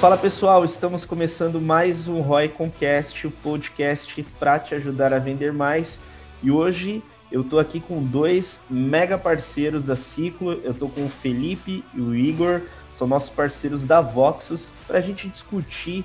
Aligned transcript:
Fala 0.00 0.16
pessoal, 0.16 0.64
estamos 0.64 1.04
começando 1.04 1.60
mais 1.60 2.06
um 2.06 2.20
Roy 2.20 2.48
Concast, 2.48 3.26
o 3.26 3.32
podcast 3.32 4.24
para 4.38 4.56
te 4.60 4.76
ajudar 4.76 5.12
a 5.12 5.18
vender 5.18 5.52
mais. 5.52 6.00
E 6.40 6.52
hoje 6.52 7.02
eu 7.30 7.44
tô 7.44 7.58
aqui 7.58 7.78
com 7.78 8.02
dois 8.02 8.60
mega 8.70 9.18
parceiros 9.18 9.84
da 9.84 9.96
Ciclo. 9.96 10.52
Eu 10.64 10.72
tô 10.72 10.88
com 10.88 11.06
o 11.06 11.10
Felipe 11.10 11.84
e 11.92 12.00
o 12.00 12.14
Igor, 12.14 12.62
são 12.98 13.06
nossos 13.06 13.30
parceiros 13.30 13.84
da 13.84 14.00
Voxus, 14.00 14.72
para 14.86 14.98
a 14.98 15.00
gente 15.00 15.28
discutir 15.28 16.04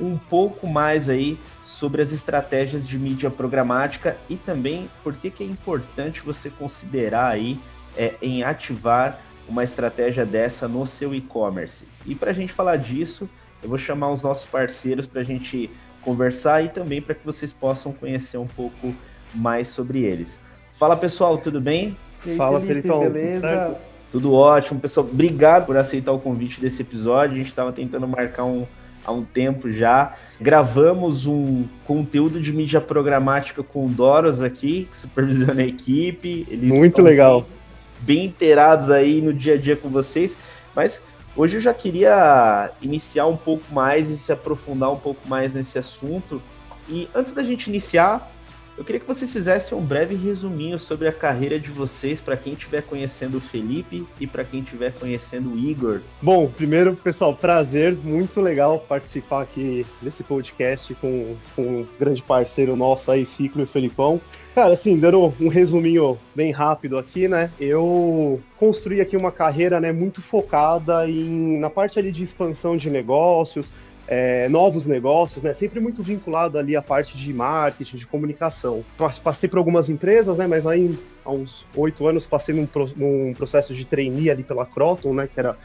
um 0.00 0.16
pouco 0.16 0.66
mais 0.66 1.10
aí 1.10 1.38
sobre 1.62 2.00
as 2.00 2.12
estratégias 2.12 2.88
de 2.88 2.98
mídia 2.98 3.30
programática 3.30 4.16
e 4.28 4.36
também 4.36 4.88
por 5.04 5.14
que, 5.14 5.30
que 5.30 5.44
é 5.44 5.46
importante 5.46 6.22
você 6.22 6.48
considerar 6.48 7.26
aí 7.26 7.60
é, 7.94 8.14
em 8.22 8.42
ativar 8.42 9.20
uma 9.46 9.62
estratégia 9.62 10.24
dessa 10.24 10.66
no 10.66 10.86
seu 10.86 11.14
e-commerce. 11.14 11.86
E 12.06 12.14
para 12.14 12.30
a 12.30 12.34
gente 12.34 12.52
falar 12.54 12.76
disso, 12.76 13.28
eu 13.62 13.68
vou 13.68 13.76
chamar 13.76 14.10
os 14.10 14.22
nossos 14.22 14.46
parceiros 14.46 15.06
para 15.06 15.20
a 15.20 15.24
gente 15.24 15.68
conversar 16.00 16.64
e 16.64 16.70
também 16.70 17.02
para 17.02 17.14
que 17.14 17.26
vocês 17.26 17.52
possam 17.52 17.92
conhecer 17.92 18.38
um 18.38 18.46
pouco 18.46 18.94
mais 19.34 19.68
sobre 19.68 20.04
eles. 20.04 20.40
Fala 20.72 20.96
pessoal, 20.96 21.36
tudo 21.36 21.60
bem? 21.60 21.94
Aí, 22.24 22.36
Fala 22.36 22.60
Felipe, 22.60 22.88
Felipão, 22.88 23.00
beleza? 23.00 23.89
Tudo 24.12 24.32
ótimo, 24.32 24.80
pessoal. 24.80 25.06
Obrigado 25.10 25.66
por 25.66 25.76
aceitar 25.76 26.12
o 26.12 26.18
convite 26.18 26.60
desse 26.60 26.82
episódio. 26.82 27.34
A 27.34 27.38
gente 27.38 27.48
estava 27.48 27.72
tentando 27.72 28.06
marcar 28.08 28.44
um 28.44 28.66
há 29.04 29.12
um 29.12 29.24
tempo 29.24 29.70
já. 29.70 30.14
Gravamos 30.40 31.26
um 31.26 31.64
conteúdo 31.86 32.40
de 32.40 32.52
mídia 32.52 32.80
programática 32.80 33.62
com 33.62 33.86
o 33.86 33.88
Doros 33.88 34.42
aqui, 34.42 34.88
que 34.90 34.96
supervisiona 34.96 35.62
a 35.62 35.66
equipe. 35.66 36.46
Eles 36.50 36.68
Muito 36.68 37.00
legal. 37.00 37.42
Bem 37.42 37.60
bem 38.00 38.24
inteirados 38.24 38.90
aí 38.90 39.20
no 39.20 39.32
dia 39.32 39.54
a 39.54 39.56
dia 39.56 39.76
com 39.76 39.88
vocês, 39.88 40.36
mas 40.74 41.02
hoje 41.36 41.56
eu 41.56 41.60
já 41.60 41.74
queria 41.74 42.70
iniciar 42.80 43.26
um 43.26 43.36
pouco 43.36 43.72
mais 43.72 44.10
e 44.10 44.18
se 44.18 44.32
aprofundar 44.32 44.90
um 44.90 44.96
pouco 44.96 45.28
mais 45.28 45.52
nesse 45.52 45.78
assunto. 45.78 46.42
E 46.88 47.08
antes 47.14 47.32
da 47.32 47.42
gente 47.42 47.68
iniciar, 47.68 48.32
eu 48.80 48.84
queria 48.84 48.98
que 48.98 49.06
vocês 49.06 49.30
fizessem 49.30 49.76
um 49.76 49.82
breve 49.82 50.14
resuminho 50.14 50.78
sobre 50.78 51.06
a 51.06 51.12
carreira 51.12 51.60
de 51.60 51.68
vocês 51.68 52.18
para 52.18 52.34
quem 52.34 52.54
estiver 52.54 52.80
conhecendo 52.80 53.36
o 53.36 53.40
Felipe 53.40 54.06
e 54.18 54.26
para 54.26 54.42
quem 54.42 54.60
estiver 54.60 54.90
conhecendo 54.94 55.52
o 55.52 55.58
Igor. 55.58 56.00
Bom, 56.22 56.48
primeiro, 56.48 56.96
pessoal, 56.96 57.36
prazer, 57.36 57.94
muito 57.94 58.40
legal 58.40 58.78
participar 58.78 59.42
aqui 59.42 59.84
desse 60.00 60.22
podcast 60.22 60.94
com, 60.94 61.36
com 61.54 61.62
um 61.62 61.86
grande 61.98 62.22
parceiro 62.22 62.74
nosso 62.74 63.10
aí, 63.10 63.26
Ciclo 63.26 63.62
e 63.64 63.66
Felipão. 63.66 64.18
Cara, 64.54 64.72
assim, 64.72 64.98
dando 64.98 65.34
um 65.38 65.48
resuminho 65.48 66.18
bem 66.34 66.50
rápido 66.50 66.96
aqui, 66.96 67.28
né? 67.28 67.50
Eu 67.60 68.40
construí 68.58 69.02
aqui 69.02 69.14
uma 69.14 69.30
carreira, 69.30 69.78
né, 69.78 69.92
muito 69.92 70.22
focada 70.22 71.06
em 71.06 71.58
na 71.58 71.68
parte 71.68 71.98
ali 71.98 72.10
de 72.10 72.22
expansão 72.22 72.78
de 72.78 72.88
negócios, 72.88 73.70
é, 74.10 74.48
novos 74.48 74.86
negócios, 74.86 75.40
né? 75.40 75.54
Sempre 75.54 75.78
muito 75.78 76.02
vinculado 76.02 76.58
ali 76.58 76.74
à 76.74 76.82
parte 76.82 77.16
de 77.16 77.32
marketing, 77.32 77.96
de 77.96 78.06
comunicação. 78.08 78.84
Passei 79.22 79.48
por 79.48 79.58
algumas 79.58 79.88
empresas, 79.88 80.36
né? 80.36 80.48
Mas 80.48 80.66
aí 80.66 80.98
há 81.24 81.30
uns 81.30 81.64
oito 81.76 82.04
anos 82.08 82.26
passei 82.26 82.52
num, 82.52 82.68
num, 82.96 83.32
processo 83.32 83.72
de 83.72 83.84
trainee 83.84 84.28
ali 84.28 84.42
pela 84.42 84.66
Croton, 84.66 85.14
né? 85.14 85.28
Que 85.32 85.38
era 85.38 85.56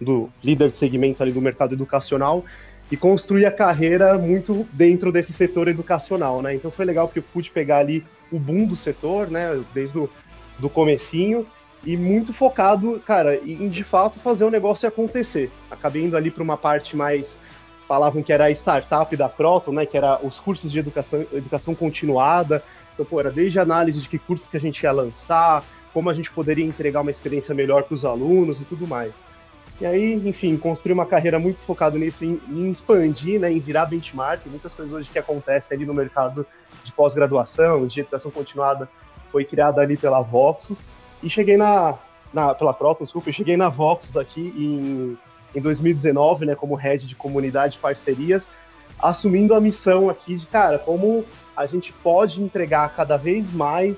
do 0.00 0.30
líder 0.44 0.70
de 0.70 0.76
segmento 0.76 1.20
ali 1.20 1.32
do 1.32 1.42
mercado 1.42 1.74
educacional 1.74 2.44
e 2.88 2.96
construí 2.96 3.44
a 3.44 3.50
carreira 3.50 4.16
muito 4.16 4.64
dentro 4.72 5.10
desse 5.10 5.32
setor 5.32 5.66
educacional, 5.66 6.40
né? 6.40 6.54
Então 6.54 6.70
foi 6.70 6.84
legal 6.84 7.08
porque 7.08 7.18
eu 7.18 7.24
pude 7.32 7.50
pegar 7.50 7.78
ali 7.78 8.04
o 8.30 8.38
boom 8.38 8.64
do 8.64 8.76
setor, 8.76 9.28
né? 9.28 9.60
Desde 9.74 9.98
o 9.98 10.08
do 10.56 10.70
comecinho 10.70 11.44
e 11.84 11.96
muito 11.96 12.32
focado, 12.32 13.02
cara, 13.04 13.36
em 13.36 13.68
de 13.68 13.82
fato 13.82 14.20
fazer 14.20 14.44
o 14.44 14.50
negócio 14.50 14.88
acontecer. 14.88 15.50
Acabei 15.68 16.04
indo 16.04 16.16
ali 16.16 16.30
para 16.30 16.44
uma 16.44 16.56
parte 16.56 16.96
mais 16.96 17.26
falavam 17.88 18.22
que 18.22 18.32
era 18.32 18.44
a 18.44 18.50
startup 18.50 19.16
da 19.16 19.30
Croton, 19.30 19.72
né, 19.72 19.86
que 19.86 19.96
era 19.96 20.20
os 20.22 20.38
cursos 20.38 20.70
de 20.70 20.78
educação, 20.78 21.24
educação 21.32 21.74
continuada. 21.74 22.62
Então, 22.92 23.06
pô, 23.06 23.18
era 23.18 23.30
desde 23.30 23.58
análise 23.58 23.98
de 23.98 24.08
que 24.08 24.18
cursos 24.18 24.46
que 24.46 24.58
a 24.58 24.60
gente 24.60 24.82
ia 24.82 24.92
lançar, 24.92 25.64
como 25.94 26.10
a 26.10 26.14
gente 26.14 26.30
poderia 26.30 26.66
entregar 26.66 27.00
uma 27.00 27.10
experiência 27.10 27.54
melhor 27.54 27.84
para 27.84 27.94
os 27.94 28.04
alunos 28.04 28.60
e 28.60 28.64
tudo 28.66 28.86
mais. 28.86 29.14
E 29.80 29.86
aí, 29.86 30.14
enfim, 30.28 30.56
construir 30.56 30.92
uma 30.92 31.06
carreira 31.06 31.38
muito 31.38 31.60
focada 31.60 31.96
nisso, 31.96 32.24
em, 32.24 32.38
em, 32.48 32.70
expandir, 32.70 33.40
né, 33.40 33.50
em 33.50 33.58
virar 33.58 33.86
benchmark. 33.86 34.44
Muitas 34.46 34.74
coisas 34.74 34.92
hoje 34.92 35.08
que 35.08 35.18
acontecem 35.18 35.74
ali 35.74 35.86
no 35.86 35.94
mercado 35.94 36.44
de 36.84 36.92
pós-graduação, 36.92 37.86
de 37.86 38.00
educação 38.00 38.30
continuada, 38.30 38.88
foi 39.32 39.44
criada 39.44 39.80
ali 39.80 39.96
pela 39.96 40.20
Voxus. 40.20 40.78
E 41.22 41.30
cheguei 41.30 41.56
na, 41.56 41.94
na 42.34 42.54
pela 42.54 42.74
Croton, 42.74 43.04
desculpa, 43.04 43.32
cheguei 43.32 43.56
na 43.56 43.68
Voxus 43.68 44.16
aqui 44.16 44.52
em 44.56 45.16
em 45.58 45.60
2019, 45.60 46.46
né, 46.46 46.54
como 46.54 46.74
head 46.74 47.06
de 47.06 47.14
comunidade 47.14 47.76
e 47.76 47.80
parcerias, 47.80 48.42
assumindo 48.98 49.54
a 49.54 49.60
missão 49.60 50.08
aqui 50.08 50.36
de, 50.36 50.46
cara, 50.46 50.78
como 50.78 51.24
a 51.56 51.66
gente 51.66 51.92
pode 51.92 52.42
entregar 52.42 52.94
cada 52.94 53.16
vez 53.16 53.52
mais 53.52 53.96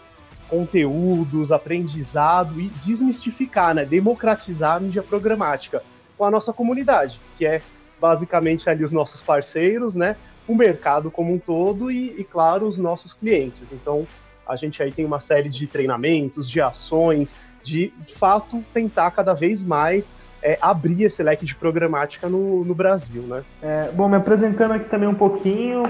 conteúdos, 0.48 1.52
aprendizado 1.52 2.60
e 2.60 2.68
desmistificar, 2.84 3.74
né, 3.74 3.84
democratizar 3.84 4.76
a 4.76 4.80
mídia 4.80 5.02
programática 5.02 5.82
com 6.18 6.24
a 6.24 6.30
nossa 6.30 6.52
comunidade, 6.52 7.20
que 7.38 7.46
é 7.46 7.62
basicamente 8.00 8.68
ali 8.68 8.82
os 8.82 8.90
nossos 8.90 9.20
parceiros, 9.20 9.94
né, 9.94 10.16
o 10.48 10.54
mercado 10.54 11.10
como 11.10 11.32
um 11.32 11.38
todo 11.38 11.90
e, 11.90 12.18
e 12.18 12.24
claro, 12.24 12.66
os 12.66 12.76
nossos 12.76 13.14
clientes. 13.14 13.68
Então, 13.70 14.06
a 14.46 14.56
gente 14.56 14.82
aí 14.82 14.90
tem 14.90 15.04
uma 15.04 15.20
série 15.20 15.48
de 15.48 15.66
treinamentos, 15.66 16.50
de 16.50 16.60
ações, 16.60 17.28
de, 17.62 17.92
de 18.06 18.14
fato 18.14 18.64
tentar 18.72 19.12
cada 19.12 19.34
vez 19.34 19.62
mais 19.62 20.06
é, 20.42 20.58
abrir 20.60 21.04
esse 21.04 21.22
leque 21.22 21.44
de 21.44 21.54
programática 21.54 22.28
no, 22.28 22.64
no 22.64 22.74
Brasil, 22.74 23.22
né? 23.22 23.42
É, 23.62 23.90
bom, 23.92 24.08
me 24.08 24.16
apresentando 24.16 24.72
aqui 24.72 24.88
também 24.88 25.08
um 25.08 25.14
pouquinho, 25.14 25.82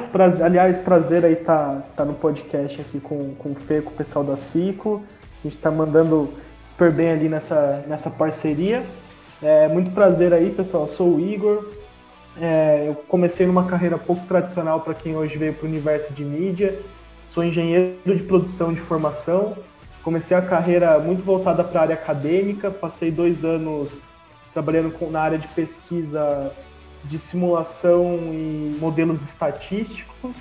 aliás, 0.43 0.79
prazer 0.79 1.25
aí 1.25 1.37
tá, 1.37 1.83
tá 1.97 2.05
no 2.05 2.15
podcast 2.15 2.81
aqui 2.81 3.01
com, 3.01 3.35
com 3.35 3.53
o 3.53 3.55
Fê, 3.55 3.81
com 3.81 3.91
o 3.91 3.95
pessoal 3.95 4.25
da 4.25 4.37
Ciclo, 4.37 5.03
a 5.43 5.49
gente 5.49 5.59
tá 5.59 5.71
mandando 5.71 6.31
super 6.69 6.91
bem 6.91 7.11
ali 7.11 7.29
nessa, 7.29 7.85
nessa 7.87 8.11
parceria. 8.11 8.85
É, 9.43 9.69
muito 9.69 9.91
prazer 9.93 10.35
aí, 10.35 10.51
pessoal, 10.51 10.87
sou 10.87 11.17
o 11.17 11.21
Igor, 11.21 11.65
é, 12.41 12.85
eu 12.89 12.95
comecei 12.95 13.47
numa 13.47 13.65
carreira 13.65 13.97
pouco 13.97 14.27
tradicional 14.27 14.81
para 14.81 14.95
quem 14.95 15.17
hoje 15.17 15.39
veio 15.39 15.55
para 15.55 15.67
o 15.67 15.69
universo 15.69 16.13
de 16.13 16.25
mídia, 16.25 16.79
sou 17.27 17.45
engenheiro 17.45 17.97
de 18.05 18.23
produção 18.25 18.73
de 18.73 18.81
formação, 18.81 19.57
comecei 20.03 20.37
a 20.37 20.43
carreira 20.43 20.99
muito 20.99 21.23
voltada 21.23 21.65
para 21.65 21.81
a 21.81 21.83
área 21.85 21.95
acadêmica, 21.95 22.71
passei 22.71 23.11
dois 23.11 23.45
anos 23.45 24.01
trabalhando 24.53 24.91
com, 24.93 25.11
na 25.11 25.21
área 25.21 25.39
de 25.39 25.49
pesquisa 25.49 26.53
de 27.05 27.19
simulação 27.19 28.19
e 28.33 28.77
modelos 28.81 29.23
estatísticos. 29.23 30.37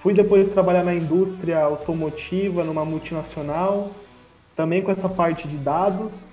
Fui 0.00 0.12
depois 0.12 0.48
trabalhar 0.48 0.82
na 0.82 0.94
indústria 0.94 1.60
automotiva, 1.60 2.64
numa 2.64 2.84
multinacional, 2.84 3.92
também 4.56 4.82
com 4.82 4.90
essa 4.90 5.08
parte 5.08 5.46
de 5.46 5.56
dados, 5.56 6.24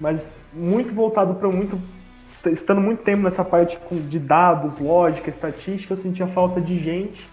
mas 0.00 0.32
muito 0.52 0.92
voltado 0.92 1.34
para 1.34 1.48
muito. 1.48 1.80
Estando 2.46 2.80
muito 2.80 3.02
tempo 3.02 3.22
nessa 3.22 3.42
parte 3.42 3.78
de 3.90 4.18
dados, 4.18 4.78
lógica, 4.78 5.30
estatística, 5.30 5.94
eu 5.94 5.96
sentia 5.96 6.26
falta 6.26 6.60
de 6.60 6.78
gente. 6.78 7.26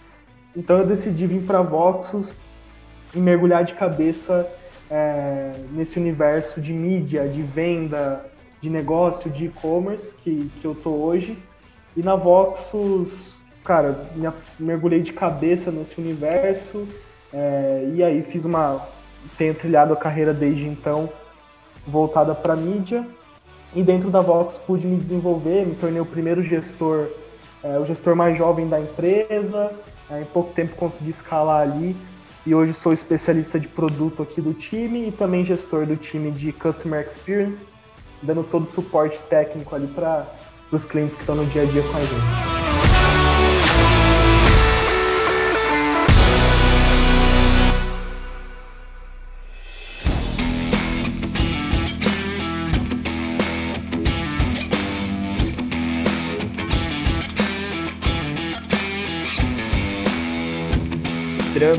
Então 0.56 0.78
eu 0.78 0.86
decidi 0.86 1.28
vir 1.28 1.42
para 1.44 1.62
Voxus 1.62 2.34
e 3.14 3.20
mergulhar 3.20 3.66
de 3.66 3.74
cabeça 3.74 4.50
é, 4.90 5.52
nesse 5.72 6.00
universo 6.00 6.62
de 6.62 6.72
mídia, 6.72 7.28
de 7.28 7.42
venda, 7.42 8.26
de 8.62 8.70
negócio, 8.70 9.30
de 9.30 9.46
e-commerce 9.46 10.16
que, 10.16 10.50
que 10.62 10.66
eu 10.66 10.76
tô 10.76 10.92
hoje. 10.92 11.38
E 11.98 12.04
na 12.04 12.16
Voxus, 12.16 13.34
cara, 13.64 14.08
me 14.16 14.30
mergulhei 14.60 15.02
de 15.02 15.12
cabeça 15.12 15.72
nesse 15.72 16.00
universo. 16.00 16.88
É, 17.34 17.90
e 17.94 18.04
aí 18.04 18.22
fiz 18.22 18.46
uma. 18.46 18.88
Tenho 19.38 19.54
trilhado 19.54 19.94
a 19.94 19.98
carreira 19.98 20.34
desde 20.34 20.68
então 20.68 21.10
voltada 21.86 22.34
para 22.34 22.56
mídia. 22.56 23.06
E 23.74 23.82
dentro 23.82 24.10
da 24.10 24.22
Vox 24.22 24.58
pude 24.58 24.86
me 24.86 24.98
desenvolver, 24.98 25.66
me 25.66 25.76
tornei 25.76 26.02
o 26.02 26.06
primeiro 26.06 26.44
gestor, 26.44 27.08
é, 27.64 27.80
o 27.80 27.86
gestor 27.86 28.16
mais 28.16 28.38
jovem 28.38 28.68
da 28.68 28.80
empresa. 28.80 29.72
É, 30.10 30.22
em 30.22 30.26
pouco 30.26 30.54
tempo 30.54 30.76
consegui 30.76 31.10
escalar 31.10 31.62
ali 31.62 31.96
e 32.46 32.56
hoje 32.56 32.74
sou 32.74 32.92
especialista 32.92 33.60
de 33.60 33.68
produto 33.68 34.24
aqui 34.24 34.42
do 34.42 34.54
time 34.54 35.08
e 35.08 35.12
também 35.12 35.46
gestor 35.46 35.86
do 35.86 35.96
time 35.96 36.32
de 36.32 36.52
Customer 36.52 37.06
Experience, 37.06 37.68
dando 38.22 38.44
todo 38.44 38.64
o 38.64 38.72
suporte 38.72 39.20
técnico 39.24 39.76
ali 39.76 39.88
para 39.88 40.28
os 40.72 40.86
clientes 40.86 41.16
que 41.16 41.24
estão 41.24 41.36
no 41.36 41.46
dia 41.46 41.64
a 41.64 41.66
dia 41.66 41.84
com 41.84 41.98
a 41.98 42.00
gente. 42.00 42.61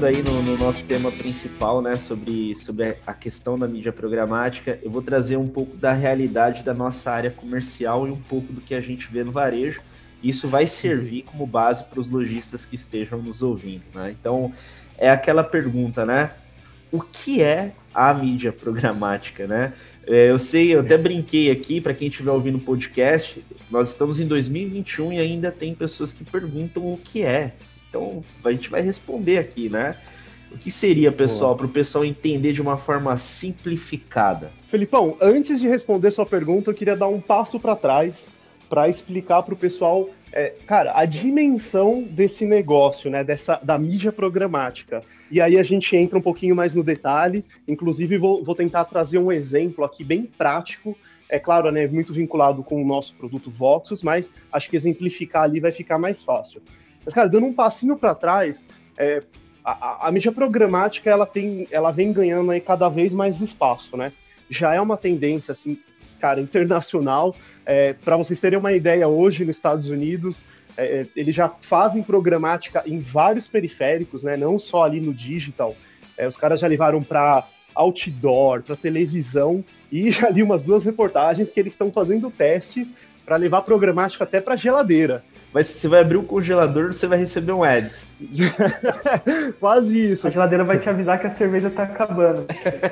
Entrando 0.02 0.06
aí 0.06 0.22
no, 0.22 0.42
no, 0.42 0.56
nosso 0.56 0.84
tema 0.84 1.12
principal, 1.12 1.80
né, 1.80 1.96
sobre, 1.96 2.56
sobre 2.56 2.96
a 3.06 3.14
questão 3.14 3.58
da 3.58 3.68
mídia 3.68 3.92
programática, 3.92 4.78
eu 4.82 4.90
vou 4.90 5.02
trazer 5.02 5.36
um 5.36 5.46
pouco 5.46 5.76
da 5.76 5.92
realidade 5.92 6.64
da 6.64 6.74
nossa 6.74 7.10
área 7.10 7.30
comercial 7.30 8.06
e 8.06 8.10
um 8.10 8.20
pouco 8.20 8.52
do 8.52 8.60
que 8.60 8.74
a 8.74 8.80
gente 8.80 9.10
vê 9.12 9.22
no 9.22 9.30
varejo. 9.30 9.80
Isso 10.22 10.48
vai 10.48 10.66
servir 10.66 11.22
como 11.22 11.46
base 11.46 11.84
para 11.84 12.00
os 12.00 12.10
lojistas 12.10 12.64
que 12.64 12.74
estejam 12.74 13.20
nos 13.20 13.42
ouvindo, 13.42 13.82
né? 13.94 14.14
Então, 14.18 14.52
é 14.98 15.10
aquela 15.10 15.44
pergunta, 15.44 16.04
né? 16.04 16.30
O 16.90 17.00
que 17.00 17.42
é 17.42 17.72
a 17.94 18.12
mídia 18.14 18.52
programática, 18.52 19.46
né? 19.46 19.72
É, 20.06 20.30
eu 20.30 20.38
sei, 20.38 20.74
eu 20.74 20.80
até 20.80 20.96
brinquei 20.98 21.50
aqui, 21.50 21.80
para 21.80 21.94
quem 21.94 22.08
estiver 22.08 22.30
ouvindo 22.30 22.58
o 22.58 22.60
podcast, 22.60 23.44
nós 23.70 23.90
estamos 23.90 24.20
em 24.20 24.26
2021 24.26 25.12
e 25.12 25.20
ainda 25.20 25.50
tem 25.52 25.74
pessoas 25.74 26.12
que 26.12 26.24
perguntam 26.24 26.92
o 26.92 26.96
que 26.96 27.22
é. 27.22 27.52
Então, 27.92 28.24
a 28.42 28.50
gente 28.50 28.70
vai 28.70 28.80
responder 28.80 29.36
aqui, 29.36 29.68
né? 29.68 29.96
O 30.50 30.56
que 30.56 30.70
seria, 30.70 31.12
pessoal, 31.12 31.54
para 31.54 31.66
o 31.66 31.68
pessoal 31.68 32.06
entender 32.06 32.54
de 32.54 32.62
uma 32.62 32.78
forma 32.78 33.14
simplificada? 33.18 34.50
Felipão, 34.68 35.16
antes 35.20 35.60
de 35.60 35.68
responder 35.68 36.10
sua 36.10 36.24
pergunta, 36.24 36.70
eu 36.70 36.74
queria 36.74 36.96
dar 36.96 37.08
um 37.08 37.20
passo 37.20 37.60
para 37.60 37.76
trás 37.76 38.14
para 38.68 38.88
explicar 38.88 39.42
para 39.42 39.52
o 39.52 39.56
pessoal, 39.56 40.08
é, 40.32 40.54
cara, 40.66 40.92
a 40.94 41.04
dimensão 41.04 42.02
desse 42.02 42.46
negócio, 42.46 43.10
né, 43.10 43.22
dessa 43.22 43.60
da 43.62 43.76
mídia 43.76 44.10
programática. 44.10 45.02
E 45.30 45.42
aí 45.42 45.58
a 45.58 45.62
gente 45.62 45.94
entra 45.94 46.18
um 46.18 46.22
pouquinho 46.22 46.56
mais 46.56 46.74
no 46.74 46.82
detalhe. 46.82 47.44
Inclusive 47.68 48.16
vou, 48.16 48.42
vou 48.42 48.54
tentar 48.54 48.86
trazer 48.86 49.18
um 49.18 49.30
exemplo 49.30 49.84
aqui 49.84 50.02
bem 50.02 50.24
prático. 50.24 50.96
É 51.28 51.38
claro, 51.38 51.70
né, 51.70 51.86
muito 51.86 52.14
vinculado 52.14 52.62
com 52.62 52.82
o 52.82 52.86
nosso 52.86 53.14
produto 53.14 53.50
Voxus, 53.50 54.02
mas 54.02 54.30
acho 54.50 54.70
que 54.70 54.76
exemplificar 54.76 55.42
ali 55.42 55.60
vai 55.60 55.72
ficar 55.72 55.98
mais 55.98 56.22
fácil. 56.22 56.62
Mas, 57.04 57.14
cara, 57.14 57.28
dando 57.28 57.46
um 57.46 57.52
passinho 57.52 57.96
para 57.96 58.14
trás, 58.14 58.62
é, 58.96 59.22
a, 59.64 60.08
a, 60.08 60.12
mídia 60.12 60.32
programática 60.32 61.10
ela 61.10 61.26
tem, 61.26 61.66
ela 61.70 61.90
vem 61.90 62.12
ganhando 62.12 62.50
aí 62.50 62.60
cada 62.60 62.88
vez 62.88 63.12
mais 63.12 63.40
espaço, 63.40 63.96
né? 63.96 64.12
Já 64.50 64.74
é 64.74 64.80
uma 64.80 64.96
tendência 64.96 65.52
assim, 65.52 65.78
cara, 66.20 66.40
internacional. 66.40 67.34
É, 67.64 67.92
para 67.92 68.16
vocês 68.16 68.40
terem 68.40 68.58
uma 68.58 68.72
ideia, 68.72 69.06
hoje 69.06 69.44
nos 69.44 69.56
Estados 69.56 69.88
Unidos 69.88 70.44
é, 70.76 71.00
é, 71.00 71.06
eles 71.14 71.34
já 71.34 71.48
fazem 71.48 72.02
programática 72.02 72.82
em 72.86 72.98
vários 72.98 73.46
periféricos, 73.46 74.22
né? 74.22 74.36
Não 74.36 74.58
só 74.58 74.84
ali 74.84 75.00
no 75.00 75.12
digital. 75.12 75.76
É, 76.16 76.26
os 76.26 76.36
caras 76.36 76.60
já 76.60 76.66
levaram 76.66 77.02
para 77.02 77.46
outdoor, 77.74 78.62
para 78.62 78.76
televisão 78.76 79.64
e 79.90 80.10
já 80.12 80.28
li 80.28 80.42
umas 80.42 80.64
duas 80.64 80.84
reportagens 80.84 81.50
que 81.50 81.60
eles 81.60 81.72
estão 81.72 81.90
fazendo 81.92 82.30
testes 82.30 82.92
para 83.24 83.36
levar 83.36 83.62
programática 83.62 84.24
até 84.24 84.40
para 84.40 84.56
geladeira. 84.56 85.24
Mas 85.52 85.66
se 85.66 85.78
você 85.78 85.88
vai 85.88 86.00
abrir 86.00 86.16
o 86.16 86.22
congelador, 86.22 86.92
você 86.92 87.06
vai 87.06 87.18
receber 87.18 87.52
um 87.52 87.62
ads. 87.62 88.16
Quase 89.60 90.12
isso. 90.12 90.26
A 90.26 90.30
geladeira 90.30 90.64
vai 90.64 90.78
te 90.78 90.88
avisar 90.88 91.20
que 91.20 91.26
a 91.26 91.30
cerveja 91.30 91.68
tá 91.68 91.82
acabando. 91.82 92.46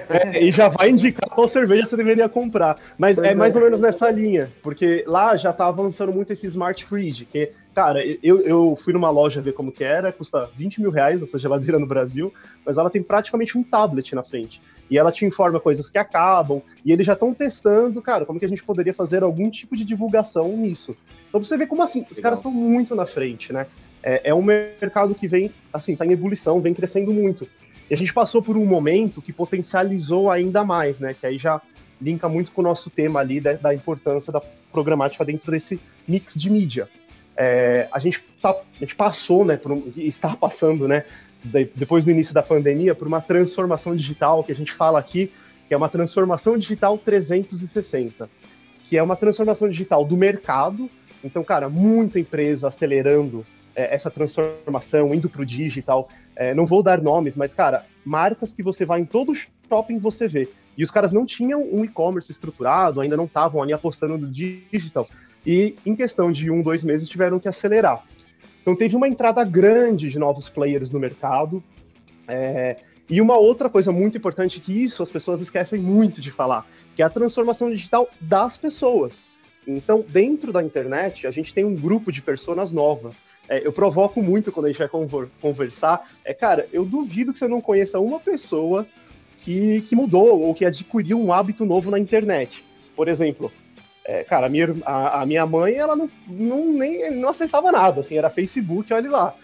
É, 0.09 0.43
e 0.43 0.51
já 0.51 0.69
vai 0.69 0.91
indicar 0.91 1.29
qual 1.31 1.49
cerveja 1.49 1.87
você 1.87 1.97
deveria 1.97 2.29
comprar. 2.29 2.77
Mas 2.99 3.17
é, 3.19 3.33
é 3.33 3.35
mais 3.35 3.55
ou 3.57 3.63
menos 3.63 3.81
nessa 3.81 4.11
linha, 4.11 4.51
porque 4.63 5.05
lá 5.07 5.37
já 5.37 5.53
tá 5.53 5.67
avançando 5.67 6.13
muito 6.13 6.33
esse 6.33 6.47
Smart 6.47 6.85
Fridge, 6.85 7.25
que 7.25 7.53
Cara, 7.75 8.05
eu, 8.23 8.41
eu 8.41 8.77
fui 8.77 8.93
numa 8.93 9.11
loja 9.11 9.41
ver 9.41 9.53
como 9.53 9.71
que 9.71 9.85
era, 9.85 10.13
custa 10.13 10.51
20 10.57 10.81
mil 10.81 10.91
reais 10.91 11.23
essa 11.23 11.39
geladeira 11.39 11.79
no 11.79 11.87
Brasil, 11.87 12.33
mas 12.67 12.77
ela 12.77 12.91
tem 12.91 13.03
praticamente 13.03 13.57
um 13.57 13.63
tablet 13.63 14.15
na 14.15 14.25
frente. 14.25 14.61
E 14.91 14.99
ela 14.99 15.13
te 15.13 15.25
informa 15.25 15.61
coisas 15.61 15.89
que 15.89 15.99
acabam, 15.99 16.61
e 16.85 16.93
eles 16.93 17.07
já 17.07 17.13
estão 17.13 17.33
testando, 17.33 18.03
cara, 18.03 18.27
como 18.27 18.41
que 18.41 18.45
a 18.45 18.49
gente 18.49 18.65
poderia 18.65 18.93
fazer 18.93 19.23
algum 19.23 19.49
tipo 19.49 19.77
de 19.77 19.85
divulgação 19.85 20.49
nisso. 20.49 20.97
Então 21.29 21.43
você 21.43 21.57
vê 21.57 21.67
como 21.67 21.83
assim, 21.83 22.01
Legal. 22.01 22.13
os 22.13 22.21
caras 22.21 22.39
estão 22.41 22.51
muito 22.51 22.95
na 22.95 23.07
frente, 23.07 23.53
né? 23.53 23.67
É, 24.03 24.31
é 24.31 24.35
um 24.35 24.43
mercado 24.43 25.15
que 25.15 25.29
vem, 25.29 25.53
assim, 25.73 25.95
tá 25.95 26.05
em 26.05 26.13
ebulição, 26.13 26.61
vem 26.61 26.75
crescendo 26.75 27.13
muito. 27.13 27.47
E 27.89 27.95
a 27.95 27.97
gente 27.97 28.13
passou 28.13 28.43
por 28.43 28.57
um 28.57 28.65
momento 28.65 29.23
que 29.23 29.33
potencializou 29.33 30.31
ainda 30.31 30.65
mais, 30.65 30.99
né? 30.99 31.15
Que 31.19 31.27
aí 31.27 31.39
já 31.39 31.61
linka 32.01 32.29
muito 32.29 32.51
com 32.51 32.61
o 32.61 32.65
nosso 32.65 32.89
tema 32.89 33.21
ali 33.21 33.41
da, 33.41 33.53
da 33.55 33.75
importância 33.75 34.33
da 34.33 34.41
programática 34.73 35.25
dentro 35.25 35.51
desse 35.51 35.79
mix 36.09 36.35
de 36.35 36.51
mídia. 36.51 36.89
É, 37.37 37.89
a, 37.93 37.99
gente 37.99 38.23
tá, 38.41 38.51
a 38.51 38.81
gente 38.81 38.95
passou, 38.95 39.45
né, 39.45 39.57
por 39.57 39.73
um, 39.73 39.93
está 39.97 40.35
passando, 40.37 40.87
né, 40.89 41.05
de, 41.43 41.71
depois 41.75 42.05
do 42.05 42.11
início 42.11 42.35
da 42.35 42.43
pandemia, 42.43 42.95
por 42.95 43.07
uma 43.07 43.21
transformação 43.21 43.95
digital 43.97 44.45
que 44.45 44.53
a 44.53 44.55
gente 44.55 44.73
fala 44.73 44.99
aqui, 44.99 45.33
que 45.69 45.75
é 45.75 45.77
uma 45.77 45.89
transformação 45.89 46.59
digital 46.59 46.99
360, 46.99 48.29
que 48.89 48.97
é 48.97 49.03
uma 49.03 49.17
transformação 49.17 49.69
digital 49.69 50.05
do 50.05 50.17
mercado. 50.17 50.91
Então, 51.23 51.45
cara, 51.45 51.69
muita 51.69 52.19
empresa 52.19 52.69
acelerando 52.69 53.47
é, 53.75 53.95
essa 53.95 54.11
transformação, 54.11 55.15
indo 55.15 55.29
para 55.29 55.43
o 55.43 55.47
digital. 55.47 56.09
É, 56.35 56.55
não 56.55 56.67
vou 56.67 56.83
dar 56.83 57.01
nomes, 57.01 57.37
mas, 57.37 57.53
cara, 57.53 57.85
marcas 58.05 58.53
que 58.53 58.63
você 58.63 58.85
vai 58.85 59.01
em 59.01 59.05
todo 59.05 59.35
shopping 59.35 59.99
você 59.99 60.27
vê. 60.27 60.49
E 60.77 60.83
os 60.83 60.91
caras 60.91 61.13
não 61.13 61.27
tinham 61.27 61.63
um 61.63 61.85
e-commerce 61.85 62.33
estruturado, 62.33 63.01
ainda 63.01 63.17
não 63.17 63.27
estavam 63.27 63.63
ali 63.63 63.73
apostando 63.73 64.17
no 64.17 64.27
digital 64.29 65.09
e 65.45 65.75
em 65.87 65.95
questão 65.95 66.31
de 66.31 66.51
um, 66.51 66.63
dois 66.63 66.85
meses 66.85 67.09
tiveram 67.09 67.39
que 67.39 67.49
acelerar. 67.49 68.05
Então 68.63 68.77
teve 68.77 68.95
uma 68.97 69.09
entrada 69.09 69.43
grande 69.45 70.09
de 70.09 70.19
novos 70.19 70.49
players 70.49 70.91
no 70.91 71.01
mercado. 71.01 71.63
É, 72.29 72.77
e 73.09 73.21
uma 73.21 73.37
outra 73.37 73.69
coisa 73.69 73.91
muito 73.91 74.17
importante 74.17 74.61
que 74.61 74.85
isso 74.85 75.03
as 75.03 75.11
pessoas 75.11 75.41
esquecem 75.41 75.81
muito 75.81 76.21
de 76.21 76.31
falar, 76.31 76.67
que 76.95 77.03
é 77.03 77.05
a 77.05 77.11
transformação 77.11 77.71
digital 77.71 78.09
das 78.21 78.57
pessoas. 78.57 79.15
Então, 79.67 80.05
dentro 80.09 80.53
da 80.53 80.63
internet, 80.63 81.27
a 81.27 81.31
gente 81.31 81.53
tem 81.53 81.65
um 81.65 81.75
grupo 81.75 82.13
de 82.13 82.23
pessoas 82.23 82.73
novas. 82.73 83.15
É, 83.49 83.67
eu 83.67 83.73
provoco 83.73 84.23
muito 84.23 84.53
quando 84.53 84.67
a 84.67 84.69
gente 84.69 84.79
vai 84.79 84.89
conversar. 85.41 86.09
É, 86.25 86.33
cara, 86.33 86.69
eu 86.73 86.85
duvido 86.85 87.33
que 87.33 87.39
você 87.39 87.49
não 87.49 87.61
conheça 87.61 87.99
uma 87.99 88.21
pessoa 88.21 88.87
que, 89.43 89.83
que 89.83 89.97
mudou 89.97 90.41
ou 90.41 90.55
que 90.55 90.65
adquiriu 90.65 91.19
um 91.19 91.33
hábito 91.33 91.65
novo 91.65 91.91
na 91.91 91.99
internet. 91.99 92.65
Por 92.95 93.09
exemplo, 93.09 93.51
é, 94.05 94.25
cara, 94.25 94.47
a 94.47 94.49
minha, 94.49 94.75
a, 94.85 95.23
a, 95.23 95.27
minha 95.27 95.47
mãe, 95.47 95.75
ela 95.75 95.95
não, 95.95 96.11
não, 96.27 96.73
nem, 96.73 97.11
não 97.11 97.29
acessava 97.29 97.71
nada, 97.71 98.01
assim, 98.01 98.17
era 98.17 98.31
Facebook, 98.31 98.93
olha 98.93 99.11
lá. 99.11 99.35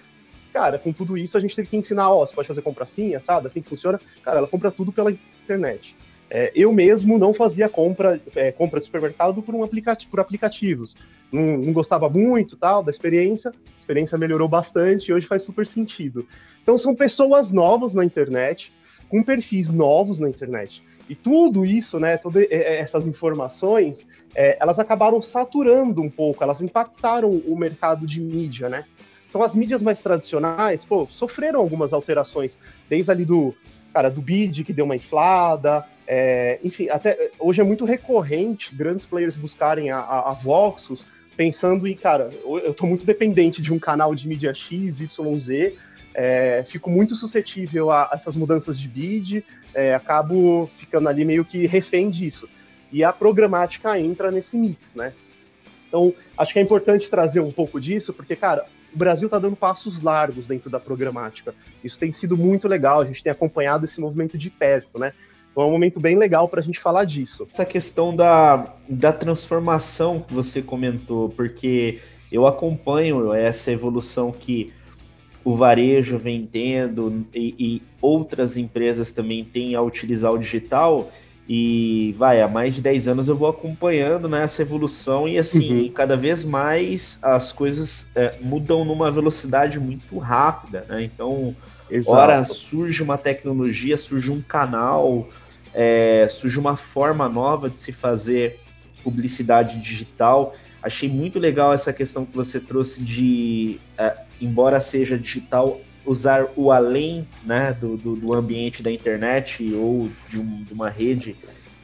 Cara, 0.53 0.79
com 0.79 0.93
tudo 0.93 1.19
isso 1.19 1.37
a 1.37 1.41
gente 1.41 1.55
teve 1.55 1.69
que 1.69 1.77
ensinar, 1.77 2.11
ó, 2.11 2.25
você 2.25 2.35
pode 2.35 2.49
fazer 2.49 2.63
compra 2.63 2.85
assim, 2.85 3.19
sabe, 3.21 3.47
assim 3.47 3.61
que 3.61 3.69
funciona. 3.69 4.01
Cara, 4.23 4.39
ela 4.39 4.49
compra 4.49 4.71
tudo 4.71 4.91
pela 4.91 5.13
internet. 5.45 5.95
É, 6.29 6.51
eu 6.55 6.73
mesmo 6.73 7.19
não 7.19 7.33
fazia 7.33 7.69
compra, 7.69 8.21
é, 8.35 8.51
compra 8.51 8.81
de 8.81 8.87
supermercado 8.87 9.43
por, 9.43 9.55
um 9.55 9.63
aplicativo, 9.63 10.11
por 10.11 10.21
aplicativos. 10.21 10.97
Não, 11.31 11.59
não, 11.59 11.73
gostava 11.73 12.09
muito 12.09 12.57
tal 12.57 12.83
da 12.83 12.91
experiência, 12.91 13.51
a 13.51 13.79
experiência 13.79 14.19
melhorou 14.19 14.49
bastante 14.49 15.09
e 15.11 15.15
hoje 15.15 15.27
faz 15.27 15.43
super 15.43 15.67
sentido. 15.67 16.27
Então 16.63 16.77
são 16.79 16.95
pessoas 16.95 17.53
novas 17.53 17.95
na 17.95 18.05
internet, 18.05 18.73
com 19.09 19.23
perfis 19.23 19.71
novos 19.71 20.19
na 20.19 20.29
internet. 20.29 20.83
E 21.09 21.15
tudo 21.15 21.65
isso, 21.65 22.01
né, 22.01 22.17
todas 22.17 22.47
essas 22.51 23.07
informações, 23.07 24.05
é, 24.37 24.59
elas 24.61 24.79
acabaram 24.79 25.23
saturando 25.23 26.03
um 26.03 26.11
pouco, 26.11 26.45
elas 26.45 26.61
impactaram 26.61 27.31
o 27.31 27.59
mercado 27.59 28.07
de 28.07 28.21
mídia, 28.21 28.69
né? 28.69 28.85
Então 29.29 29.43
as 29.43 29.55
mídias 29.55 29.83
mais 29.83 30.03
tradicionais, 30.03 30.85
pô, 30.85 31.07
sofreram 31.11 31.59
algumas 31.59 31.95
alterações, 31.95 32.57
desde 32.89 33.11
ali 33.11 33.25
do, 33.25 33.55
cara, 33.95 34.11
do 34.11 34.21
bid 34.21 34.63
que 34.63 34.75
deu 34.75 34.85
uma 34.85 34.95
inflada, 34.95 35.87
é, 36.07 36.61
enfim, 36.63 36.91
até 36.91 37.31
hoje 37.39 37.63
é 37.63 37.65
muito 37.65 37.87
recorrente 37.87 38.75
grandes 38.75 39.07
players 39.07 39.39
buscarem 39.39 39.91
a, 39.91 39.99
a, 40.01 40.31
a 40.31 40.33
Voxus, 40.35 41.07
pensando 41.35 41.87
em, 41.87 41.97
cara, 41.97 42.31
eu 42.45 42.71
estou 42.71 42.87
muito 42.87 43.07
dependente 43.07 43.63
de 43.63 43.73
um 43.73 43.79
canal 43.79 44.15
de 44.15 44.29
mídia 44.29 44.53
X, 44.53 45.01
Y, 45.01 45.39
Z, 45.39 45.75
é, 46.15 46.63
fico 46.67 46.91
muito 46.91 47.17
suscetível 47.17 47.91
a, 47.91 48.03
a 48.05 48.11
essas 48.15 48.37
mudanças 48.37 48.79
de 48.79 48.87
bid, 48.87 49.43
é, 49.75 49.95
acabo 49.95 50.71
ficando 50.77 51.09
ali 51.09 51.25
meio 51.25 51.45
que 51.45 51.67
refém 51.67 52.11
disso. 52.11 52.47
E 52.93 53.03
a 53.05 53.13
programática 53.13 53.99
entra 53.99 54.31
nesse 54.31 54.57
mix, 54.57 54.79
né? 54.95 55.13
Então, 55.89 56.13
acho 56.37 56.53
que 56.53 56.59
é 56.59 56.63
importante 56.63 57.09
trazer 57.09 57.41
um 57.41 57.53
pouco 57.53 57.81
disso, 57.81 58.13
porque, 58.13 58.37
cara, 58.37 58.67
o 58.93 58.99
Brasil 58.99 59.27
está 59.27 59.39
dando 59.39 59.57
passos 59.57 60.01
largos 60.03 60.47
dentro 60.47 60.71
da 60.71 60.81
programática. 60.81 61.55
Isso 61.85 61.99
tem 61.99 62.13
sido 62.13 62.37
muito 62.37 62.67
legal, 62.67 63.01
a 63.01 63.05
gente 63.05 63.23
tem 63.23 63.31
acompanhado 63.31 63.85
esse 63.85 64.01
movimento 64.01 64.37
de 64.39 64.51
perto, 64.51 64.99
né? 64.99 65.13
Então 65.51 65.65
é 65.65 65.67
um 65.69 65.71
momento 65.71 65.99
bem 65.99 66.19
legal 66.19 66.49
para 66.49 66.61
a 66.61 66.63
gente 66.63 66.79
falar 66.79 67.05
disso. 67.05 67.49
Essa 67.51 67.65
questão 67.65 68.15
da, 68.15 68.75
da 68.87 69.13
transformação 69.13 70.21
que 70.21 70.35
você 70.35 70.61
comentou, 70.61 71.31
porque 71.31 72.01
eu 72.31 72.47
acompanho 72.47 73.33
essa 73.33 73.73
evolução 73.73 74.31
que 74.31 74.73
o 75.43 75.55
varejo 75.55 76.19
vem 76.19 76.45
tendo 76.45 77.25
e, 77.33 77.55
e, 77.59 77.83
outras 78.03 78.57
empresas 78.57 79.13
também 79.13 79.45
têm 79.45 79.75
a 79.75 79.81
utilizar 79.81 80.33
o 80.33 80.39
digital. 80.39 81.11
E 81.49 82.13
vai, 82.19 82.43
há 82.43 82.49
mais 82.49 82.75
de 82.75 82.83
10 82.83 83.07
anos 83.07 83.29
eu 83.29 83.37
vou 83.37 83.49
acompanhando 83.49 84.29
né, 84.29 84.43
essa 84.43 84.63
evolução 84.63 85.29
e 85.29 85.39
assim, 85.39 85.85
uhum. 85.85 85.93
cada 85.93 86.17
vez 86.17 86.43
mais 86.43 87.21
as 87.23 87.53
coisas 87.53 88.09
é, 88.17 88.35
mudam 88.41 88.85
numa 88.85 89.13
velocidade 89.13 89.79
muito 89.79 90.19
rápida, 90.19 90.85
né? 90.89 91.05
Então, 91.05 91.55
Exato. 91.89 92.17
ora 92.17 92.45
surge 92.45 93.01
uma 93.01 93.17
tecnologia, 93.17 93.97
surge 93.97 94.29
um 94.29 94.43
canal, 94.43 95.29
é, 95.73 96.27
surge 96.29 96.59
uma 96.59 96.77
forma 96.77 97.29
nova 97.29 97.71
de 97.71 97.81
se 97.81 97.93
fazer 97.93 98.59
publicidade 99.05 99.79
digital. 99.81 100.53
Achei 100.83 101.09
muito 101.09 101.39
legal 101.39 101.73
essa 101.73 101.93
questão 101.93 102.25
que 102.25 102.37
você 102.37 102.59
trouxe 102.59 103.01
de, 103.01 103.79
é, 103.97 104.17
embora 104.41 104.81
seja 104.81 105.17
digital, 105.17 105.81
usar 106.07 106.47
o 106.57 106.71
além 106.71 107.27
né, 107.45 107.77
do, 107.79 107.97
do, 107.97 108.17
do 108.17 108.33
ambiente 108.33 108.83
da 108.83 108.91
internet 108.91 109.75
ou 109.75 110.09
de, 110.29 110.39
um, 110.39 110.63
de 110.63 110.73
uma 110.73 110.89
rede, 110.89 111.37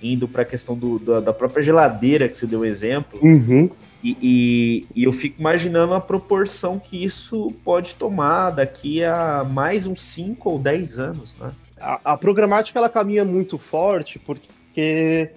indo 0.03 0.27
para 0.29 0.43
a 0.43 0.45
questão 0.45 0.77
do, 0.77 0.99
da, 0.99 1.21
da, 1.21 1.33
própria 1.33 1.63
geladeira, 1.63 2.29
que 2.29 2.37
você 2.37 2.47
deu 2.47 2.65
exemplo. 2.65 3.19
Uhum. 3.23 3.69
E, 4.03 4.17
e, 4.21 4.87
e, 4.97 5.05
eu 5.05 5.13
fico 5.13 5.41
imaginando 5.41 5.95
a 5.95 6.01
proporção 6.01 6.79
que 6.79 7.05
isso 7.05 7.53
pode 7.65 7.95
tomar 7.95 8.51
daqui 8.51 9.05
a 9.05 9.45
mais 9.45 9.87
uns 9.87 10.03
5 10.03 10.51
ou 10.51 10.59
10 10.59 10.99
anos, 10.99 11.37
né? 11.39 11.53
A, 11.81 12.13
a, 12.13 12.17
programática 12.17 12.79
ela 12.79 12.89
caminha 12.89 13.25
muito 13.25 13.59
forte 13.59 14.19
porque 14.19 15.31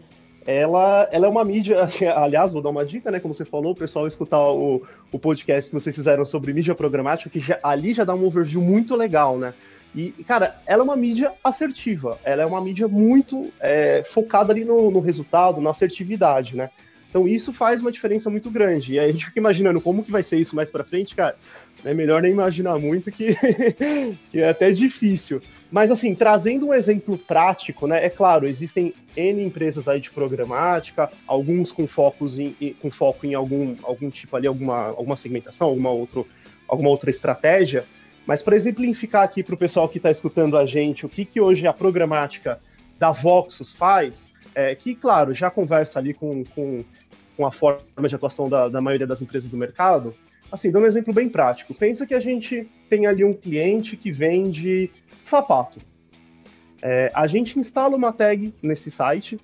ela, 0.45 1.07
ela 1.11 1.25
é 1.25 1.29
uma 1.29 1.43
mídia. 1.43 1.89
Aliás, 2.15 2.53
vou 2.53 2.61
dar 2.61 2.69
uma 2.69 2.85
dica, 2.85 3.09
né? 3.09 3.19
Como 3.19 3.33
você 3.33 3.45
falou, 3.45 3.71
o 3.71 3.75
pessoal 3.75 4.07
escutar 4.07 4.41
o, 4.41 4.83
o 5.11 5.19
podcast 5.19 5.69
que 5.69 5.75
vocês 5.75 5.95
fizeram 5.95 6.25
sobre 6.25 6.53
mídia 6.53 6.75
programática, 6.75 7.29
que 7.29 7.39
já, 7.39 7.59
ali 7.63 7.93
já 7.93 8.03
dá 8.03 8.13
um 8.13 8.25
overview 8.25 8.61
muito 8.61 8.95
legal, 8.95 9.37
né? 9.37 9.53
E, 9.95 10.11
cara, 10.27 10.57
ela 10.65 10.81
é 10.81 10.83
uma 10.83 10.95
mídia 10.95 11.31
assertiva, 11.41 12.19
ela 12.23 12.43
é 12.43 12.45
uma 12.45 12.59
mídia 12.59 12.87
muito 12.87 13.49
é, 13.61 14.03
focada 14.03 14.51
ali 14.51 14.65
no, 14.65 14.91
no 14.91 14.99
resultado, 14.99 15.61
na 15.61 15.69
assertividade, 15.69 16.55
né? 16.55 16.69
Então 17.09 17.25
isso 17.25 17.53
faz 17.53 17.79
uma 17.79 17.93
diferença 17.93 18.29
muito 18.29 18.51
grande. 18.51 18.93
E 18.93 18.99
aí 18.99 19.09
a 19.09 19.11
gente 19.13 19.25
fica 19.25 19.39
imaginando 19.39 19.79
como 19.79 20.03
que 20.03 20.11
vai 20.11 20.21
ser 20.21 20.37
isso 20.37 20.53
mais 20.53 20.69
para 20.69 20.83
frente, 20.83 21.15
cara. 21.15 21.37
É 21.85 21.93
melhor 21.93 22.21
nem 22.21 22.33
imaginar 22.33 22.77
muito 22.77 23.09
que, 23.09 23.37
que 24.31 24.39
é 24.39 24.49
até 24.49 24.69
difícil. 24.73 25.41
Mas 25.72 25.91
assim, 25.91 26.13
trazendo 26.13 26.67
um 26.67 26.74
exemplo 26.74 27.17
prático, 27.17 27.88
né? 27.88 28.05
É 28.05 28.10
claro, 28.10 28.48
existem 28.48 28.93
N 29.15 29.43
empresas 29.43 29.88
aí 29.88 30.00
de 30.00 30.12
programática, 30.12 31.10
alguns 31.27 31.72
com 31.72 31.88
focos 31.88 32.38
em, 32.39 32.53
com 32.81 32.91
foco 32.91 33.25
em 33.25 33.34
algum, 33.34 33.75
algum 33.84 34.10
tipo 34.10 34.36
ali, 34.36 34.48
alguma, 34.48 34.88
alguma 34.88 35.15
segmentação, 35.15 35.67
alguma, 35.67 35.89
outro, 35.89 36.27
alguma 36.67 36.89
outra 36.89 37.10
estratégia. 37.10 37.84
Mas 38.25 38.41
para 38.41 38.55
exemplificar 38.55 39.24
aqui 39.24 39.43
para 39.43 39.55
o 39.55 39.57
pessoal 39.57 39.89
que 39.89 39.98
está 39.98 40.12
escutando 40.12 40.57
a 40.57 40.65
gente, 40.65 41.05
o 41.05 41.10
que, 41.10 41.25
que 41.25 41.41
hoje 41.41 41.67
a 41.67 41.74
programática 41.74 42.60
da 42.98 43.12
Voxus 43.12 43.74
faz, 43.74 44.15
é, 44.53 44.74
que, 44.74 44.95
claro, 44.95 45.34
já 45.34 45.50
conversa 45.51 46.00
ali 46.00 46.13
com, 46.13 46.43
com 46.45 46.84
com 47.36 47.45
a 47.45 47.51
forma 47.51 48.07
de 48.07 48.15
atuação 48.15 48.50
da, 48.50 48.69
da 48.69 48.81
maioria 48.81 49.05
das 49.05 49.22
empresas 49.22 49.50
do 49.50 49.57
mercado. 49.57 50.15
Assim, 50.51 50.72
dando 50.72 50.84
um 50.84 50.88
exemplo 50.88 51.13
bem 51.13 51.27
prático. 51.27 51.74
Pensa 51.74 52.05
que 52.05 52.13
a 52.13 52.19
gente 52.19 52.67
tem 52.89 53.06
ali 53.06 53.24
um 53.24 53.34
cliente 53.34 53.98
que 53.98 54.12
vende 54.12 54.92
sapato. 55.24 55.80
É, 56.82 57.12
a 57.13 57.25
gente 57.27 57.58
instala 57.58 57.96
uma 57.96 58.13
tag 58.13 58.54
nesse 58.62 58.92
site. 58.92 59.39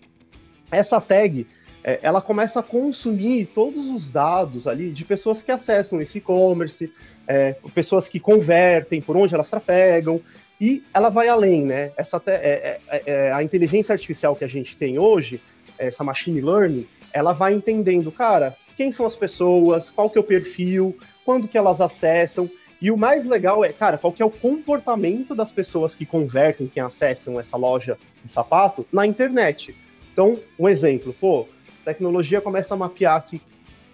Essa 0.72 1.02
tag, 1.02 1.48
é, 1.84 2.00
ela 2.02 2.22
começa 2.22 2.60
a 2.60 2.64
consumir 2.64 3.48
todos 3.48 3.90
os 3.90 4.10
dados 4.10 4.68
ali 4.68 4.92
de 4.92 5.04
pessoas 5.04 5.42
que 5.42 5.52
acessam 5.52 6.00
esse 6.00 6.20
e-commerce, 6.20 6.92
é, 7.28 7.56
pessoas 7.74 8.08
que 8.08 8.20
convertem, 8.20 9.02
por 9.02 9.18
onde 9.18 9.34
elas 9.34 9.50
trafegam, 9.50 10.22
e 10.60 10.84
ela 10.94 11.10
vai 11.10 11.28
além, 11.28 11.66
né? 11.66 11.92
Essa 11.98 12.22
é, 12.28 12.80
é, 12.88 13.02
é, 13.08 13.32
a 13.32 13.42
inteligência 13.42 13.94
artificial 13.94 14.36
que 14.36 14.44
a 14.44 14.48
gente 14.48 14.78
tem 14.78 15.00
hoje, 15.00 15.42
essa 15.78 16.04
machine 16.04 16.40
learning, 16.40 16.88
ela 17.12 17.34
vai 17.34 17.54
entendendo, 17.54 18.12
cara, 18.12 18.56
quem 18.78 18.92
são 18.92 19.06
as 19.06 19.16
pessoas, 19.16 19.90
qual 19.90 20.10
que 20.10 20.18
é 20.18 20.22
o 20.22 20.24
perfil, 20.24 20.96
quando 21.26 21.48
que 21.48 21.58
elas 21.58 21.82
acessam. 21.82 22.50
E 22.82 22.90
o 22.90 22.98
mais 22.98 23.24
legal 23.24 23.64
é, 23.64 23.72
cara, 23.72 23.98
qual 23.98 24.12
que 24.12 24.24
é 24.24 24.26
o 24.26 24.32
comportamento 24.32 25.36
das 25.36 25.52
pessoas 25.52 25.94
que 25.94 26.06
convertem, 26.06 26.68
que 26.68 26.80
acessam 26.80 27.40
essa 27.40 27.56
loja 27.56 27.96
de 28.26 28.32
sapato 28.32 28.86
na 28.92 29.06
internet. 29.06 29.76
Então, 30.12 30.40
um 30.58 30.68
exemplo, 30.68 31.16
pô, 31.20 31.48
tecnologia 31.86 32.42
começa 32.42 32.74
a 32.74 32.78
mapear 32.78 33.24
que, 33.26 33.40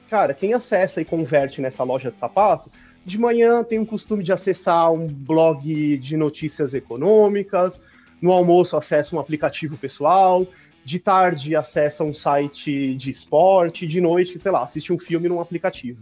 cara, 0.10 0.34
quem 0.34 0.54
acessa 0.54 1.02
e 1.02 1.06
converte 1.06 1.62
nessa 1.62 1.84
loja 1.84 2.10
de 2.10 2.18
sapato, 2.18 2.72
de 3.06 3.18
manhã 3.18 3.64
tem 3.64 3.80
o 3.80 3.86
costume 3.86 4.24
de 4.24 4.32
acessar 4.32 4.92
um 4.92 5.08
blog 5.08 5.98
de 5.98 6.18
notícias 6.18 6.74
econômicas, 6.74 7.82
no 8.22 8.32
almoço 8.32 8.76
acessa 8.76 9.16
um 9.16 9.20
aplicativo 9.20 9.78
pessoal, 9.78 10.48
de 10.84 11.00
tarde 11.00 11.56
acessa 11.56 12.04
um 12.04 12.14
site 12.14 12.96
de 12.96 13.12
esporte, 13.12 13.86
de 13.86 14.00
noite, 14.00 14.40
sei 14.40 14.52
lá, 14.52 14.64
assiste 14.64 14.94
um 14.94 14.98
filme 14.98 15.28
num 15.28 15.42
aplicativo. 15.42 16.00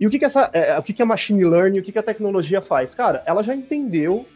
E 0.00 0.06
o 0.06 0.10
que, 0.10 0.18
que 0.18 0.24
essa, 0.24 0.48
é, 0.54 0.78
o 0.78 0.82
que, 0.82 0.94
que 0.94 1.02
a 1.02 1.06
machine 1.06 1.44
learning, 1.44 1.78
o 1.78 1.82
que, 1.82 1.92
que 1.92 1.98
a 1.98 2.02
tecnologia 2.02 2.62
faz? 2.62 2.94
Cara, 2.94 3.22
ela 3.26 3.42
já 3.42 3.54
entendeu 3.54 4.26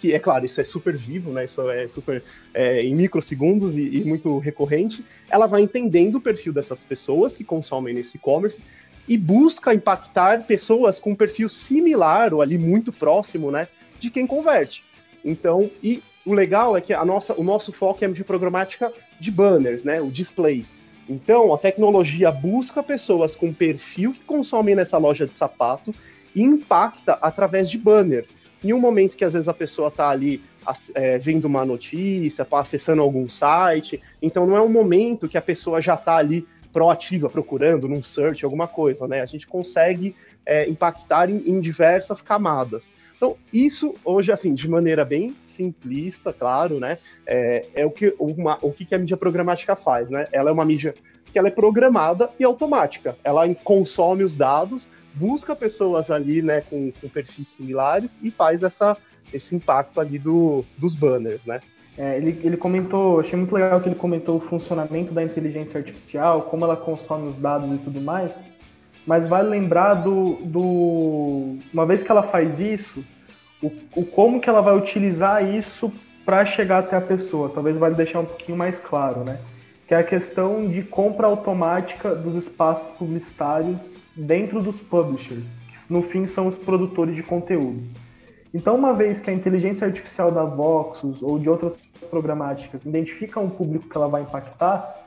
que, 0.00 0.14
é 0.14 0.18
claro, 0.20 0.46
isso 0.46 0.60
é 0.60 0.64
super 0.64 0.96
vivo, 0.96 1.32
né? 1.32 1.44
Isso 1.44 1.68
é 1.70 1.88
super 1.88 2.22
é, 2.54 2.82
em 2.82 2.94
microsegundos 2.94 3.76
e, 3.76 3.80
e 3.80 4.04
muito 4.04 4.38
recorrente. 4.38 5.04
Ela 5.28 5.46
vai 5.46 5.60
entendendo 5.60 6.14
o 6.14 6.20
perfil 6.20 6.52
dessas 6.52 6.84
pessoas 6.84 7.36
que 7.36 7.42
consomem 7.42 7.92
nesse 7.92 8.16
e-commerce 8.16 8.60
e 9.08 9.16
busca 9.16 9.74
impactar 9.74 10.44
pessoas 10.46 11.00
com 11.00 11.10
um 11.10 11.16
perfil 11.16 11.48
similar 11.48 12.32
ou 12.32 12.40
ali 12.40 12.56
muito 12.56 12.92
próximo, 12.92 13.50
né, 13.50 13.66
de 13.98 14.10
quem 14.10 14.26
converte. 14.26 14.84
Então, 15.24 15.68
e 15.82 16.00
o 16.24 16.32
legal 16.32 16.76
é 16.76 16.80
que 16.80 16.92
a 16.92 17.04
nossa, 17.04 17.34
o 17.34 17.42
nosso 17.42 17.72
foco 17.72 18.04
é 18.04 18.08
de 18.08 18.22
programática 18.22 18.92
de 19.18 19.32
banners, 19.32 19.82
né? 19.82 20.00
O 20.00 20.10
display. 20.10 20.64
Então, 21.08 21.54
a 21.54 21.58
tecnologia 21.58 22.30
busca 22.30 22.82
pessoas 22.82 23.34
com 23.34 23.52
perfil 23.52 24.12
que 24.12 24.24
consomem 24.24 24.74
nessa 24.74 24.98
loja 24.98 25.26
de 25.26 25.32
sapato 25.32 25.94
e 26.34 26.42
impacta 26.42 27.14
através 27.22 27.70
de 27.70 27.78
banner. 27.78 28.26
Em 28.62 28.72
um 28.72 28.80
momento 28.80 29.16
que 29.16 29.24
às 29.24 29.32
vezes 29.32 29.48
a 29.48 29.54
pessoa 29.54 29.88
está 29.88 30.10
ali 30.10 30.42
é, 30.94 31.16
vendo 31.16 31.46
uma 31.46 31.64
notícia, 31.64 32.44
tá 32.44 32.60
acessando 32.60 33.00
algum 33.00 33.28
site, 33.28 34.02
então 34.20 34.46
não 34.46 34.56
é 34.56 34.60
um 34.60 34.68
momento 34.68 35.28
que 35.28 35.38
a 35.38 35.42
pessoa 35.42 35.80
já 35.80 35.94
está 35.94 36.16
ali 36.16 36.46
proativa, 36.72 37.30
procurando 37.30 37.88
num 37.88 38.02
search, 38.02 38.44
alguma 38.44 38.68
coisa, 38.68 39.08
né? 39.08 39.22
A 39.22 39.26
gente 39.26 39.46
consegue 39.46 40.14
é, 40.44 40.68
impactar 40.68 41.30
em, 41.30 41.42
em 41.46 41.60
diversas 41.60 42.20
camadas. 42.20 42.84
Então, 43.18 43.36
isso 43.52 43.94
hoje, 44.04 44.30
assim, 44.30 44.54
de 44.54 44.68
maneira 44.68 45.04
bem 45.04 45.36
simplista, 45.44 46.32
claro, 46.32 46.78
né? 46.78 46.98
É, 47.26 47.66
é 47.74 47.84
o, 47.84 47.90
que, 47.90 48.14
uma, 48.16 48.58
o 48.62 48.72
que 48.72 48.94
a 48.94 48.98
mídia 48.98 49.16
programática 49.16 49.74
faz, 49.74 50.08
né? 50.08 50.28
Ela 50.32 50.50
é 50.50 50.52
uma 50.52 50.64
mídia 50.64 50.94
que 51.32 51.38
ela 51.38 51.48
é 51.48 51.50
programada 51.50 52.30
e 52.38 52.44
automática. 52.44 53.16
Ela 53.24 53.52
consome 53.56 54.22
os 54.22 54.36
dados, 54.36 54.86
busca 55.14 55.56
pessoas 55.56 56.12
ali, 56.12 56.40
né, 56.40 56.60
com, 56.62 56.92
com 56.92 57.08
perfis 57.08 57.48
similares 57.48 58.16
e 58.22 58.30
faz 58.30 58.62
essa, 58.62 58.96
esse 59.32 59.54
impacto 59.54 60.00
ali 60.00 60.18
do, 60.18 60.64
dos 60.78 60.94
banners, 60.94 61.44
né? 61.44 61.60
É, 61.98 62.16
ele, 62.16 62.40
ele 62.44 62.56
comentou, 62.56 63.18
achei 63.18 63.36
muito 63.36 63.52
legal 63.52 63.80
que 63.80 63.88
ele 63.88 63.96
comentou 63.96 64.36
o 64.36 64.40
funcionamento 64.40 65.12
da 65.12 65.24
inteligência 65.24 65.78
artificial, 65.78 66.42
como 66.42 66.64
ela 66.64 66.76
consome 66.76 67.28
os 67.28 67.36
dados 67.36 67.72
e 67.72 67.78
tudo 67.78 68.00
mais, 68.00 68.38
mas 69.08 69.26
vale 69.26 69.48
lembrar 69.48 69.94
do, 69.94 70.34
do 70.44 71.56
uma 71.72 71.86
vez 71.86 72.02
que 72.02 72.10
ela 72.10 72.22
faz 72.22 72.60
isso, 72.60 73.02
o, 73.62 73.72
o 73.96 74.04
como 74.04 74.38
que 74.38 74.50
ela 74.50 74.60
vai 74.60 74.76
utilizar 74.76 75.42
isso 75.42 75.90
para 76.26 76.44
chegar 76.44 76.80
até 76.80 76.94
a 76.94 77.00
pessoa. 77.00 77.48
Talvez 77.48 77.78
vale 77.78 77.94
deixar 77.94 78.20
um 78.20 78.26
pouquinho 78.26 78.58
mais 78.58 78.78
claro, 78.78 79.24
né? 79.24 79.40
Que 79.86 79.94
é 79.94 79.96
a 79.96 80.04
questão 80.04 80.68
de 80.68 80.82
compra 80.82 81.26
automática 81.26 82.14
dos 82.14 82.36
espaços 82.36 82.90
publicitários 82.98 83.96
dentro 84.14 84.62
dos 84.62 84.78
publishers, 84.78 85.56
que 85.70 85.90
no 85.90 86.02
fim 86.02 86.26
são 86.26 86.46
os 86.46 86.58
produtores 86.58 87.16
de 87.16 87.22
conteúdo. 87.22 87.82
Então, 88.52 88.76
uma 88.76 88.92
vez 88.92 89.22
que 89.22 89.30
a 89.30 89.32
inteligência 89.32 89.86
artificial 89.86 90.30
da 90.30 90.44
Voxus 90.44 91.22
ou 91.22 91.38
de 91.38 91.48
outras 91.48 91.78
programáticas 92.10 92.84
identifica 92.84 93.40
um 93.40 93.48
público 93.48 93.88
que 93.88 93.96
ela 93.96 94.06
vai 94.06 94.20
impactar, 94.20 95.06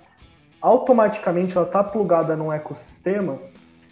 automaticamente 0.59 1.55
ela 1.55 1.67
está 1.67 1.83
plugada 1.83 2.35
num 2.35 2.51
ecossistema 2.51 3.37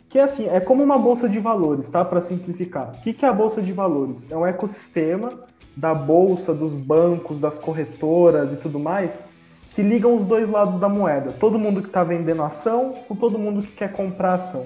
que 0.09 0.17
é 0.17 0.23
assim, 0.23 0.49
é 0.49 0.59
como 0.59 0.83
uma 0.83 0.97
bolsa 0.97 1.29
de 1.29 1.39
valores, 1.39 1.87
tá? 1.87 2.03
Para 2.03 2.19
simplificar. 2.19 2.95
O 2.97 3.01
que, 3.01 3.23
é 3.23 3.29
a 3.29 3.33
bolsa 3.33 3.61
de 3.61 3.71
valores? 3.71 4.25
É 4.29 4.35
um 4.35 4.45
ecossistema 4.45 5.31
da 5.77 5.93
bolsa, 5.93 6.51
dos 6.51 6.73
bancos, 6.73 7.39
das 7.39 7.59
corretoras 7.59 8.51
e 8.51 8.55
tudo 8.55 8.79
mais, 8.79 9.19
que 9.69 9.83
ligam 9.83 10.15
os 10.15 10.25
dois 10.25 10.49
lados 10.49 10.79
da 10.79 10.89
moeda. 10.89 11.31
Todo 11.39 11.59
mundo 11.59 11.81
que 11.81 11.87
está 11.87 12.03
vendendo 12.03 12.41
ação 12.41 12.95
com 13.07 13.15
todo 13.15 13.37
mundo 13.37 13.61
que 13.61 13.71
quer 13.73 13.91
comprar 13.91 14.33
ação. 14.33 14.65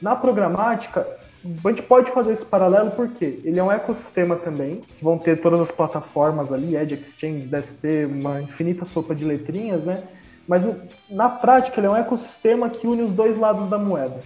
Na 0.00 0.14
programática, 0.14 1.04
a 1.44 1.68
gente 1.68 1.82
pode 1.82 2.12
fazer 2.12 2.30
esse 2.30 2.46
paralelo 2.46 2.92
porque 2.92 3.40
ele 3.42 3.58
é 3.58 3.62
um 3.62 3.72
ecossistema 3.72 4.36
também, 4.36 4.82
vão 5.02 5.18
ter 5.18 5.40
todas 5.40 5.60
as 5.60 5.70
plataformas 5.72 6.52
ali, 6.52 6.76
Edge 6.76 6.94
Exchange, 6.94 7.48
DSP, 7.48 8.06
uma 8.06 8.40
infinita 8.40 8.84
sopa 8.84 9.16
de 9.16 9.24
letrinhas, 9.24 9.82
né? 9.82 10.04
Mas 10.46 10.62
na 11.10 11.28
prática 11.28 11.80
ele 11.80 11.88
é 11.88 11.90
um 11.90 11.96
ecossistema 11.96 12.70
que 12.70 12.86
une 12.86 13.02
os 13.02 13.12
dois 13.12 13.36
lados 13.36 13.68
da 13.68 13.76
moeda 13.76 14.20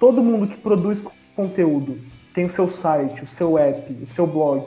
todo 0.00 0.22
mundo 0.22 0.48
que 0.48 0.56
produz 0.56 1.04
conteúdo 1.36 1.98
tem 2.34 2.46
o 2.46 2.48
seu 2.48 2.66
site, 2.66 3.22
o 3.22 3.26
seu 3.26 3.58
app, 3.58 3.92
o 4.02 4.06
seu 4.06 4.26
blog, 4.26 4.66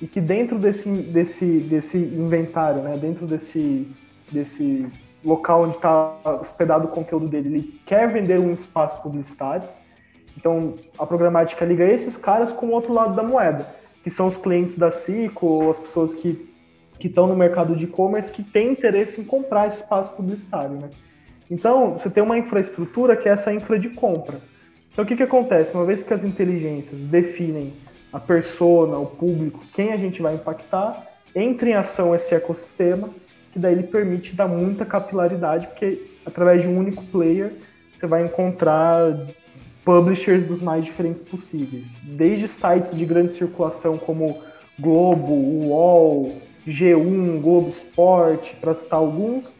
e 0.00 0.06
que 0.06 0.20
dentro 0.20 0.58
desse, 0.58 0.88
desse, 0.90 1.46
desse 1.60 1.96
inventário, 1.96 2.82
né, 2.82 2.96
dentro 2.96 3.26
desse, 3.26 3.88
desse 4.30 4.86
local 5.24 5.62
onde 5.62 5.76
está 5.76 6.16
hospedado 6.40 6.84
o 6.86 6.88
conteúdo 6.88 7.26
dele, 7.26 7.48
ele 7.48 7.80
quer 7.86 8.12
vender 8.12 8.38
um 8.38 8.52
espaço 8.52 9.00
publicitário. 9.00 9.66
Então, 10.36 10.74
a 10.98 11.06
programática 11.06 11.64
liga 11.64 11.84
esses 11.84 12.16
caras 12.16 12.52
com 12.52 12.66
o 12.66 12.70
outro 12.72 12.92
lado 12.92 13.14
da 13.14 13.22
moeda, 13.22 13.66
que 14.02 14.10
são 14.10 14.26
os 14.26 14.36
clientes 14.36 14.76
da 14.76 14.90
Cico, 14.90 15.46
ou 15.46 15.70
as 15.70 15.78
pessoas 15.78 16.12
que 16.12 16.52
estão 17.00 17.26
no 17.26 17.36
mercado 17.36 17.74
de 17.74 17.84
e-commerce 17.84 18.32
que 18.32 18.42
têm 18.42 18.72
interesse 18.72 19.20
em 19.20 19.24
comprar 19.24 19.66
esse 19.66 19.82
espaço 19.82 20.12
publicitário, 20.14 20.76
né? 20.76 20.90
Então, 21.50 21.92
você 21.92 22.10
tem 22.10 22.22
uma 22.22 22.38
infraestrutura 22.38 23.16
que 23.16 23.28
é 23.28 23.32
essa 23.32 23.52
infra 23.52 23.78
de 23.78 23.90
compra. 23.90 24.40
Então, 24.94 25.04
o 25.04 25.08
que, 25.08 25.16
que 25.16 25.24
acontece? 25.24 25.74
Uma 25.74 25.84
vez 25.84 26.04
que 26.04 26.14
as 26.14 26.22
inteligências 26.22 27.02
definem 27.02 27.72
a 28.12 28.20
persona, 28.20 28.96
o 28.96 29.06
público, 29.06 29.58
quem 29.74 29.92
a 29.92 29.96
gente 29.96 30.22
vai 30.22 30.36
impactar, 30.36 31.04
entre 31.34 31.70
em 31.70 31.74
ação 31.74 32.14
esse 32.14 32.32
ecossistema, 32.32 33.10
que 33.52 33.58
daí 33.58 33.72
ele 33.72 33.82
permite 33.82 34.36
dar 34.36 34.46
muita 34.46 34.86
capilaridade, 34.86 35.66
porque 35.66 36.00
através 36.24 36.62
de 36.62 36.68
um 36.68 36.78
único 36.78 37.02
player 37.06 37.54
você 37.92 38.06
vai 38.06 38.24
encontrar 38.24 39.18
publishers 39.84 40.44
dos 40.44 40.60
mais 40.60 40.84
diferentes 40.84 41.24
possíveis. 41.24 41.92
Desde 42.04 42.46
sites 42.46 42.96
de 42.96 43.04
grande 43.04 43.32
circulação 43.32 43.98
como 43.98 44.40
Globo, 44.78 45.32
UOL, 45.32 46.36
G1, 46.68 47.40
Globo 47.40 47.68
Esporte, 47.68 48.54
para 48.60 48.72
citar 48.76 49.00
alguns, 49.00 49.56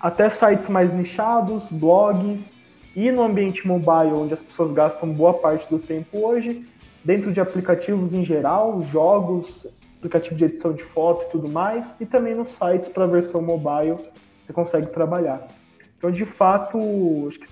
até 0.00 0.28
sites 0.28 0.68
mais 0.68 0.92
nichados, 0.92 1.68
blogs, 1.70 2.52
e 2.94 3.10
no 3.10 3.22
ambiente 3.22 3.66
mobile, 3.66 4.12
onde 4.14 4.34
as 4.34 4.42
pessoas 4.42 4.70
gastam 4.70 5.12
boa 5.12 5.34
parte 5.34 5.68
do 5.68 5.78
tempo 5.78 6.26
hoje, 6.26 6.66
dentro 7.04 7.32
de 7.32 7.40
aplicativos 7.40 8.14
em 8.14 8.22
geral, 8.22 8.82
jogos, 8.82 9.66
aplicativo 9.98 10.36
de 10.36 10.44
edição 10.44 10.72
de 10.72 10.82
foto 10.82 11.24
e 11.26 11.30
tudo 11.30 11.48
mais, 11.48 11.94
e 12.00 12.06
também 12.06 12.34
nos 12.34 12.50
sites 12.50 12.88
para 12.88 13.04
a 13.04 13.06
versão 13.06 13.40
mobile 13.40 13.98
você 14.40 14.52
consegue 14.52 14.88
trabalhar. 14.88 15.46
Então, 15.96 16.10
de 16.10 16.26
fato, 16.26 16.78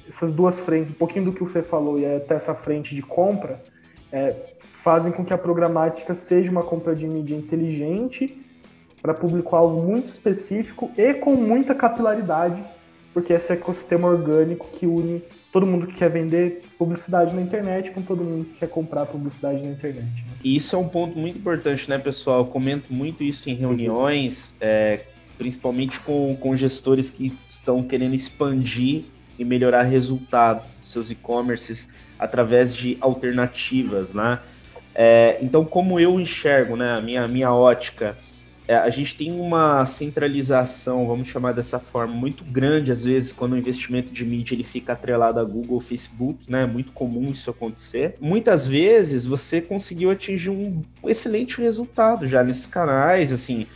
essas 0.09 0.33
duas 0.33 0.59
frentes, 0.59 0.91
um 0.91 0.97
pouquinho 0.97 1.27
do 1.27 1.33
que 1.33 1.43
o 1.43 1.47
Fê 1.47 1.63
falou 1.63 1.99
e 1.99 2.05
até 2.05 2.35
essa 2.35 2.53
frente 2.53 2.97
de 2.97 3.03
compra, 3.03 3.63
é, 4.11 4.35
fazem 4.83 5.13
com 5.13 5.25
que 5.25 5.33
a 5.33 5.39
programática 5.39 6.17
seja 6.17 6.51
uma 6.51 6.65
compra 6.65 6.95
de 6.95 7.07
mídia 7.07 7.37
inteligente 7.37 8.45
para 9.01 9.15
público-alvo 9.15 9.81
muito 9.81 10.09
específico 10.09 10.91
e 10.97 11.15
com 11.15 11.37
muita 11.37 11.77
capilaridade, 11.77 12.63
porque 13.13 13.33
esse 13.33 13.53
ecossistema 13.53 14.09
orgânico 14.09 14.69
que 14.73 14.87
une 14.87 15.23
todo 15.53 15.67
mundo 15.67 15.89
que 15.89 15.95
quer 15.95 16.09
vender 16.09 16.63
publicidade 16.79 17.35
na 17.35 17.43
internet 17.43 17.91
com 17.91 18.03
todo 18.03 18.23
mundo 18.23 18.45
que 18.45 18.61
quer 18.61 18.69
comprar 18.69 19.07
publicidade 19.07 19.61
na 19.61 19.71
internet. 19.71 20.07
Né? 20.07 20.33
Isso 20.45 20.77
é 20.77 20.79
um 20.79 20.89
ponto 20.89 21.19
muito 21.19 21.39
importante, 21.39 21.91
né, 21.91 21.99
pessoal? 21.99 22.41
Eu 22.41 22.47
comento 22.47 22.93
muito 22.93 23.25
isso 23.25 23.51
em 23.51 23.55
reuniões. 23.55 24.55
É, 24.61 25.01
principalmente 25.41 25.99
com, 26.01 26.37
com 26.39 26.55
gestores 26.55 27.11
que 27.11 27.33
estão 27.49 27.83
querendo 27.83 28.15
expandir 28.15 29.05
e 29.39 29.45
melhorar 29.45 29.85
resultado 29.85 30.69
dos 30.83 30.93
seus 30.93 31.11
e-commerces 31.11 31.89
através 32.19 32.77
de 32.77 32.99
alternativas, 33.01 34.13
né? 34.13 34.39
É, 34.95 35.39
então, 35.41 35.65
como 35.65 35.99
eu 35.99 36.21
enxergo, 36.21 36.77
né, 36.77 36.93
a 36.93 37.01
minha, 37.01 37.27
minha 37.27 37.55
ótica, 37.55 38.19
a 38.75 38.91
gente 38.91 39.17
tem 39.17 39.33
uma 39.33 39.85
centralização, 39.85 41.07
vamos 41.07 41.29
chamar 41.29 41.53
dessa 41.53 41.79
forma, 41.79 42.15
muito 42.15 42.45
grande, 42.45 42.93
às 42.93 43.05
vezes, 43.05 43.33
quando 43.33 43.55
o 43.55 43.59
investimento 43.59 44.13
de 44.13 44.25
mídia 44.25 44.55
ele 44.55 44.65
fica 44.65 44.93
atrelado 44.93 45.41
a 45.41 45.45
Google, 45.45 45.81
Facebook, 45.81 46.51
né? 46.51 46.63
É 46.63 46.67
muito 46.67 46.93
comum 46.93 47.31
isso 47.31 47.51
acontecer. 47.51 48.17
Muitas 48.21 48.67
vezes 48.67 49.25
você 49.25 49.61
conseguiu 49.61 50.11
atingir 50.11 50.51
um 50.51 50.83
excelente 51.05 51.61
resultado 51.61 52.27
já 52.27 52.45
nesses 52.45 52.67
canais, 52.67 53.33
assim, 53.33 53.67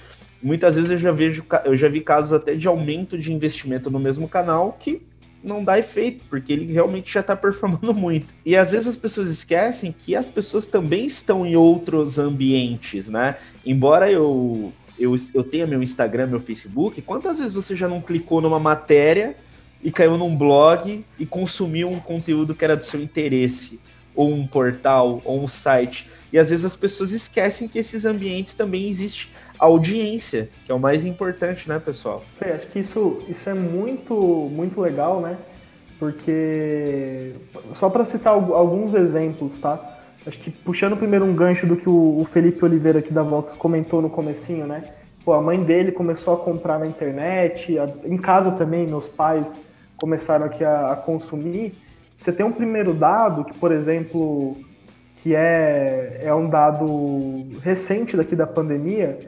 muitas 0.42 0.76
vezes 0.76 0.90
eu 0.90 0.98
já 0.98 1.10
vejo, 1.10 1.44
eu 1.64 1.76
já 1.76 1.88
vi 1.88 2.00
casos 2.00 2.32
até 2.32 2.54
de 2.54 2.68
aumento 2.68 3.18
de 3.18 3.32
investimento 3.32 3.90
no 3.90 3.98
mesmo 3.98 4.28
canal 4.28 4.76
que 4.78 5.02
não 5.42 5.62
dá 5.62 5.78
efeito, 5.78 6.24
porque 6.30 6.52
ele 6.52 6.72
realmente 6.72 7.12
já 7.12 7.20
está 7.20 7.34
performando 7.36 7.92
muito. 7.92 8.34
E 8.44 8.56
às 8.56 8.72
vezes 8.72 8.86
as 8.86 8.96
pessoas 8.96 9.28
esquecem 9.28 9.94
que 9.96 10.16
as 10.16 10.30
pessoas 10.30 10.66
também 10.66 11.04
estão 11.04 11.44
em 11.44 11.56
outros 11.56 12.18
ambientes, 12.18 13.08
né? 13.08 13.36
Embora 13.64 14.10
eu, 14.10 14.72
eu, 14.98 15.14
eu 15.34 15.42
tenha 15.42 15.66
meu 15.66 15.82
Instagram, 15.82 16.26
meu 16.26 16.40
Facebook, 16.40 17.00
quantas 17.02 17.38
vezes 17.38 17.54
você 17.54 17.74
já 17.74 17.88
não 17.88 18.00
clicou 18.00 18.40
numa 18.40 18.58
matéria 18.58 19.36
e 19.82 19.90
caiu 19.90 20.16
num 20.16 20.36
blog 20.36 21.04
e 21.18 21.26
consumiu 21.26 21.90
um 21.90 22.00
conteúdo 22.00 22.54
que 22.54 22.64
era 22.64 22.76
do 22.76 22.84
seu 22.84 23.00
interesse? 23.00 23.80
Ou 24.14 24.32
um 24.32 24.46
portal, 24.46 25.20
ou 25.24 25.42
um 25.42 25.48
site. 25.48 26.08
E 26.32 26.38
às 26.38 26.50
vezes 26.50 26.64
as 26.64 26.76
pessoas 26.76 27.12
esquecem 27.12 27.66
que 27.66 27.78
esses 27.78 28.04
ambientes 28.04 28.54
também 28.54 28.88
existem 28.88 29.28
audiência, 29.58 30.48
que 30.64 30.72
é 30.72 30.74
o 30.74 30.78
mais 30.78 31.04
importante, 31.04 31.68
né, 31.68 31.78
pessoal? 31.78 32.22
Fê, 32.38 32.52
acho 32.52 32.66
que 32.68 32.80
isso, 32.80 33.22
isso 33.28 33.48
é 33.48 33.54
muito, 33.54 34.14
muito 34.52 34.80
legal, 34.80 35.20
né? 35.20 35.36
Porque, 35.98 37.32
só 37.72 37.88
para 37.88 38.04
citar 38.04 38.32
alguns 38.32 38.94
exemplos, 38.94 39.58
tá? 39.58 39.93
Acho 40.26 40.38
que 40.40 40.50
puxando 40.50 40.96
primeiro 40.96 41.24
um 41.24 41.34
gancho 41.34 41.66
do 41.66 41.76
que 41.76 41.88
o 41.88 42.26
Felipe 42.30 42.64
Oliveira 42.64 43.00
aqui 43.00 43.12
da 43.12 43.22
Vox 43.22 43.54
comentou 43.54 44.00
no 44.00 44.08
comecinho, 44.08 44.66
né? 44.66 44.84
Pô, 45.24 45.34
a 45.34 45.40
mãe 45.40 45.62
dele 45.62 45.92
começou 45.92 46.34
a 46.34 46.36
comprar 46.38 46.78
na 46.78 46.86
internet, 46.86 47.76
em 48.04 48.16
casa 48.16 48.52
também, 48.52 48.86
meus 48.86 49.08
pais 49.08 49.58
começaram 49.96 50.46
aqui 50.46 50.64
a, 50.64 50.92
a 50.92 50.96
consumir. 50.96 51.74
Você 52.18 52.32
tem 52.32 52.44
um 52.44 52.52
primeiro 52.52 52.94
dado 52.94 53.44
que, 53.44 53.58
por 53.58 53.70
exemplo, 53.70 54.56
que 55.22 55.34
é, 55.34 56.20
é 56.22 56.34
um 56.34 56.48
dado 56.48 57.46
recente 57.62 58.16
daqui 58.16 58.34
da 58.34 58.46
pandemia, 58.46 59.18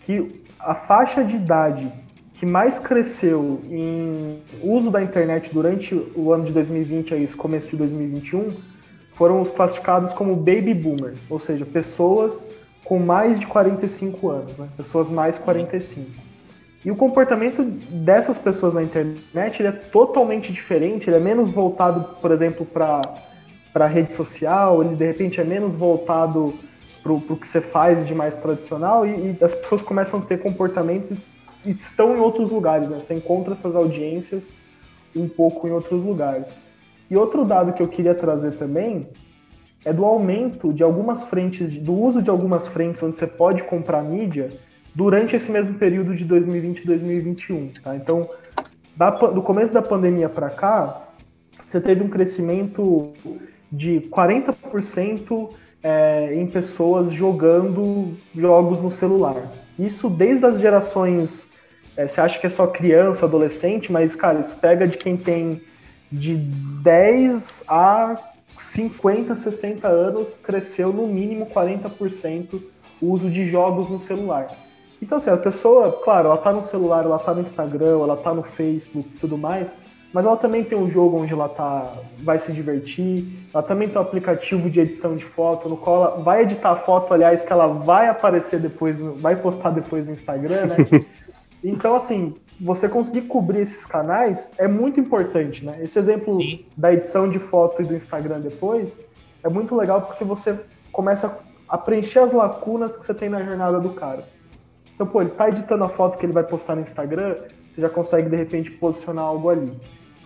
que 0.00 0.42
a 0.58 0.74
faixa 0.74 1.24
de 1.24 1.36
idade 1.36 1.90
que 2.34 2.46
mais 2.46 2.78
cresceu 2.78 3.60
em 3.70 4.42
uso 4.62 4.90
da 4.90 5.02
internet 5.02 5.52
durante 5.52 5.94
o 6.14 6.32
ano 6.32 6.44
de 6.44 6.52
2020 6.52 7.14
a 7.14 7.16
esse 7.16 7.36
começo 7.36 7.68
de 7.68 7.76
2021 7.76 8.71
foram 9.22 9.40
os 9.40 9.50
classificados 9.50 10.12
como 10.14 10.34
baby 10.34 10.74
boomers, 10.74 11.24
ou 11.30 11.38
seja, 11.38 11.64
pessoas 11.64 12.44
com 12.84 12.98
mais 12.98 13.38
de 13.38 13.46
45 13.46 14.28
anos, 14.28 14.58
né? 14.58 14.68
pessoas 14.76 15.08
mais 15.08 15.38
45. 15.38 16.10
E 16.84 16.90
o 16.90 16.96
comportamento 16.96 17.62
dessas 17.62 18.36
pessoas 18.36 18.74
na 18.74 18.82
internet 18.82 19.64
é 19.64 19.70
totalmente 19.70 20.52
diferente, 20.52 21.08
ele 21.08 21.18
é 21.18 21.20
menos 21.20 21.52
voltado, 21.52 22.16
por 22.20 22.32
exemplo, 22.32 22.66
para 22.66 23.00
a 23.76 23.86
rede 23.86 24.10
social, 24.10 24.82
ele 24.82 24.96
de 24.96 25.06
repente 25.06 25.40
é 25.40 25.44
menos 25.44 25.72
voltado 25.72 26.54
pro, 27.00 27.20
pro 27.20 27.36
que 27.36 27.46
você 27.46 27.60
faz 27.60 28.04
de 28.04 28.16
mais 28.16 28.34
tradicional 28.34 29.06
e, 29.06 29.10
e, 29.10 29.38
as 29.40 29.54
pessoas 29.54 29.82
começam 29.82 30.18
a 30.18 30.22
ter 30.24 30.40
comportamentos 30.42 31.16
e 31.64 31.70
estão 31.70 32.16
em 32.16 32.18
outros 32.18 32.50
lugares, 32.50 32.88
né? 32.90 33.00
Você 33.00 33.14
encontra 33.14 33.52
essas 33.52 33.76
audiências 33.76 34.50
um 35.14 35.28
pouco 35.28 35.68
em 35.68 35.70
outros 35.70 36.02
lugares. 36.02 36.56
E 37.12 37.16
outro 37.16 37.44
dado 37.44 37.74
que 37.74 37.82
eu 37.82 37.88
queria 37.88 38.14
trazer 38.14 38.52
também 38.52 39.06
é 39.84 39.92
do 39.92 40.02
aumento 40.02 40.72
de 40.72 40.82
algumas 40.82 41.24
frentes, 41.24 41.74
do 41.74 41.92
uso 41.92 42.22
de 42.22 42.30
algumas 42.30 42.66
frentes 42.66 43.02
onde 43.02 43.18
você 43.18 43.26
pode 43.26 43.64
comprar 43.64 44.02
mídia 44.02 44.48
durante 44.94 45.36
esse 45.36 45.52
mesmo 45.52 45.74
período 45.74 46.14
de 46.14 46.24
2020 46.24 46.78
e 46.78 46.86
2021. 46.86 47.68
Tá? 47.82 47.94
Então, 47.96 48.26
da, 48.96 49.10
do 49.10 49.42
começo 49.42 49.74
da 49.74 49.82
pandemia 49.82 50.30
para 50.30 50.48
cá, 50.48 51.02
você 51.66 51.82
teve 51.82 52.02
um 52.02 52.08
crescimento 52.08 53.12
de 53.70 54.08
40% 54.10 55.50
é, 55.82 56.34
em 56.34 56.46
pessoas 56.46 57.12
jogando 57.12 58.16
jogos 58.34 58.80
no 58.80 58.90
celular. 58.90 59.52
Isso 59.78 60.08
desde 60.08 60.46
as 60.46 60.58
gerações. 60.58 61.50
É, 61.94 62.08
você 62.08 62.22
acha 62.22 62.40
que 62.40 62.46
é 62.46 62.50
só 62.50 62.66
criança, 62.66 63.26
adolescente, 63.26 63.92
mas, 63.92 64.16
cara, 64.16 64.40
isso 64.40 64.56
pega 64.56 64.88
de 64.88 64.96
quem 64.96 65.14
tem 65.14 65.60
de 66.12 66.36
10 66.36 67.64
a 67.66 68.16
50, 68.58 69.34
60 69.34 69.88
anos, 69.88 70.36
cresceu 70.36 70.92
no 70.92 71.06
mínimo 71.06 71.46
40% 71.46 72.62
o 73.00 73.10
uso 73.10 73.28
de 73.28 73.46
jogos 73.46 73.90
no 73.90 73.98
celular. 73.98 74.48
Então, 75.00 75.18
assim, 75.18 75.30
a 75.30 75.36
pessoa, 75.36 75.90
claro, 76.04 76.28
ela 76.28 76.36
tá 76.36 76.52
no 76.52 76.62
celular, 76.62 77.04
ela 77.04 77.18
tá 77.18 77.34
no 77.34 77.40
Instagram, 77.40 77.98
ela 77.98 78.16
tá 78.16 78.32
no 78.32 78.44
Facebook 78.44 79.08
e 79.12 79.18
tudo 79.18 79.36
mais, 79.36 79.76
mas 80.12 80.26
ela 80.26 80.36
também 80.36 80.62
tem 80.62 80.78
um 80.78 80.88
jogo 80.88 81.20
onde 81.20 81.32
ela 81.32 81.48
tá, 81.48 81.92
vai 82.18 82.38
se 82.38 82.52
divertir, 82.52 83.26
ela 83.52 83.62
também 83.64 83.88
tem 83.88 83.98
um 83.98 84.02
aplicativo 84.02 84.70
de 84.70 84.80
edição 84.80 85.16
de 85.16 85.24
foto, 85.24 85.68
no 85.68 85.76
qual 85.76 85.96
ela 85.96 86.22
vai 86.22 86.42
editar 86.42 86.70
a 86.70 86.76
foto, 86.76 87.12
aliás, 87.12 87.44
que 87.44 87.52
ela 87.52 87.66
vai 87.66 88.08
aparecer 88.08 88.60
depois, 88.60 88.96
vai 88.98 89.34
postar 89.34 89.70
depois 89.70 90.06
no 90.06 90.12
Instagram, 90.12 90.66
né? 90.66 90.76
então, 91.64 91.96
assim, 91.96 92.34
você 92.60 92.88
conseguir 92.88 93.22
cobrir 93.22 93.60
esses 93.60 93.84
canais 93.84 94.50
é 94.58 94.68
muito 94.68 95.00
importante, 95.00 95.64
né? 95.64 95.78
Esse 95.82 95.98
exemplo 95.98 96.40
Sim. 96.40 96.64
da 96.76 96.92
edição 96.92 97.28
de 97.28 97.38
foto 97.38 97.82
e 97.82 97.84
do 97.84 97.94
Instagram 97.94 98.40
depois 98.40 98.98
é 99.42 99.48
muito 99.48 99.74
legal 99.74 100.02
porque 100.02 100.24
você 100.24 100.58
começa 100.92 101.38
a 101.68 101.78
preencher 101.78 102.20
as 102.20 102.32
lacunas 102.32 102.96
que 102.96 103.04
você 103.04 103.14
tem 103.14 103.28
na 103.28 103.42
jornada 103.42 103.80
do 103.80 103.90
cara. 103.90 104.28
Então, 104.94 105.06
pô, 105.06 105.22
ele 105.22 105.30
tá 105.30 105.48
editando 105.48 105.82
a 105.84 105.88
foto 105.88 106.18
que 106.18 106.26
ele 106.26 106.32
vai 106.32 106.44
postar 106.44 106.76
no 106.76 106.82
Instagram, 106.82 107.36
você 107.74 107.80
já 107.80 107.88
consegue 107.88 108.28
de 108.28 108.36
repente 108.36 108.70
posicionar 108.70 109.24
algo 109.24 109.48
ali. 109.48 109.72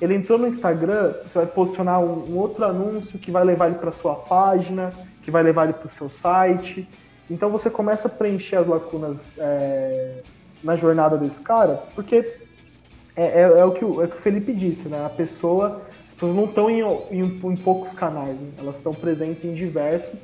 Ele 0.01 0.15
entrou 0.15 0.39
no 0.39 0.47
Instagram, 0.47 1.15
você 1.27 1.39
vai 1.39 1.47
posicionar 1.47 2.01
um, 2.01 2.31
um 2.31 2.37
outro 2.37 2.65
anúncio 2.65 3.19
que 3.19 3.31
vai 3.31 3.45
levar 3.45 3.69
ele 3.69 3.77
para 3.77 3.93
sua 3.93 4.17
página, 4.17 4.93
que 5.23 5.31
vai 5.31 5.43
levar 5.43 5.65
ele 5.65 5.73
para 5.73 5.87
o 5.87 5.91
seu 5.91 6.11
site. 6.11 6.87
Então 7.31 7.49
você 7.51 7.71
começa 7.71 8.09
a 8.09 8.11
preencher 8.11 8.57
as 8.57 8.67
lacunas 8.67 9.33
é, 9.39 10.23
na 10.63 10.77
jornada 10.77 11.17
desse 11.17 11.41
cara, 11.41 11.83
porque 11.95 12.17
é, 13.17 13.25
é, 13.25 13.43
é, 13.43 13.65
o, 13.65 13.73
que 13.73 13.85
o, 13.85 14.03
é 14.03 14.05
o 14.05 14.09
que 14.09 14.17
o 14.17 14.21
Felipe 14.21 14.53
disse, 14.53 14.89
né? 14.89 15.05
A 15.05 15.09
pessoa, 15.09 15.83
as 16.09 16.15
pessoas 16.15 16.35
não 16.35 16.45
estão 16.45 16.71
em, 16.71 16.81
em, 17.11 17.23
em, 17.23 17.57
poucos 17.57 17.95
canais, 17.95 18.39
né? 18.39 18.51
elas 18.59 18.77
estão 18.77 18.95
presentes 18.95 19.45
em 19.45 19.55
diversos. 19.55 20.21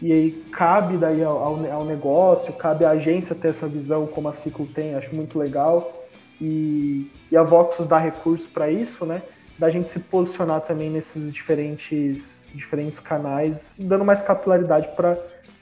E 0.00 0.12
aí 0.12 0.30
cabe 0.52 0.96
daí 0.96 1.24
ao, 1.24 1.38
ao, 1.42 1.84
negócio, 1.84 2.52
cabe 2.52 2.84
à 2.84 2.90
agência 2.90 3.34
ter 3.34 3.48
essa 3.48 3.66
visão 3.66 4.06
como 4.06 4.28
a 4.28 4.32
Ciclo 4.32 4.64
tem, 4.66 4.94
acho 4.94 5.12
muito 5.12 5.36
legal 5.36 5.98
e, 6.40 7.10
e 7.30 7.36
a 7.36 7.42
Voxus 7.42 7.86
dá 7.86 7.98
recurso 7.98 8.48
para 8.48 8.70
isso, 8.70 9.04
né? 9.04 9.22
Da 9.58 9.70
gente 9.70 9.88
se 9.88 9.98
posicionar 9.98 10.60
também 10.60 10.88
nesses 10.88 11.32
diferentes, 11.32 12.42
diferentes 12.54 13.00
canais, 13.00 13.76
dando 13.78 14.04
mais 14.04 14.22
capilaridade 14.22 14.88
para 14.94 15.18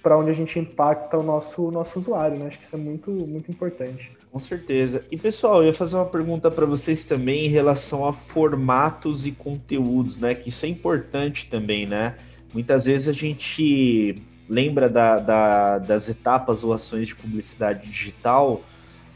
para 0.06 0.16
onde 0.16 0.30
a 0.30 0.32
gente 0.32 0.56
impacta 0.56 1.18
o 1.18 1.22
nosso, 1.24 1.68
nosso 1.72 1.98
usuário, 1.98 2.38
né? 2.38 2.46
Acho 2.46 2.60
que 2.60 2.64
isso 2.64 2.76
é 2.76 2.78
muito, 2.78 3.10
muito 3.10 3.50
importante. 3.50 4.12
Com 4.30 4.38
certeza. 4.38 5.04
E 5.10 5.16
pessoal, 5.16 5.62
eu 5.62 5.66
ia 5.66 5.74
fazer 5.74 5.96
uma 5.96 6.04
pergunta 6.04 6.48
para 6.48 6.64
vocês 6.64 7.04
também 7.04 7.46
em 7.46 7.48
relação 7.48 8.06
a 8.06 8.12
formatos 8.12 9.26
e 9.26 9.32
conteúdos, 9.32 10.20
né? 10.20 10.32
Que 10.32 10.50
isso 10.50 10.64
é 10.64 10.68
importante 10.68 11.48
também, 11.48 11.86
né? 11.86 12.14
Muitas 12.54 12.84
vezes 12.84 13.08
a 13.08 13.12
gente 13.12 14.22
lembra 14.48 14.88
da, 14.88 15.18
da, 15.18 15.78
das 15.78 16.08
etapas 16.08 16.62
ou 16.62 16.72
ações 16.72 17.08
de 17.08 17.16
publicidade 17.16 17.90
digital 17.90 18.62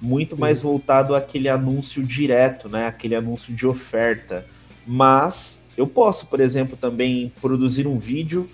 muito 0.02 0.36
mais 0.36 0.60
voltado 0.60 1.14
àquele 1.14 1.48
anúncio 1.48 2.02
direto, 2.02 2.68
né? 2.68 2.88
Aquele 2.88 3.14
anúncio 3.14 3.54
de 3.54 3.64
oferta. 3.64 4.44
Mas 4.84 5.62
eu 5.76 5.86
posso, 5.86 6.26
por 6.26 6.40
exemplo, 6.40 6.76
também 6.76 7.32
produzir 7.40 7.86
um 7.86 7.96
vídeo 7.96 8.50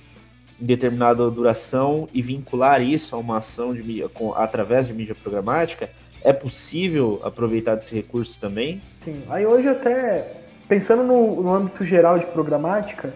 em 0.60 0.64
determinada 0.64 1.30
duração 1.30 2.08
e 2.12 2.22
vincular 2.22 2.82
isso 2.82 3.14
a 3.14 3.18
uma 3.18 3.38
ação 3.38 3.74
de 3.74 3.82
mídia, 3.82 4.08
com, 4.08 4.32
através 4.34 4.86
de 4.86 4.94
mídia 4.94 5.14
programática, 5.14 5.90
é 6.22 6.32
possível 6.32 7.20
aproveitar 7.22 7.74
desse 7.74 7.94
recurso 7.94 8.40
também? 8.40 8.80
Sim. 9.00 9.22
Aí 9.28 9.46
hoje 9.46 9.68
até, 9.68 10.40
pensando 10.68 11.02
no, 11.02 11.42
no 11.42 11.54
âmbito 11.54 11.84
geral 11.84 12.18
de 12.18 12.26
programática, 12.26 13.14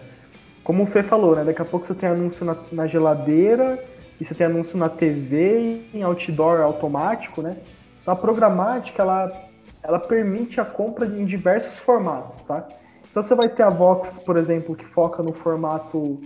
como 0.63 0.83
o 0.83 0.85
Fê 0.85 1.01
falou, 1.01 1.35
né? 1.35 1.43
Daqui 1.43 1.61
a 1.61 1.65
pouco 1.65 1.85
você 1.85 1.93
tem 1.93 2.07
anúncio 2.07 2.45
na, 2.45 2.55
na 2.71 2.87
geladeira, 2.87 3.83
e 4.19 4.23
você 4.23 4.35
tem 4.35 4.45
anúncio 4.45 4.77
na 4.77 4.87
TV, 4.87 5.81
em 5.91 6.03
outdoor 6.03 6.61
automático, 6.61 7.41
né? 7.41 7.57
Então 8.01 8.13
a 8.13 8.15
programática, 8.17 9.01
ela, 9.01 9.31
ela 9.81 9.99
permite 9.99 10.61
a 10.61 10.65
compra 10.65 11.07
em 11.07 11.25
diversos 11.25 11.77
formatos, 11.79 12.43
tá? 12.43 12.63
Então 13.09 13.23
você 13.23 13.33
vai 13.33 13.49
ter 13.49 13.63
a 13.63 13.69
Vox, 13.69 14.19
por 14.19 14.37
exemplo, 14.37 14.75
que 14.75 14.85
foca 14.85 15.23
no 15.23 15.33
formato 15.33 16.21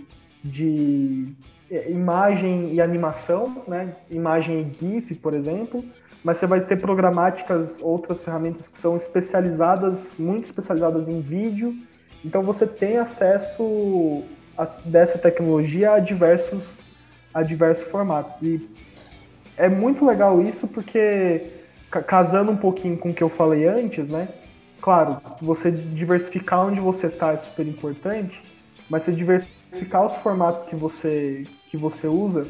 de 0.46 1.34
é, 1.70 1.90
imagem 1.90 2.72
e 2.74 2.80
animação, 2.80 3.62
né? 3.66 3.96
Imagem 4.10 4.60
e 4.60 4.84
GIF, 4.84 5.14
por 5.16 5.34
exemplo, 5.34 5.84
mas 6.22 6.38
você 6.38 6.46
vai 6.46 6.60
ter 6.60 6.76
programáticas, 6.80 7.78
outras 7.80 8.22
ferramentas 8.22 8.68
que 8.68 8.78
são 8.78 8.96
especializadas, 8.96 10.14
muito 10.18 10.44
especializadas 10.44 11.08
em 11.08 11.20
vídeo. 11.20 11.74
Então 12.24 12.42
você 12.42 12.66
tem 12.66 12.98
acesso 12.98 14.24
a, 14.56 14.64
dessa 14.84 15.18
tecnologia 15.18 15.92
a 15.92 15.98
diversos, 15.98 16.78
a 17.32 17.42
diversos 17.42 17.88
formatos. 17.88 18.42
E 18.42 18.68
é 19.56 19.68
muito 19.68 20.04
legal 20.04 20.40
isso 20.40 20.66
porque, 20.66 21.42
casando 22.06 22.50
um 22.50 22.56
pouquinho 22.56 22.96
com 22.96 23.10
o 23.10 23.14
que 23.14 23.22
eu 23.22 23.28
falei 23.28 23.66
antes, 23.66 24.08
né? 24.08 24.28
Claro, 24.80 25.18
você 25.40 25.70
diversificar 25.70 26.66
onde 26.66 26.80
você 26.80 27.06
está 27.06 27.32
é 27.32 27.36
super 27.36 27.66
importante, 27.66 28.42
mas 28.88 29.04
você 29.04 29.12
diversificar 29.12 30.04
os 30.06 30.14
formatos 30.16 30.62
que 30.64 30.76
você, 30.76 31.44
que 31.70 31.76
você 31.76 32.06
usa, 32.06 32.46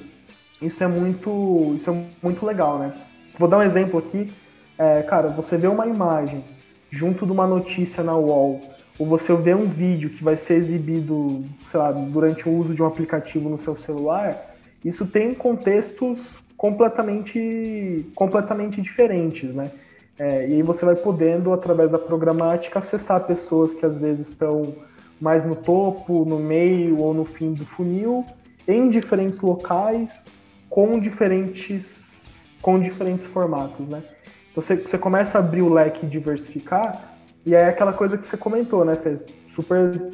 isso 0.61 0.83
é 0.83 0.87
muito, 0.87 1.75
isso 1.77 1.91
é 1.91 2.05
muito 2.23 2.45
legal, 2.45 2.79
né? 2.79 2.95
Vou 3.39 3.49
dar 3.49 3.59
um 3.59 3.63
exemplo 3.63 3.99
aqui. 3.99 4.33
É, 4.79 5.03
cara, 5.03 5.29
você 5.29 5.57
vê 5.57 5.67
uma 5.67 5.87
imagem 5.87 6.45
junto 6.91 7.27
de 7.27 7.33
uma 7.33 7.47
notícia 7.47 8.03
na 8.03 8.15
wall, 8.15 8.63
ou 8.99 9.07
você 9.07 9.35
vê 9.35 9.55
um 9.55 9.69
vídeo 9.69 10.11
que 10.11 10.25
vai 10.25 10.37
ser 10.37 10.55
exibido, 10.55 11.45
sei 11.67 11.79
lá, 11.79 11.93
durante 11.93 12.49
o 12.49 12.53
uso 12.53 12.75
de 12.75 12.83
um 12.83 12.87
aplicativo 12.87 13.49
no 13.49 13.59
seu 13.59 13.77
celular, 13.77 14.55
isso 14.85 15.07
tem 15.07 15.35
contextos 15.35 16.19
completamente, 16.57 18.07
completamente 18.15 18.81
diferentes, 18.81 19.55
né? 19.55 19.71
É, 20.19 20.49
e 20.49 20.55
aí 20.55 20.63
você 20.63 20.85
vai 20.85 20.97
podendo, 20.97 21.53
através 21.53 21.91
da 21.91 21.99
programática, 21.99 22.79
acessar 22.79 23.27
pessoas 23.27 23.75
que 23.75 23.85
às 23.85 23.99
vezes 23.99 24.29
estão 24.29 24.75
mais 25.21 25.45
no 25.45 25.57
topo, 25.57 26.25
no 26.25 26.39
meio 26.39 27.01
ou 27.01 27.15
no 27.15 27.25
fim 27.25 27.53
do 27.53 27.65
funil, 27.65 28.25
em 28.69 28.89
diferentes 28.89 29.41
locais, 29.41 30.41
com 30.69 30.99
diferentes, 30.99 32.13
com 32.61 32.79
diferentes 32.79 33.25
formatos, 33.27 33.89
né? 33.89 34.03
Então 34.51 34.63
você, 34.63 34.77
você 34.77 34.99
começa 34.99 35.39
a 35.39 35.41
abrir 35.41 35.63
o 35.63 35.73
leque 35.73 36.05
e 36.05 36.09
diversificar, 36.09 37.15
e 37.45 37.55
é 37.55 37.67
aquela 37.67 37.93
coisa 37.93 38.19
que 38.19 38.27
você 38.27 38.37
comentou, 38.37 38.85
né, 38.85 38.97
Fez? 38.97 39.25
Super 39.55 40.13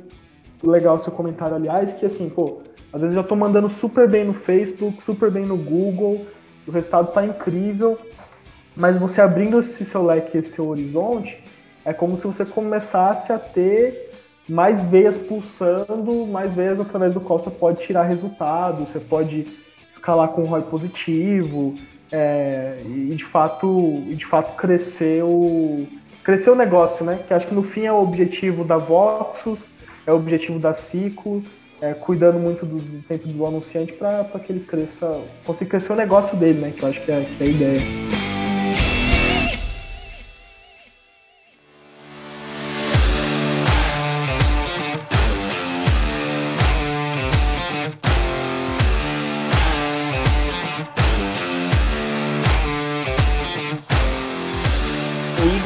legal 0.62 0.98
seu 0.98 1.12
comentário, 1.12 1.56
aliás, 1.56 1.94
que 1.94 2.06
assim, 2.06 2.28
pô, 2.28 2.60
às 2.92 3.02
vezes 3.02 3.16
eu 3.16 3.22
já 3.22 3.28
tô 3.28 3.34
mandando 3.34 3.68
super 3.70 4.08
bem 4.08 4.24
no 4.24 4.34
Facebook, 4.34 5.02
super 5.02 5.30
bem 5.30 5.46
no 5.46 5.56
Google, 5.56 6.26
o 6.66 6.70
resultado 6.70 7.12
tá 7.12 7.24
incrível, 7.24 7.98
mas 8.76 8.98
você 8.98 9.20
abrindo 9.20 9.58
esse 9.58 9.84
seu 9.84 10.04
leque, 10.04 10.38
esse 10.38 10.50
seu 10.52 10.68
horizonte, 10.68 11.42
é 11.84 11.92
como 11.92 12.16
se 12.16 12.26
você 12.26 12.44
começasse 12.44 13.32
a 13.32 13.38
ter 13.38 14.12
mais 14.52 14.84
veias 14.84 15.16
pulsando, 15.16 16.26
mais 16.26 16.54
veias 16.54 16.78
através 16.78 17.14
do 17.14 17.20
qual 17.20 17.38
você 17.38 17.50
pode 17.50 17.80
tirar 17.80 18.02
resultado, 18.02 18.86
você 18.86 19.00
pode 19.00 19.46
escalar 19.88 20.28
com 20.28 20.44
ROI 20.44 20.62
positivo 20.62 21.74
é, 22.10 22.76
e 22.84 23.14
de 23.14 23.24
fato, 23.24 24.02
de 24.08 24.26
fato 24.26 24.54
crescer 24.54 25.24
o, 25.24 25.86
crescer 26.22 26.50
o 26.50 26.54
negócio, 26.54 27.02
né? 27.02 27.20
Que 27.26 27.32
acho 27.32 27.46
que 27.46 27.54
no 27.54 27.62
fim 27.62 27.86
é 27.86 27.92
o 27.92 28.02
objetivo 28.02 28.62
da 28.62 28.76
Voxus, 28.76 29.66
é 30.06 30.12
o 30.12 30.16
objetivo 30.16 30.58
da 30.58 30.74
Ciclo, 30.74 31.42
é, 31.80 31.94
cuidando 31.94 32.38
muito 32.38 32.66
do, 32.66 33.02
sempre 33.06 33.32
do 33.32 33.46
anunciante 33.46 33.94
para 33.94 34.24
que 34.38 34.52
ele 34.52 34.60
cresça, 34.60 35.18
consiga 35.46 35.70
crescer 35.70 35.94
o 35.94 35.96
negócio 35.96 36.36
dele, 36.36 36.60
né? 36.60 36.74
Que 36.76 36.82
eu 36.82 36.90
acho 36.90 37.02
que 37.02 37.10
é, 37.10 37.24
que 37.38 37.42
é 37.42 37.46
a 37.46 37.50
ideia. 37.50 38.21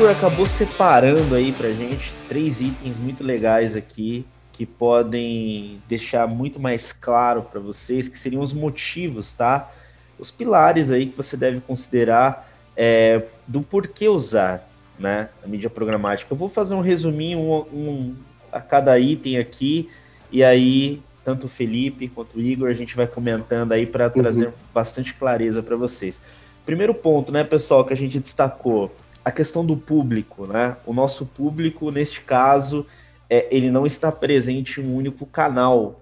Igor 0.06 0.16
acabou 0.16 0.46
separando 0.46 1.34
aí 1.34 1.50
pra 1.50 1.72
gente 1.72 2.14
três 2.28 2.60
itens 2.60 2.96
muito 2.96 3.24
legais 3.24 3.74
aqui 3.74 4.24
que 4.52 4.64
podem 4.64 5.82
deixar 5.88 6.28
muito 6.28 6.60
mais 6.60 6.92
claro 6.92 7.42
para 7.42 7.58
vocês 7.58 8.08
que 8.08 8.16
seriam 8.16 8.40
os 8.40 8.52
motivos, 8.52 9.32
tá? 9.32 9.68
Os 10.16 10.30
pilares 10.30 10.92
aí 10.92 11.06
que 11.06 11.16
você 11.16 11.36
deve 11.36 11.60
considerar 11.60 12.48
é, 12.76 13.24
do 13.48 13.62
porquê 13.62 14.08
usar, 14.08 14.68
né, 14.96 15.28
a 15.44 15.48
mídia 15.48 15.68
programática. 15.68 16.32
Eu 16.32 16.36
vou 16.36 16.48
fazer 16.48 16.76
um 16.76 16.80
resuminho 16.80 17.40
um, 17.40 17.56
um, 17.72 18.14
a 18.52 18.60
cada 18.60 18.96
item 19.00 19.38
aqui 19.38 19.90
e 20.30 20.44
aí 20.44 21.02
tanto 21.24 21.46
o 21.46 21.50
Felipe 21.50 22.06
quanto 22.06 22.38
o 22.38 22.40
Igor 22.40 22.70
a 22.70 22.74
gente 22.74 22.94
vai 22.94 23.08
comentando 23.08 23.72
aí 23.72 23.84
para 23.84 24.06
uhum. 24.06 24.12
trazer 24.12 24.52
bastante 24.72 25.12
clareza 25.14 25.64
para 25.64 25.74
vocês. 25.74 26.22
Primeiro 26.64 26.94
ponto, 26.94 27.32
né, 27.32 27.42
pessoal, 27.42 27.84
que 27.84 27.92
a 27.92 27.96
gente 27.96 28.20
destacou 28.20 28.94
a 29.26 29.32
questão 29.32 29.66
do 29.66 29.76
público, 29.76 30.46
né? 30.46 30.76
O 30.86 30.94
nosso 30.94 31.26
público, 31.26 31.90
neste 31.90 32.20
caso, 32.20 32.86
é, 33.28 33.48
ele 33.50 33.72
não 33.72 33.84
está 33.84 34.12
presente 34.12 34.80
em 34.80 34.84
um 34.86 34.94
único 34.94 35.26
canal. 35.26 36.00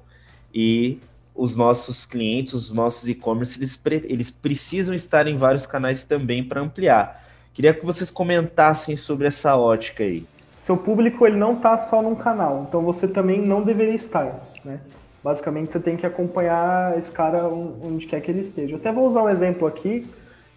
E 0.55 0.99
os 1.35 1.57
nossos 1.57 2.05
clientes, 2.05 2.53
os 2.53 2.75
nossos 2.75 3.09
e-commerce, 3.09 3.59
eles, 3.59 3.81
eles 4.05 4.31
precisam 4.31 4.95
estar 4.95 5.27
em 5.27 5.39
vários 5.39 5.65
canais 5.65 6.05
também 6.05 6.45
para 6.45 6.61
ampliar. 6.61 7.25
Queria 7.55 7.73
que 7.73 7.83
vocês 7.87 8.11
comentassem 8.11 8.95
sobre 8.95 9.27
essa 9.27 9.57
ótica 9.57 10.05
aí. 10.05 10.27
Seu 10.59 10.77
público 10.77 11.27
ele 11.27 11.39
não 11.39 11.55
está 11.55 11.79
só 11.79 12.03
num 12.03 12.15
canal, 12.15 12.67
então 12.69 12.83
você 12.83 13.09
também 13.09 13.41
não 13.41 13.63
deveria 13.63 13.95
estar, 13.95 14.47
né? 14.63 14.81
Basicamente 15.23 15.73
você 15.73 15.81
tem 15.81 15.97
que 15.97 16.05
acompanhar 16.05 16.99
esse 16.99 17.11
cara 17.11 17.49
onde 17.49 18.07
quer 18.07 18.21
que 18.21 18.31
ele 18.31 18.41
esteja. 18.41 18.75
Eu 18.75 18.79
até 18.79 18.93
vou 18.93 19.07
usar 19.07 19.23
um 19.23 19.31
exemplo 19.31 19.67
aqui 19.67 20.07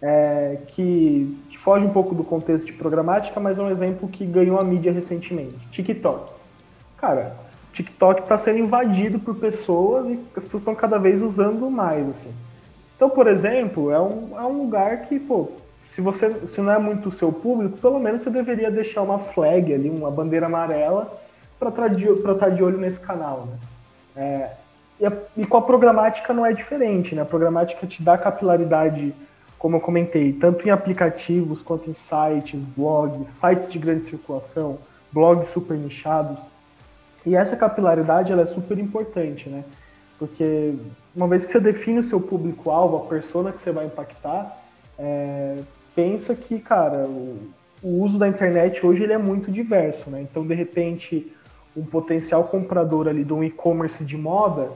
é, 0.00 0.58
que, 0.68 1.36
que, 1.50 1.58
foge 1.58 1.84
um 1.84 1.90
pouco 1.90 2.14
do 2.14 2.22
contexto 2.22 2.66
de 2.66 2.72
programática, 2.72 3.40
mas 3.40 3.58
é 3.58 3.62
um 3.62 3.70
exemplo 3.70 4.08
que 4.08 4.24
ganhou 4.24 4.58
a 4.58 4.64
mídia 4.64 4.92
recentemente. 4.92 5.58
TikTok. 5.70 6.32
Cara, 6.96 7.36
TikTok 7.72 8.22
está 8.22 8.36
sendo 8.36 8.58
invadido 8.58 9.18
por 9.18 9.36
pessoas 9.36 10.08
e 10.08 10.18
as 10.36 10.44
pessoas 10.44 10.62
estão 10.62 10.74
cada 10.74 10.98
vez 10.98 11.22
usando 11.22 11.70
mais, 11.70 12.08
assim. 12.08 12.32
Então, 12.96 13.10
por 13.10 13.26
exemplo, 13.26 13.90
é 13.90 14.00
um, 14.00 14.36
é 14.36 14.42
um 14.42 14.58
lugar 14.62 15.02
que, 15.02 15.18
pô, 15.18 15.50
se 15.84 16.00
você 16.00 16.46
se 16.46 16.60
não 16.60 16.72
é 16.72 16.78
muito 16.78 17.08
o 17.08 17.12
seu 17.12 17.32
público, 17.32 17.78
pelo 17.78 17.98
menos 17.98 18.22
você 18.22 18.30
deveria 18.30 18.70
deixar 18.70 19.02
uma 19.02 19.18
flag 19.18 19.72
ali, 19.72 19.88
uma 19.88 20.10
bandeira 20.10 20.46
amarela, 20.46 21.20
para 21.58 21.68
estar 21.70 22.34
tá 22.38 22.48
de 22.48 22.62
olho 22.62 22.78
nesse 22.78 23.00
canal, 23.00 23.46
né? 23.46 23.58
É, 24.16 24.50
e, 25.00 25.06
a, 25.06 25.12
e 25.36 25.46
com 25.46 25.56
a 25.56 25.62
programática 25.62 26.32
não 26.32 26.44
é 26.44 26.52
diferente, 26.52 27.14
né? 27.14 27.22
A 27.22 27.24
programática 27.24 27.86
te 27.86 28.02
dá 28.02 28.18
capilaridade 28.18 29.14
como 29.58 29.76
eu 29.76 29.80
comentei, 29.80 30.32
tanto 30.32 30.66
em 30.66 30.70
aplicativos 30.70 31.62
quanto 31.62 31.90
em 31.90 31.94
sites, 31.94 32.64
blogs, 32.64 33.28
sites 33.28 33.70
de 33.70 33.78
grande 33.78 34.04
circulação, 34.04 34.78
blogs 35.12 35.48
super 35.48 35.76
nichados. 35.76 36.40
E 37.26 37.34
essa 37.34 37.56
capilaridade 37.56 38.32
ela 38.32 38.42
é 38.42 38.46
super 38.46 38.78
importante, 38.78 39.48
né? 39.48 39.64
Porque 40.18 40.74
uma 41.14 41.26
vez 41.26 41.44
que 41.44 41.52
você 41.52 41.60
define 41.60 41.98
o 41.98 42.02
seu 42.02 42.20
público-alvo, 42.20 42.96
a 42.96 43.00
persona 43.08 43.52
que 43.52 43.60
você 43.60 43.72
vai 43.72 43.86
impactar, 43.86 44.62
é, 44.98 45.58
pensa 45.94 46.34
que, 46.34 46.58
cara, 46.58 47.06
o, 47.06 47.38
o, 47.82 48.02
uso 48.02 48.18
da 48.18 48.28
internet 48.28 48.84
hoje 48.84 49.02
ele 49.02 49.12
é 49.12 49.18
muito 49.18 49.50
diverso, 49.50 50.10
né? 50.10 50.22
Então, 50.22 50.46
de 50.46 50.54
repente, 50.54 51.32
um 51.76 51.84
potencial 51.84 52.44
comprador 52.44 53.08
ali 53.08 53.24
de 53.24 53.32
um 53.32 53.42
e-commerce 53.42 54.04
de 54.04 54.16
moda, 54.16 54.70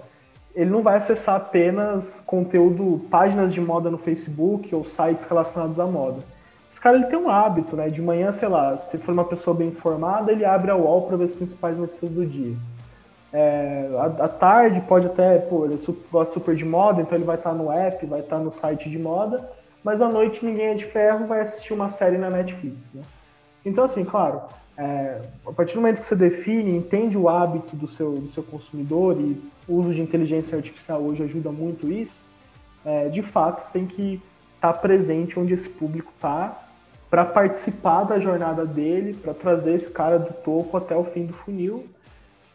ele 0.55 0.71
não 0.71 0.83
vai 0.83 0.97
acessar 0.97 1.37
apenas 1.37 2.23
conteúdo, 2.27 3.01
páginas 3.11 3.53
de 3.53 3.61
moda 3.61 3.91
no 3.91 3.99
Facebook 3.99 4.75
ou 4.75 4.85
sites 4.85 5.25
relacionados 5.25 5.81
à 5.81 5.87
moda. 5.87 6.23
Esse 6.71 6.81
cara 6.81 6.97
ele 6.97 7.07
tem 7.07 7.19
um 7.19 7.29
hábito, 7.29 7.77
né? 7.77 7.89
De 7.89 8.01
manhã, 8.01 8.33
sei 8.33 8.49
lá, 8.49 8.79
se 8.79 8.97
for 8.99 9.13
uma 9.13 9.25
pessoa 9.25 9.55
bem 9.55 9.69
informada, 9.69 10.33
ele 10.33 10.45
abre 10.45 10.71
a 10.71 10.77
UOL 10.77 11.03
para 11.03 11.17
ver 11.17 11.25
as 11.25 11.35
principais 11.35 11.77
notícias 11.77 12.11
do 12.11 12.25
dia. 12.27 12.55
É, 13.33 13.89
à, 13.99 14.25
à, 14.25 14.29
tarde 14.29 14.81
pode 14.83 15.07
até, 15.07 15.39
pô, 15.39 15.65
ele 15.65 15.79
gosta 16.11 16.35
super 16.35 16.55
de 16.55 16.65
moda, 16.65 17.01
então 17.01 17.17
ele 17.17 17.25
vai 17.25 17.37
estar 17.37 17.55
no 17.55 17.73
app, 17.73 18.05
vai 18.05 18.21
estar 18.21 18.39
no 18.39 18.53
site 18.53 18.91
de 18.91 18.99
moda, 18.99 19.51
mas 19.83 20.03
à 20.03 20.09
noite 20.09 20.45
ninguém 20.45 20.67
é 20.67 20.75
de 20.75 20.85
ferro, 20.85 21.27
vai 21.27 21.41
assistir 21.41 21.73
uma 21.73 21.89
série 21.89 22.19
na 22.19 22.29
Netflix, 22.29 22.93
né? 22.93 23.03
Então, 23.65 23.85
assim, 23.85 24.05
claro, 24.05 24.43
é, 24.77 25.21
a 25.47 25.53
partir 25.53 25.75
do 25.75 25.81
momento 25.81 26.01
que 26.01 26.07
você 26.07 26.17
define, 26.17 26.77
entende 26.77 27.17
o 27.19 27.29
hábito 27.29 27.77
do 27.77 27.87
seu, 27.87 28.13
do 28.13 28.29
seu 28.29 28.43
consumidor 28.43 29.21
e 29.21 29.41
o 29.69 29.75
uso 29.75 29.95
de 29.95 30.01
inteligência 30.01 30.57
artificial 30.57 31.03
hoje 31.03 31.23
ajuda 31.23 31.51
muito 31.53 31.93
isso, 31.93 32.19
é, 32.85 33.09
de 33.09 33.23
fato 33.23 33.65
você 33.65 33.73
tem 33.73 33.87
que 33.87 34.21
estar 34.55 34.73
tá 34.73 34.79
presente 34.79 35.39
onde 35.39 35.53
esse 35.53 35.69
público 35.69 36.11
está 36.15 36.67
para 37.11 37.25
participar 37.25 38.05
da 38.05 38.19
jornada 38.19 38.65
dele, 38.65 39.13
para 39.13 39.35
trazer 39.35 39.75
esse 39.75 39.91
cara 39.91 40.19
do 40.19 40.33
topo 40.33 40.79
até 40.79 40.97
o 40.97 41.05
fim 41.05 41.27
do 41.27 41.35
funil, 41.35 41.87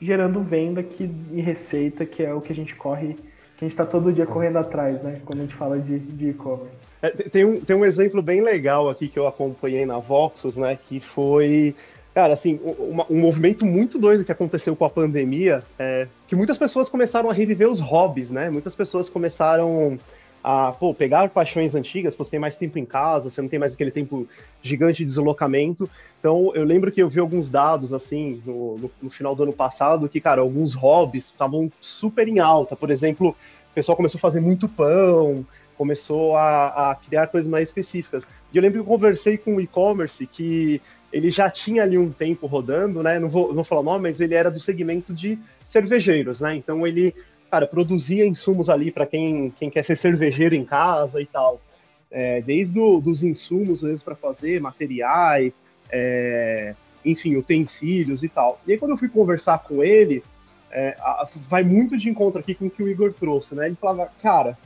gerando 0.01 0.41
venda 0.41 0.82
que, 0.82 1.10
e 1.32 1.39
receita, 1.41 2.06
que 2.06 2.23
é 2.23 2.34
o 2.34 2.41
que 2.41 2.51
a 2.51 2.56
gente 2.56 2.73
corre, 2.73 3.13
que 3.13 3.63
a 3.63 3.65
gente 3.65 3.71
está 3.71 3.86
todo 3.86 4.12
dia 4.12 4.25
correndo 4.25 4.58
atrás, 4.58 5.01
né? 5.03 5.21
Quando 5.23 5.39
a 5.39 5.41
gente 5.43 5.53
fala 5.53 5.77
de 5.77 6.30
e-commerce. 6.30 6.82
É, 7.03 7.10
tem, 7.12 7.45
um, 7.45 7.62
tem 7.62 7.75
um 7.75 7.86
exemplo 7.86 8.19
bem 8.21 8.41
legal 8.41 8.89
aqui 8.89 9.08
que 9.08 9.19
eu 9.19 9.27
acompanhei 9.27 9.86
na 9.86 9.99
Voxus, 9.99 10.56
né? 10.56 10.77
Que 10.88 10.99
foi 10.99 11.75
Cara, 12.17 12.34
assim, 12.34 12.60
um, 12.63 13.15
um, 13.15 13.21
movimento 13.21 13.63
muito 13.63 13.99
doido 13.99 14.25
que 14.25 14.32
aconteceu 14.32 14.75
com 14.75 14.84
a 14.84 14.89
pandemia 14.89 15.63
é 15.77 16.08
que 16.27 16.36
muitas 16.36 16.58
pessoas 16.58 16.89
começaram 16.89 17.30
a 17.30 17.34
reviver 17.34 17.69
os 17.69 17.80
hobbies, 17.80 18.32
né? 18.32 18.49
Muitas 18.49 18.73
pessoas 18.73 19.08
começaram 19.08 19.99
a 20.43 20.71
pô, 20.71 20.95
pegar 20.95 21.30
paixões 21.30 21.75
antigas, 21.75 22.15
você 22.15 22.32
tem 22.32 22.39
mais 22.39 22.58
tempo 22.58 22.80
em 22.80 22.86
casa, 22.86 23.30
você 23.30 23.39
não 23.39 23.47
tem 23.47 23.60
mais 23.60 23.73
aquele 23.73 23.91
tempo 23.91 24.27
gigante 24.63 25.03
de 25.03 25.06
deslocamento. 25.06 25.88
Então, 26.19 26.51
eu 26.56 26.63
lembro 26.63 26.91
que 26.91 27.03
eu 27.03 27.08
vi 27.08 27.19
alguns 27.19 27.51
dados, 27.51 27.93
assim, 27.93 28.41
no, 28.43 28.80
no, 28.80 28.91
no 28.99 29.10
final 29.12 29.36
do 29.36 29.43
ano 29.43 29.53
passado, 29.53 30.10
que, 30.10 30.19
cara, 30.19 30.41
alguns 30.41 30.73
hobbies 30.73 31.25
estavam 31.25 31.71
super 31.80 32.27
em 32.27 32.39
alta. 32.39 32.75
Por 32.75 32.89
exemplo, 32.89 33.30
o 33.30 33.75
pessoal 33.75 33.95
começou 33.95 34.17
a 34.17 34.21
fazer 34.21 34.39
muito 34.39 34.67
pão, 34.67 35.45
começou 35.77 36.36
a, 36.36 36.89
a 36.89 36.95
criar 36.95 37.27
coisas 37.27 37.47
mais 37.47 37.69
específicas. 37.69 38.23
E 38.51 38.58
eu 38.58 38.63
lembro 38.63 38.82
que 38.82 38.89
eu 38.89 38.91
conversei 38.91 39.38
com 39.38 39.58
o 39.58 39.62
e-commerce 39.62 40.25
que 40.25 40.82
ele 41.12 41.32
já 41.32 41.50
tinha 41.50 41.84
ali 41.84 41.98
um 41.98 42.12
tempo 42.12 42.48
rodando, 42.48 43.02
né? 43.02 43.20
Não 43.20 43.30
vou, 43.30 43.48
não 43.48 43.56
vou 43.56 43.63
falar 43.63 43.82
o 43.82 43.86
nome, 43.86 44.10
mas 44.10 44.20
ele 44.20 44.34
era 44.34 44.52
do 44.52 44.60
segmento 44.60 45.13
de 45.13 45.39
cervejeiros, 45.65 46.39
né? 46.39 46.56
Então 46.56 46.86
ele 46.86 47.13
cara, 47.50 47.65
produzia 47.65 48.26
insumos 48.26 48.70
ali 48.70 48.91
para 48.91 49.06
quem, 49.06 49.52
quem 49.52 49.70
quer 49.70 49.84
ser 49.84 49.98
cervejeiro 49.98 50.56
em 50.56 50.65
casa 50.65 51.22
e 51.22 51.26
tal. 51.26 51.62
É, 52.10 52.41
desde 52.41 52.80
o, 52.80 53.02
dos 53.02 53.24
insumos 53.24 53.84
mesmo 53.84 54.06
para 54.06 54.15
fazer, 54.15 54.62
materiais, 54.62 55.62
é, 55.89 56.74
enfim, 57.04 57.36
utensílios 57.36 58.24
e 58.24 58.30
tal. 58.30 58.62
E 58.65 58.72
aí 58.72 58.78
quando 58.78 58.91
eu 58.91 58.98
fui 58.98 59.10
conversar 59.10 59.60
com 59.60 59.84
ele, 59.84 60.24
é, 60.72 60.96
a, 61.00 61.28
vai 61.50 61.63
muito 61.63 61.98
de 61.98 62.10
encontro 62.10 62.39
aqui 62.39 62.54
com 62.54 62.67
o 62.67 62.70
que 62.70 62.84
o 62.84 62.88
Igor 62.88 63.13
trouxe, 63.13 63.56
né? 63.56 63.67
Ele 63.67 63.76
falava, 63.76 64.12
cara, 64.22 64.58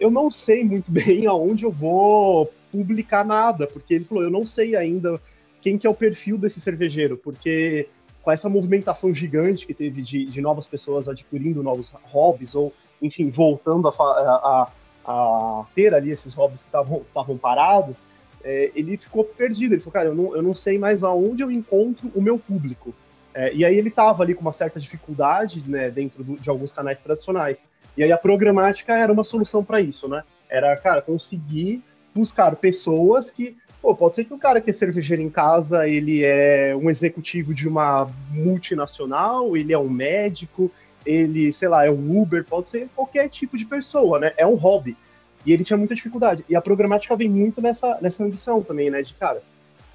eu 0.00 0.10
não 0.10 0.30
sei 0.30 0.64
muito 0.64 0.90
bem 0.92 1.26
aonde 1.26 1.64
eu 1.64 1.70
vou 1.70 2.52
publicar 2.72 3.24
nada, 3.24 3.66
porque 3.66 3.94
ele 3.94 4.04
falou, 4.04 4.24
eu 4.24 4.30
não 4.30 4.44
sei 4.44 4.74
ainda 4.74 5.20
quem 5.64 5.78
que 5.78 5.86
é 5.86 5.90
o 5.90 5.94
perfil 5.94 6.36
desse 6.36 6.60
cervejeiro, 6.60 7.16
porque 7.16 7.88
com 8.20 8.30
essa 8.30 8.50
movimentação 8.50 9.14
gigante 9.14 9.66
que 9.66 9.72
teve 9.72 10.02
de, 10.02 10.26
de 10.26 10.40
novas 10.42 10.66
pessoas 10.66 11.08
adquirindo 11.08 11.62
novos 11.62 11.94
hobbies, 12.04 12.54
ou, 12.54 12.70
enfim, 13.00 13.30
voltando 13.30 13.88
a, 13.88 13.90
a, 13.90 14.72
a 15.06 15.64
ter 15.74 15.94
ali 15.94 16.10
esses 16.10 16.34
hobbies 16.34 16.60
que 16.60 16.66
estavam 16.66 17.38
parados, 17.38 17.96
é, 18.42 18.72
ele 18.74 18.98
ficou 18.98 19.24
perdido. 19.24 19.72
Ele 19.72 19.80
falou, 19.80 19.92
cara, 19.94 20.08
eu 20.10 20.14
não, 20.14 20.36
eu 20.36 20.42
não 20.42 20.54
sei 20.54 20.78
mais 20.78 21.02
aonde 21.02 21.42
eu 21.42 21.50
encontro 21.50 22.12
o 22.14 22.20
meu 22.20 22.38
público. 22.38 22.94
É, 23.32 23.54
e 23.54 23.64
aí 23.64 23.74
ele 23.74 23.88
estava 23.88 24.22
ali 24.22 24.34
com 24.34 24.42
uma 24.42 24.52
certa 24.52 24.78
dificuldade 24.78 25.64
né, 25.66 25.90
dentro 25.90 26.22
do, 26.22 26.38
de 26.38 26.50
alguns 26.50 26.72
canais 26.72 27.00
tradicionais. 27.00 27.58
E 27.96 28.04
aí 28.04 28.12
a 28.12 28.18
programática 28.18 28.94
era 28.94 29.10
uma 29.10 29.24
solução 29.24 29.64
para 29.64 29.80
isso, 29.80 30.08
né? 30.08 30.24
Era, 30.46 30.76
cara, 30.76 31.00
conseguir 31.00 31.82
buscar 32.14 32.54
pessoas 32.56 33.30
que 33.30 33.56
Pô, 33.84 33.94
pode 33.94 34.14
ser 34.14 34.24
que 34.24 34.32
o 34.32 34.38
cara 34.38 34.62
que 34.62 34.70
é 34.70 34.72
cervejeiro 34.72 35.20
em 35.20 35.28
casa, 35.28 35.86
ele 35.86 36.24
é 36.24 36.74
um 36.74 36.88
executivo 36.88 37.52
de 37.52 37.68
uma 37.68 38.10
multinacional, 38.30 39.54
ele 39.58 39.74
é 39.74 39.78
um 39.78 39.90
médico, 39.90 40.72
ele, 41.04 41.52
sei 41.52 41.68
lá, 41.68 41.84
é 41.84 41.90
um 41.90 42.18
Uber, 42.18 42.46
pode 42.46 42.70
ser 42.70 42.88
qualquer 42.96 43.28
tipo 43.28 43.58
de 43.58 43.66
pessoa, 43.66 44.18
né? 44.18 44.32
É 44.38 44.46
um 44.46 44.54
hobby. 44.54 44.96
E 45.44 45.52
ele 45.52 45.64
tinha 45.64 45.76
muita 45.76 45.94
dificuldade. 45.94 46.42
E 46.48 46.56
a 46.56 46.62
programática 46.62 47.14
vem 47.14 47.28
muito 47.28 47.60
nessa, 47.60 47.98
nessa 48.00 48.24
ambição 48.24 48.62
também, 48.62 48.88
né? 48.88 49.02
De, 49.02 49.12
cara, 49.12 49.42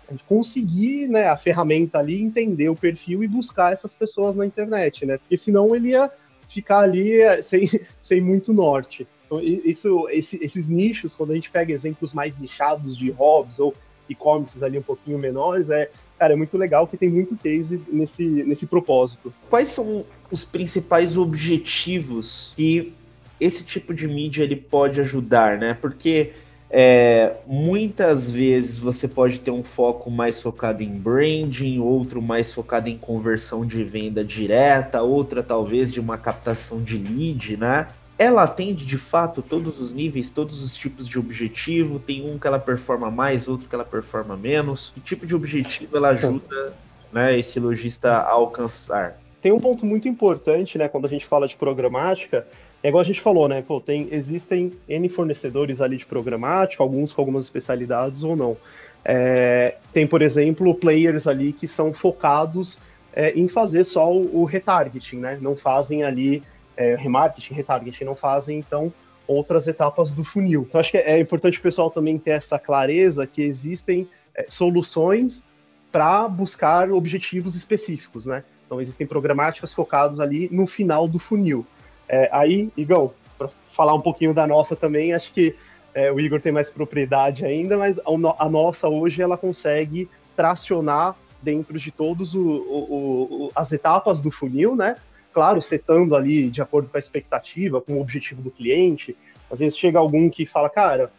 a 0.07 0.11
gente 0.11 0.23
conseguir, 0.25 1.07
né, 1.07 1.27
a 1.27 1.35
ferramenta 1.35 1.97
ali, 1.97 2.21
entender 2.21 2.69
o 2.69 2.75
perfil 2.75 3.23
e 3.23 3.27
buscar 3.27 3.73
essas 3.73 3.95
pessoas 3.95 4.35
na 4.35 4.45
internet, 4.45 5.03
né? 5.03 5.17
Porque 5.17 5.35
senão 5.35 5.75
ele 5.75 5.87
ia 5.89 6.11
ficar 6.47 6.81
ali 6.81 7.19
é, 7.19 7.41
sem, 7.41 7.67
sem 8.03 8.21
muito 8.21 8.53
norte. 8.53 9.07
Então, 9.29 9.39
isso, 9.39 10.09
esse, 10.09 10.43
esses 10.43 10.67
nichos, 10.67 11.13
quando 11.13 11.31
a 11.31 11.35
gente 11.35 11.51
pega 11.51 11.71
exemplos 11.71 12.15
mais 12.15 12.35
nichados 12.39 12.97
de 12.97 13.11
hobbies 13.11 13.59
ou 13.59 13.75
e-commerces 14.09 14.63
ali 14.63 14.79
um 14.79 14.81
pouquinho 14.81 15.19
menores, 15.19 15.69
é, 15.69 15.91
cara, 16.17 16.33
é 16.33 16.35
muito 16.35 16.57
legal 16.57 16.87
que 16.87 16.97
tem 16.97 17.09
muito 17.09 17.37
case 17.37 17.79
nesse, 17.91 18.23
nesse 18.25 18.65
propósito. 18.65 19.31
Quais 19.47 19.67
são 19.67 20.03
os 20.31 20.43
principais 20.43 21.15
objetivos 21.15 22.53
que 22.55 22.91
esse 23.39 23.63
tipo 23.63 23.93
de 23.93 24.07
mídia 24.07 24.43
ele 24.43 24.55
pode 24.55 24.99
ajudar, 24.99 25.59
né? 25.59 25.77
Porque 25.79 26.31
é, 26.71 27.35
muitas 27.45 28.31
vezes 28.31 28.79
você 28.79 29.07
pode 29.07 29.39
ter 29.39 29.51
um 29.51 29.63
foco 29.63 30.09
mais 30.09 30.41
focado 30.41 30.81
em 30.81 30.89
branding, 30.89 31.77
outro 31.77 32.19
mais 32.19 32.51
focado 32.51 32.89
em 32.89 32.97
conversão 32.97 33.63
de 33.63 33.83
venda 33.83 34.23
direta, 34.23 35.03
outra 35.03 35.43
talvez 35.43 35.93
de 35.93 35.99
uma 35.99 36.17
captação 36.17 36.81
de 36.81 36.97
lead, 36.97 37.57
né? 37.57 37.87
Ela 38.19 38.43
atende 38.43 38.85
de 38.85 38.97
fato 38.97 39.41
todos 39.41 39.79
os 39.79 39.93
níveis, 39.93 40.29
todos 40.29 40.61
os 40.61 40.75
tipos 40.75 41.07
de 41.07 41.17
objetivo. 41.17 41.99
Tem 41.99 42.29
um 42.29 42.37
que 42.37 42.45
ela 42.45 42.59
performa 42.59 43.09
mais, 43.09 43.47
outro 43.47 43.69
que 43.69 43.73
ela 43.73 43.85
performa 43.85 44.35
menos. 44.35 44.91
Que 44.93 44.99
tipo 44.99 45.25
de 45.25 45.33
objetivo 45.33 45.95
ela 45.95 46.09
ajuda 46.09 46.73
né, 47.13 47.39
esse 47.39 47.61
lojista 47.61 48.11
a 48.11 48.31
alcançar? 48.31 49.17
Tem 49.41 49.53
um 49.53 49.59
ponto 49.59 49.85
muito 49.85 50.09
importante, 50.09 50.77
né, 50.77 50.89
quando 50.89 51.05
a 51.05 51.09
gente 51.09 51.25
fala 51.25 51.47
de 51.47 51.55
programática, 51.55 52.45
é 52.83 52.89
igual 52.89 53.01
a 53.01 53.05
gente 53.05 53.21
falou, 53.21 53.47
né? 53.47 53.61
Pô, 53.65 53.79
tem, 53.79 54.09
existem 54.11 54.73
N 54.87 55.07
fornecedores 55.07 55.79
ali 55.79 55.95
de 55.95 56.05
programática, 56.05 56.83
alguns 56.83 57.13
com 57.13 57.21
algumas 57.21 57.45
especialidades 57.45 58.23
ou 58.23 58.35
não. 58.35 58.57
É, 59.05 59.75
tem, 59.93 60.05
por 60.05 60.21
exemplo, 60.21 60.75
players 60.75 61.25
ali 61.25 61.53
que 61.53 61.69
são 61.69 61.93
focados 61.93 62.77
é, 63.13 63.31
em 63.31 63.47
fazer 63.47 63.85
só 63.85 64.11
o, 64.11 64.41
o 64.41 64.43
retargeting, 64.43 65.17
né? 65.17 65.37
Não 65.41 65.55
fazem 65.55 66.03
ali 66.03 66.43
é, 66.79 66.95
remarketing, 66.95 67.53
retargeting, 67.53 68.05
não 68.05 68.15
fazem, 68.15 68.57
então, 68.57 68.91
outras 69.27 69.67
etapas 69.67 70.13
do 70.13 70.23
funil. 70.23 70.65
Então, 70.67 70.79
acho 70.79 70.91
que 70.91 70.97
é 70.97 71.19
importante 71.19 71.59
o 71.59 71.61
pessoal 71.61 71.91
também 71.91 72.17
ter 72.17 72.31
essa 72.31 72.57
clareza 72.57 73.27
que 73.27 73.41
existem 73.41 74.07
é, 74.33 74.45
soluções 74.47 75.43
para 75.91 76.27
buscar 76.29 76.89
objetivos 76.89 77.55
específicos, 77.55 78.25
né? 78.25 78.45
Então, 78.65 78.79
existem 78.79 79.05
programáticas 79.05 79.73
focadas 79.73 80.21
ali 80.21 80.47
no 80.51 80.65
final 80.65 81.05
do 81.05 81.19
funil. 81.19 81.65
É, 82.07 82.29
aí, 82.31 82.71
Igor, 82.77 83.11
para 83.37 83.49
falar 83.75 83.93
um 83.93 84.01
pouquinho 84.01 84.33
da 84.33 84.47
nossa 84.47 84.73
também, 84.73 85.13
acho 85.13 85.33
que 85.33 85.55
é, 85.93 86.09
o 86.11 86.19
Igor 86.19 86.39
tem 86.39 86.51
mais 86.51 86.69
propriedade 86.69 87.43
ainda, 87.43 87.75
mas 87.77 87.99
a, 87.99 88.03
a, 88.37 88.49
nossa 88.49 88.87
hoje 88.87 89.21
ela 89.21 89.37
consegue 89.37 90.09
tracionar 90.35 91.15
dentro 91.41 91.77
de 91.77 91.91
todas 91.91 92.33
as 93.55 93.71
etapas 93.71 94.21
do 94.21 94.31
funil, 94.31 94.75
né? 94.75 94.95
Claro, 95.33 95.61
setando 95.61 96.15
ali 96.15 96.49
de 96.49 96.61
acordo 96.61 96.89
com 96.89 96.97
a 96.97 96.99
expectativa, 96.99 97.81
com 97.81 97.93
o 97.93 98.01
objetivo 98.01 98.41
do 98.41 98.51
cliente. 98.51 99.15
Às 99.51 99.59
vezes 99.59 99.77
chega 99.77 99.99
algum 99.99 100.29
que 100.29 100.45
fala, 100.45 100.69
cara, 100.69 101.11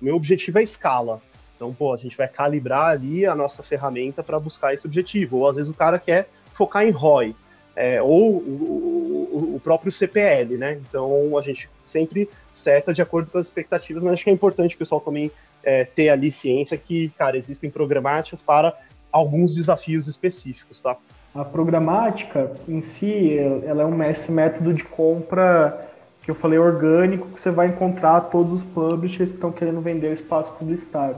meu 0.00 0.16
objetivo 0.16 0.58
é 0.58 0.62
escala. 0.62 1.20
Então, 1.56 1.72
pô, 1.72 1.94
a 1.94 1.96
gente 1.96 2.16
vai 2.16 2.26
calibrar 2.26 2.88
ali 2.88 3.24
a 3.24 3.34
nossa 3.34 3.62
ferramenta 3.62 4.22
para 4.22 4.38
buscar 4.40 4.74
esse 4.74 4.86
objetivo. 4.86 5.38
Ou 5.38 5.48
às 5.48 5.56
vezes 5.56 5.70
o 5.70 5.74
cara 5.74 5.98
quer 5.98 6.28
focar 6.54 6.84
em 6.84 6.90
ROI, 6.90 7.34
é, 7.74 8.02
ou 8.02 8.36
o, 8.36 9.28
o, 9.32 9.56
o, 9.56 9.60
próprio 9.60 9.90
CPL, 9.90 10.56
né? 10.58 10.80
Então 10.88 11.38
a 11.38 11.42
gente 11.42 11.70
sempre 11.84 12.28
seta 12.54 12.92
de 12.92 13.00
acordo 13.00 13.30
com 13.30 13.38
as 13.38 13.46
expectativas, 13.46 14.02
mas 14.02 14.14
acho 14.14 14.24
que 14.24 14.30
é 14.30 14.32
importante 14.32 14.74
o 14.74 14.78
pessoal 14.78 15.00
também 15.00 15.30
é, 15.62 15.84
ter 15.84 16.08
ali 16.08 16.30
ciência 16.30 16.76
que, 16.76 17.10
cara, 17.10 17.36
existem 17.36 17.70
programáticas 17.70 18.42
para 18.42 18.76
alguns 19.10 19.54
desafios 19.54 20.08
específicos, 20.08 20.80
tá? 20.80 20.96
A 21.34 21.44
programática 21.44 22.52
em 22.68 22.80
si, 22.80 23.38
ela 23.64 23.82
é 23.82 23.86
um 23.86 23.96
método 24.30 24.74
de 24.74 24.84
compra 24.84 25.88
que 26.22 26.30
eu 26.30 26.34
falei 26.34 26.58
orgânico, 26.58 27.28
que 27.28 27.40
você 27.40 27.50
vai 27.50 27.68
encontrar 27.68 28.20
todos 28.22 28.52
os 28.52 28.62
publishers 28.62 29.30
que 29.30 29.36
estão 29.36 29.50
querendo 29.50 29.80
vender 29.80 30.08
o 30.08 30.12
espaço 30.12 30.52
publicitário. 30.52 31.16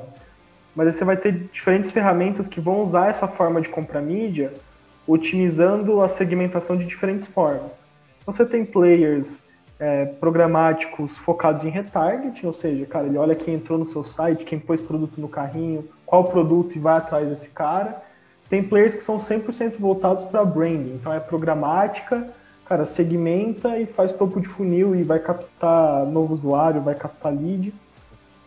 Mas 0.74 0.87
aí 0.87 0.92
você 0.92 1.05
vai 1.05 1.16
ter 1.16 1.33
diferentes 1.53 1.90
ferramentas 1.90 2.48
que 2.48 2.61
vão 2.61 2.81
usar 2.81 3.09
essa 3.09 3.29
forma 3.29 3.61
de 3.61 3.68
compra 3.68 4.00
mídia, 4.00 4.53
otimizando 5.07 6.00
a 6.00 6.09
segmentação 6.09 6.77
de 6.77 6.87
diferentes 6.87 7.27
formas. 7.27 7.72
Então, 8.22 8.33
você 8.33 8.46
tem 8.46 8.64
players 8.64 9.42
é, 9.79 10.07
programáticos 10.07 11.18
focados 11.18 11.64
em 11.64 11.68
retargeting, 11.68 12.46
ou 12.46 12.53
seja, 12.53 12.87
cara, 12.87 13.07
ele 13.07 13.18
olha 13.18 13.35
quem 13.35 13.55
entrou 13.55 13.79
no 13.79 13.85
seu 13.85 14.03
site, 14.03 14.44
quem 14.44 14.59
pôs 14.59 14.81
produto 14.81 15.20
no 15.20 15.29
carrinho, 15.29 15.87
qual 16.07 16.24
produto 16.24 16.74
e 16.74 16.79
vai 16.79 16.96
atrás 16.96 17.29
desse 17.29 17.50
cara. 17.50 18.03
Tem 18.48 18.62
players 18.62 18.94
que 18.94 19.02
são 19.02 19.16
100% 19.16 19.78
voltados 19.78 20.24
para 20.24 20.44
branding, 20.44 20.94
então 20.94 21.12
é 21.12 21.20
programática, 21.20 22.28
cara, 22.66 22.85
segmenta 22.87 23.78
e 23.78 23.87
faz 23.87 24.12
topo 24.12 24.40
de 24.40 24.48
funil 24.48 24.94
e 24.94 25.02
vai 25.02 25.18
captar 25.18 26.04
novo 26.07 26.35
usuário, 26.35 26.83
vai 26.83 26.94
captar 26.94 27.33
lead. 27.33 27.74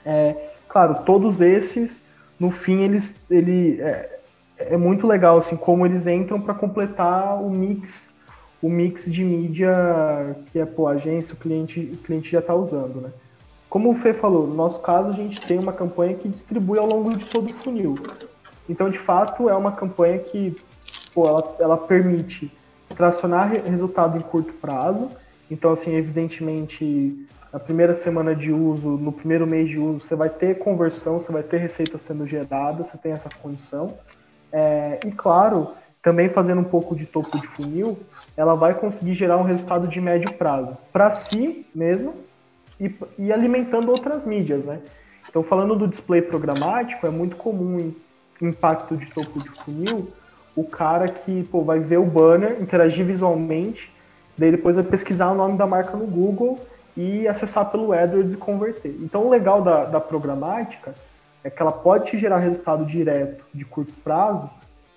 É, 0.06 0.52
claro, 0.68 1.04
todos 1.06 1.42
esses, 1.42 2.02
no 2.40 2.52
fim, 2.52 2.82
eles, 2.82 3.20
ele, 3.30 3.82
é, 3.82 4.20
é 4.58 4.78
muito 4.78 5.08
legal 5.08 5.38
assim 5.38 5.58
como 5.58 5.86
eles 5.86 6.08
entram 6.08 6.40
para 6.40 6.54
completar 6.54 7.42
o 7.42 7.50
mix 7.50 8.16
o 8.62 8.70
mix 8.70 9.12
de 9.12 9.24
mídia 9.24 10.36
que 10.52 10.60
é 10.60 10.66
pô, 10.66 10.88
a 10.88 10.92
agência, 10.92 11.34
o 11.34 11.38
cliente, 11.38 11.80
o 11.80 11.98
cliente 11.98 12.32
já 12.32 12.40
está 12.40 12.56
usando, 12.56 13.02
né? 13.02 13.10
Como 13.70 13.92
o 13.92 13.94
Fê 13.94 14.14
falou, 14.14 14.48
no 14.48 14.56
nosso 14.56 14.82
caso 14.82 15.10
a 15.10 15.14
gente 15.14 15.42
tem 15.42 15.60
uma 15.60 15.74
campanha 15.74 16.16
que 16.16 16.28
distribui 16.28 16.80
ao 16.80 16.88
longo 16.88 17.16
de 17.16 17.26
todo 17.26 17.50
o 17.50 17.54
funil. 17.54 17.96
Então, 18.70 18.90
de 18.90 19.00
fato, 19.00 19.50
é 19.50 19.56
uma 19.56 19.72
campanha 19.72 20.20
que 20.20 20.56
pô, 21.14 21.28
ela, 21.28 21.56
ela 21.60 21.78
permite 21.78 22.52
tracionar 22.96 23.50
resultado 23.66 24.18
em 24.18 24.22
curto 24.22 24.54
prazo. 24.54 25.10
Então, 25.50 25.72
assim, 25.72 25.96
evidentemente, 25.96 27.28
na 27.52 27.60
primeira 27.60 27.94
semana 27.94 28.36
de 28.36 28.52
uso, 28.52 28.90
no 28.90 29.12
primeiro 29.12 29.48
mês 29.48 29.70
de 29.70 29.80
uso, 29.80 30.00
você 30.00 30.16
vai 30.16 30.30
ter 30.30 30.60
conversão, 30.60 31.20
você 31.20 31.32
vai 31.32 31.44
ter 31.44 31.58
receita 31.58 31.98
sendo 31.98 32.26
gerada, 32.26 32.84
você 32.84 32.98
tem 32.98 33.14
essa 33.14 33.30
condição. 33.42 33.98
É, 34.52 35.00
e 35.06 35.12
claro, 35.12 35.72
também 36.02 36.30
fazendo 36.30 36.62
um 36.62 36.66
pouco 36.66 36.96
de 36.96 37.06
topo 37.06 37.38
de 37.40 37.48
funil, 37.48 37.98
ela 38.36 38.56
vai 38.56 38.74
conseguir 38.74 39.14
gerar 39.14 39.38
um 39.38 39.44
resultado 39.44 39.88
de 39.88 40.00
médio 40.00 40.34
prazo 40.34 40.78
para 40.92 41.10
si 41.10 41.66
mesmo 41.74 42.14
e, 42.80 42.94
e, 43.18 43.34
alimentando 43.34 43.90
outras 43.90 44.26
mídias, 44.26 44.64
né? 44.64 44.80
Então, 45.30 45.44
falando 45.44 45.76
do 45.76 45.88
display 45.88 46.22
programático, 46.22 47.06
é 47.06 47.10
muito 47.10 47.36
comum 47.36 47.92
impacto 48.42 48.96
de 48.96 49.08
topo 49.08 49.40
de 49.40 49.50
funil 49.50 50.12
o 50.58 50.64
cara 50.64 51.08
que 51.08 51.44
pô, 51.44 51.62
vai 51.64 51.80
ver 51.80 52.00
o 52.00 52.06
banner, 52.06 52.60
interagir 52.60 53.06
visualmente, 53.06 53.94
daí 54.36 54.50
depois 54.50 54.76
vai 54.76 54.84
pesquisar 54.84 55.32
o 55.32 55.36
nome 55.36 55.56
da 55.56 55.68
marca 55.68 55.96
no 55.96 56.08
Google 56.08 56.60
e 56.98 57.28
acessar 57.28 57.70
pelo 57.70 57.94
AdWords 57.94 58.34
e 58.34 58.38
converter. 58.38 58.98
Então, 59.00 59.28
o 59.28 59.30
legal 59.30 59.62
da, 59.62 59.86
da 59.86 60.00
programática 60.00 60.96
é 61.44 61.50
que 61.52 61.62
ela 61.62 61.72
pode 61.72 62.10
te 62.10 62.18
gerar 62.18 62.38
resultado 62.38 62.84
direto 62.86 63.46
de 63.54 63.64
curto 63.64 63.94
prazo, 64.04 64.50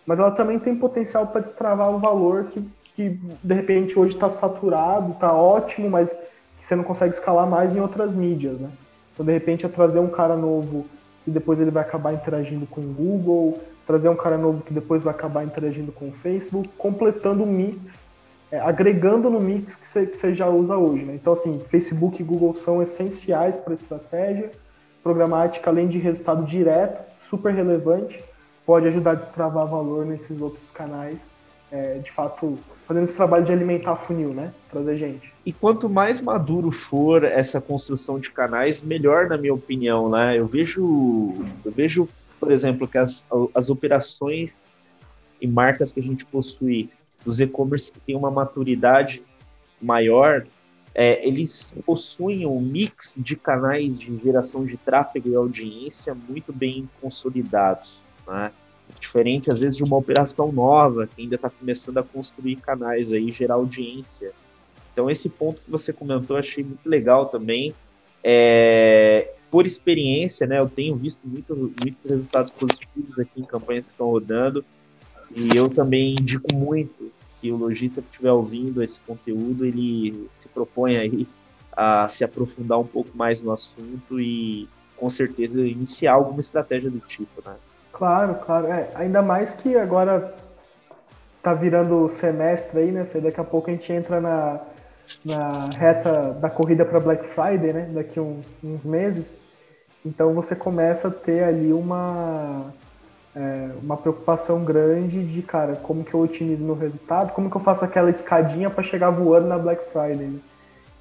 mas 0.06 0.18
ela 0.18 0.30
também 0.30 0.58
tem 0.58 0.74
potencial 0.74 1.26
para 1.26 1.42
destravar 1.42 1.90
um 1.90 1.98
valor 1.98 2.44
que, 2.44 2.66
que 2.94 3.20
de 3.44 3.54
repente 3.54 3.98
hoje 3.98 4.14
está 4.14 4.30
saturado, 4.30 5.12
está 5.12 5.30
ótimo, 5.30 5.90
mas 5.90 6.18
que 6.56 6.64
você 6.64 6.74
não 6.74 6.84
consegue 6.84 7.14
escalar 7.14 7.46
mais 7.46 7.76
em 7.76 7.80
outras 7.80 8.14
mídias, 8.14 8.58
né? 8.58 8.70
Então, 9.12 9.26
de 9.26 9.32
repente, 9.32 9.66
é 9.66 9.68
trazer 9.68 9.98
um 9.98 10.08
cara 10.08 10.36
novo 10.36 10.86
e 11.30 11.32
depois 11.32 11.60
ele 11.60 11.70
vai 11.70 11.82
acabar 11.82 12.12
interagindo 12.12 12.66
com 12.66 12.80
o 12.80 12.92
Google, 12.92 13.60
trazer 13.86 14.08
um 14.08 14.16
cara 14.16 14.36
novo 14.36 14.62
que 14.62 14.74
depois 14.74 15.02
vai 15.04 15.14
acabar 15.14 15.44
interagindo 15.44 15.92
com 15.92 16.08
o 16.08 16.12
Facebook, 16.12 16.68
completando 16.76 17.44
o 17.44 17.46
mix, 17.46 18.04
é, 18.50 18.58
agregando 18.58 19.30
no 19.30 19.40
mix 19.40 19.76
que 19.76 20.06
que 20.06 20.16
você 20.16 20.34
já 20.34 20.48
usa 20.48 20.76
hoje, 20.76 21.04
né? 21.04 21.14
Então, 21.14 21.32
assim, 21.32 21.60
Facebook 21.66 22.20
e 22.20 22.24
Google 22.24 22.54
são 22.54 22.82
essenciais 22.82 23.56
para 23.56 23.72
a 23.72 23.74
estratégia 23.74 24.50
programática, 25.02 25.70
além 25.70 25.88
de 25.88 25.98
resultado 25.98 26.44
direto, 26.44 27.02
super 27.20 27.54
relevante, 27.54 28.22
pode 28.66 28.86
ajudar 28.88 29.12
a 29.12 29.14
destravar 29.14 29.66
valor 29.66 30.04
nesses 30.04 30.40
outros 30.40 30.70
canais, 30.70 31.29
é, 31.72 31.98
de 31.98 32.10
fato, 32.10 32.58
fazendo 32.86 33.04
esse 33.04 33.16
trabalho 33.16 33.44
de 33.44 33.52
alimentar 33.52 33.96
funil, 33.96 34.34
né? 34.34 34.52
Trazer 34.70 34.96
gente. 34.96 35.32
E 35.44 35.52
quanto 35.52 35.88
mais 35.88 36.20
maduro 36.20 36.70
for 36.72 37.24
essa 37.24 37.60
construção 37.60 38.18
de 38.18 38.30
canais, 38.30 38.82
melhor, 38.82 39.28
na 39.28 39.36
minha 39.36 39.54
opinião, 39.54 40.10
né? 40.10 40.38
Eu 40.38 40.46
vejo, 40.46 41.34
eu 41.64 41.70
vejo, 41.70 42.08
por 42.38 42.50
exemplo, 42.50 42.88
que 42.88 42.98
as, 42.98 43.26
as 43.54 43.70
operações 43.70 44.64
e 45.40 45.46
marcas 45.46 45.92
que 45.92 46.00
a 46.00 46.02
gente 46.02 46.24
possui 46.26 46.90
dos 47.24 47.40
e-commerce 47.40 47.92
que 47.92 48.00
têm 48.00 48.16
uma 48.16 48.30
maturidade 48.30 49.22
maior, 49.80 50.46
é, 50.94 51.26
eles 51.26 51.72
possuem 51.86 52.46
um 52.46 52.60
mix 52.60 53.14
de 53.16 53.36
canais 53.36 53.98
de 53.98 54.16
geração 54.18 54.64
de 54.64 54.76
tráfego 54.76 55.28
e 55.28 55.34
audiência 55.34 56.14
muito 56.14 56.52
bem 56.52 56.88
consolidados. 57.00 58.02
Né? 58.26 58.50
Diferente, 58.98 59.50
às 59.50 59.60
vezes, 59.60 59.76
de 59.76 59.84
uma 59.84 59.96
operação 59.96 60.50
nova, 60.50 61.06
que 61.06 61.22
ainda 61.22 61.36
está 61.36 61.50
começando 61.50 61.98
a 61.98 62.02
construir 62.02 62.56
canais 62.56 63.12
aí, 63.12 63.30
gerar 63.30 63.54
audiência. 63.54 64.32
Então, 64.92 65.10
esse 65.10 65.28
ponto 65.28 65.60
que 65.60 65.70
você 65.70 65.92
comentou, 65.92 66.36
achei 66.36 66.64
muito 66.64 66.88
legal 66.88 67.26
também. 67.26 67.74
É, 68.22 69.32
por 69.50 69.66
experiência, 69.66 70.46
né, 70.46 70.58
eu 70.58 70.68
tenho 70.68 70.96
visto 70.96 71.20
muito, 71.24 71.54
muitos 71.54 72.10
resultados 72.10 72.52
positivos 72.52 73.18
aqui 73.18 73.40
em 73.40 73.44
campanhas 73.44 73.86
que 73.86 73.92
estão 73.92 74.08
rodando, 74.08 74.64
e 75.34 75.56
eu 75.56 75.68
também 75.68 76.12
indico 76.12 76.54
muito 76.54 77.10
que 77.40 77.50
o 77.50 77.56
lojista 77.56 78.02
que 78.02 78.08
estiver 78.08 78.32
ouvindo 78.32 78.82
esse 78.82 79.00
conteúdo, 79.00 79.64
ele 79.64 80.28
se 80.32 80.48
propõe 80.48 80.96
aí 80.96 81.26
a 81.72 82.08
se 82.08 82.22
aprofundar 82.22 82.78
um 82.78 82.86
pouco 82.86 83.16
mais 83.16 83.42
no 83.42 83.52
assunto 83.52 84.20
e, 84.20 84.68
com 84.96 85.08
certeza, 85.08 85.66
iniciar 85.66 86.14
alguma 86.14 86.40
estratégia 86.40 86.90
do 86.90 87.00
tipo, 87.00 87.42
né? 87.44 87.56
Claro, 88.00 88.36
claro. 88.46 88.66
É, 88.68 88.88
ainda 88.94 89.20
mais 89.20 89.52
que 89.52 89.76
agora 89.76 90.34
tá 91.42 91.52
virando 91.52 92.08
semestre 92.08 92.80
aí, 92.80 92.90
né, 92.90 93.04
Fê? 93.04 93.20
Daqui 93.20 93.38
a 93.38 93.44
pouco 93.44 93.68
a 93.68 93.74
gente 93.74 93.92
entra 93.92 94.18
na, 94.18 94.58
na 95.22 95.68
reta 95.76 96.32
da 96.32 96.48
corrida 96.48 96.82
para 96.82 96.98
Black 96.98 97.26
Friday, 97.26 97.74
né? 97.74 97.90
Daqui 97.92 98.18
um, 98.18 98.40
uns 98.64 98.86
meses. 98.86 99.38
Então 100.02 100.32
você 100.32 100.56
começa 100.56 101.08
a 101.08 101.10
ter 101.10 101.44
ali 101.44 101.74
uma, 101.74 102.72
é, 103.36 103.68
uma 103.82 103.98
preocupação 103.98 104.64
grande 104.64 105.22
de, 105.22 105.42
cara, 105.42 105.76
como 105.76 106.02
que 106.02 106.14
eu 106.14 106.20
otimizo 106.20 106.64
meu 106.64 106.74
resultado, 106.74 107.34
como 107.34 107.50
que 107.50 107.56
eu 107.58 107.60
faço 107.60 107.84
aquela 107.84 108.08
escadinha 108.08 108.70
para 108.70 108.82
chegar 108.82 109.10
voando 109.10 109.46
na 109.46 109.58
Black 109.58 109.92
Friday. 109.92 110.26
Né? 110.26 110.40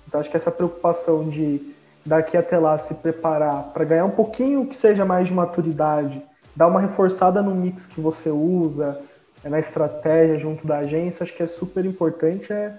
Então 0.06 0.20
acho 0.20 0.30
que 0.30 0.36
essa 0.36 0.52
preocupação 0.52 1.30
de 1.30 1.74
daqui 2.06 2.36
até 2.36 2.60
lá 2.60 2.78
se 2.78 2.96
preparar 2.96 3.72
para 3.74 3.86
ganhar 3.86 4.04
um 4.04 4.12
pouquinho 4.12 4.66
que 4.66 4.76
seja 4.76 5.06
mais 5.06 5.30
de 5.30 5.34
maturidade 5.34 6.28
dar 6.60 6.68
uma 6.68 6.82
reforçada 6.82 7.42
no 7.42 7.56
mix 7.56 7.88
que 7.88 8.02
você 8.02 8.30
usa, 8.30 9.00
é, 9.42 9.48
na 9.48 9.60
estratégia 9.60 10.38
junto 10.38 10.68
da 10.68 10.80
agência, 10.80 11.24
acho 11.24 11.34
que 11.34 11.42
é 11.42 11.48
super 11.48 11.86
importante 11.86 12.52
é, 12.52 12.78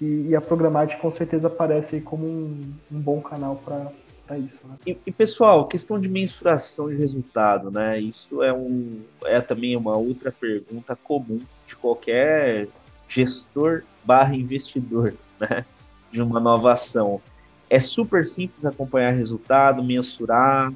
e, 0.00 0.28
e 0.28 0.36
a 0.36 0.40
programática 0.40 1.02
com 1.02 1.10
certeza 1.10 1.48
aparece 1.48 2.00
como 2.00 2.24
um, 2.24 2.72
um 2.88 3.00
bom 3.00 3.20
canal 3.20 3.56
para 3.56 4.38
isso. 4.38 4.64
Né? 4.68 4.76
E, 4.86 4.96
e, 5.04 5.10
pessoal, 5.10 5.66
questão 5.66 5.98
de 6.00 6.08
mensuração 6.08 6.88
de 6.88 6.94
resultado, 6.94 7.68
né? 7.68 7.98
Isso 7.98 8.44
é, 8.44 8.52
um, 8.52 9.02
é 9.24 9.40
também 9.40 9.76
uma 9.76 9.96
outra 9.96 10.30
pergunta 10.30 10.94
comum 10.94 11.40
de 11.66 11.74
qualquer 11.74 12.68
gestor 13.08 13.82
barra 14.04 14.36
investidor, 14.36 15.14
né? 15.40 15.64
De 16.12 16.22
uma 16.22 16.38
nova 16.38 16.74
ação. 16.74 17.20
É 17.68 17.80
super 17.80 18.24
simples 18.24 18.64
acompanhar 18.64 19.10
resultado, 19.10 19.82
mensurar, 19.82 20.72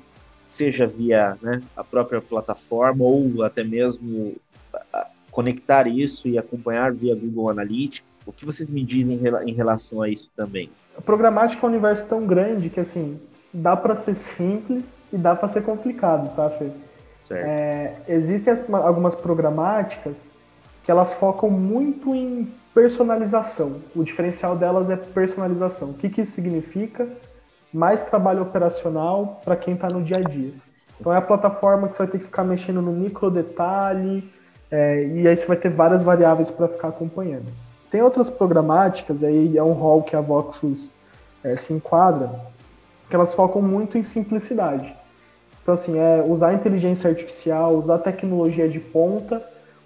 seja 0.51 0.87
via 0.87 1.39
né, 1.41 1.63
a 1.77 1.83
própria 1.83 2.21
plataforma 2.21 3.05
ou 3.05 3.43
até 3.43 3.65
mesmo 3.65 4.37
conectar 5.31 5.87
isso 5.87 6.29
e 6.29 6.37
acompanhar 6.37 6.93
via 6.93 7.15
Google 7.15 7.51
Analytics. 7.51 8.21
O 8.27 8.33
que 8.33 8.45
vocês 8.45 8.69
me 8.69 8.85
dizem 8.85 9.21
em 9.47 9.53
relação 9.53 10.03
a 10.03 10.09
isso 10.09 10.31
também? 10.37 10.71
A 10.99 11.01
programática 11.01 11.65
é 11.65 11.69
um 11.69 11.73
universo 11.73 12.07
tão 12.09 12.27
grande 12.27 12.69
que 12.69 12.81
assim 12.81 13.21
dá 13.55 13.77
para 13.77 13.95
ser 13.95 14.15
simples 14.15 14.99
e 15.13 15.17
dá 15.17 15.35
para 15.35 15.49
ser 15.49 15.63
complicado, 15.63 16.35
tá, 16.35 16.51
Fê? 16.51 16.71
É, 17.33 17.95
existem 18.09 18.53
as, 18.53 18.69
algumas 18.69 19.15
programáticas 19.15 20.31
que 20.83 20.91
elas 20.91 21.15
focam 21.15 21.49
muito 21.49 22.13
em 22.15 22.53
personalização. 22.75 23.81
O 23.95 24.03
diferencial 24.03 24.57
delas 24.57 24.91
é 24.91 24.97
personalização. 24.97 25.91
O 25.91 25.95
que, 25.95 26.09
que 26.09 26.23
isso 26.23 26.33
significa? 26.33 27.09
Mais 27.73 28.03
trabalho 28.03 28.43
operacional 28.43 29.41
para 29.45 29.57
quem 29.57 29.75
está 29.75 29.89
no 29.89 30.03
dia 30.03 30.19
a 30.19 30.21
dia. 30.21 30.53
Então 30.99 31.13
é 31.13 31.17
a 31.17 31.23
plataforma 31.23 31.89
que 31.89 31.97
você 31.97 32.03
vai 32.03 32.13
ter 32.13 32.19
que 32.19 32.25
ficar 32.25 32.45
mexendo 32.45 32.83
no 32.83 32.93
micro 32.93 33.31
detalhe, 33.31 34.31
é, 34.71 35.05
e 35.07 35.27
aí 35.27 35.35
você 35.35 35.47
vai 35.47 35.57
ter 35.57 35.71
várias 35.71 36.03
variáveis 36.03 36.51
para 36.51 36.69
ficar 36.69 36.89
acompanhando. 36.89 37.47
Tem 37.91 38.03
outras 38.03 38.31
programáticas, 38.31 39.25
aí 39.25 39.57
é 39.57 39.63
um 39.63 39.73
rol 39.73 40.03
que 40.03 40.15
a 40.15 40.21
Voxus 40.21 40.91
é, 41.43 41.57
se 41.57 41.73
enquadra, 41.73 42.31
que 43.09 43.17
elas 43.17 43.35
focam 43.35 43.61
muito 43.61 43.99
em 43.99 44.03
simplicidade. 44.03 44.95
Então, 45.63 45.75
assim, 45.75 45.99
é 45.99 46.23
usar 46.27 46.55
inteligência 46.55 47.11
artificial, 47.11 47.75
usar 47.75 47.99
tecnologia 47.99 48.69
de 48.69 48.79
ponta 48.79 49.43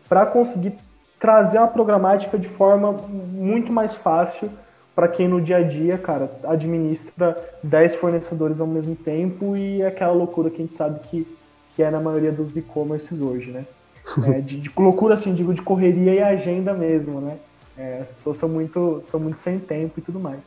para 0.09 0.27
conseguir 0.27 0.75
trazer 1.19 1.59
uma 1.59 1.69
programática 1.69 2.39
de 2.39 2.49
forma 2.49 2.93
muito 2.93 3.73
mais 3.73 3.95
fácil 3.95 4.51
para 4.95 5.09
quem 5.09 5.27
no 5.27 5.41
dia 5.41 5.59
a 5.59 5.63
dia, 5.63 5.99
cara, 5.99 6.31
administra 6.45 7.37
10 7.63 7.97
fornecedores 7.97 8.61
ao 8.61 8.67
mesmo 8.67 8.95
tempo 8.95 9.57
e 9.57 9.83
é 9.83 9.89
aquela 9.89 10.13
loucura 10.13 10.51
que 10.51 10.57
a 10.57 10.61
gente 10.61 10.73
sabe 10.73 11.01
que, 11.01 11.27
que 11.75 11.83
é 11.83 11.91
na 11.91 12.01
maioria 12.01 12.31
dos 12.31 12.57
e-commerces 12.57 13.21
hoje, 13.21 13.51
né? 13.51 13.67
É, 14.29 14.41
de, 14.41 14.61
de, 14.61 14.71
loucura, 14.77 15.15
assim, 15.15 15.33
digo, 15.33 15.55
de 15.55 15.63
correria 15.63 16.15
e 16.15 16.23
agenda 16.23 16.75
mesmo, 16.75 17.23
né? 17.23 17.39
É, 17.77 18.01
as 18.03 18.11
pessoas 18.11 18.37
são 18.37 18.49
muito, 18.49 19.01
são 19.03 19.19
muito 19.19 19.39
sem 19.39 19.59
tempo 19.59 19.99
e 19.99 20.03
tudo 20.03 20.21
mais. 20.21 20.41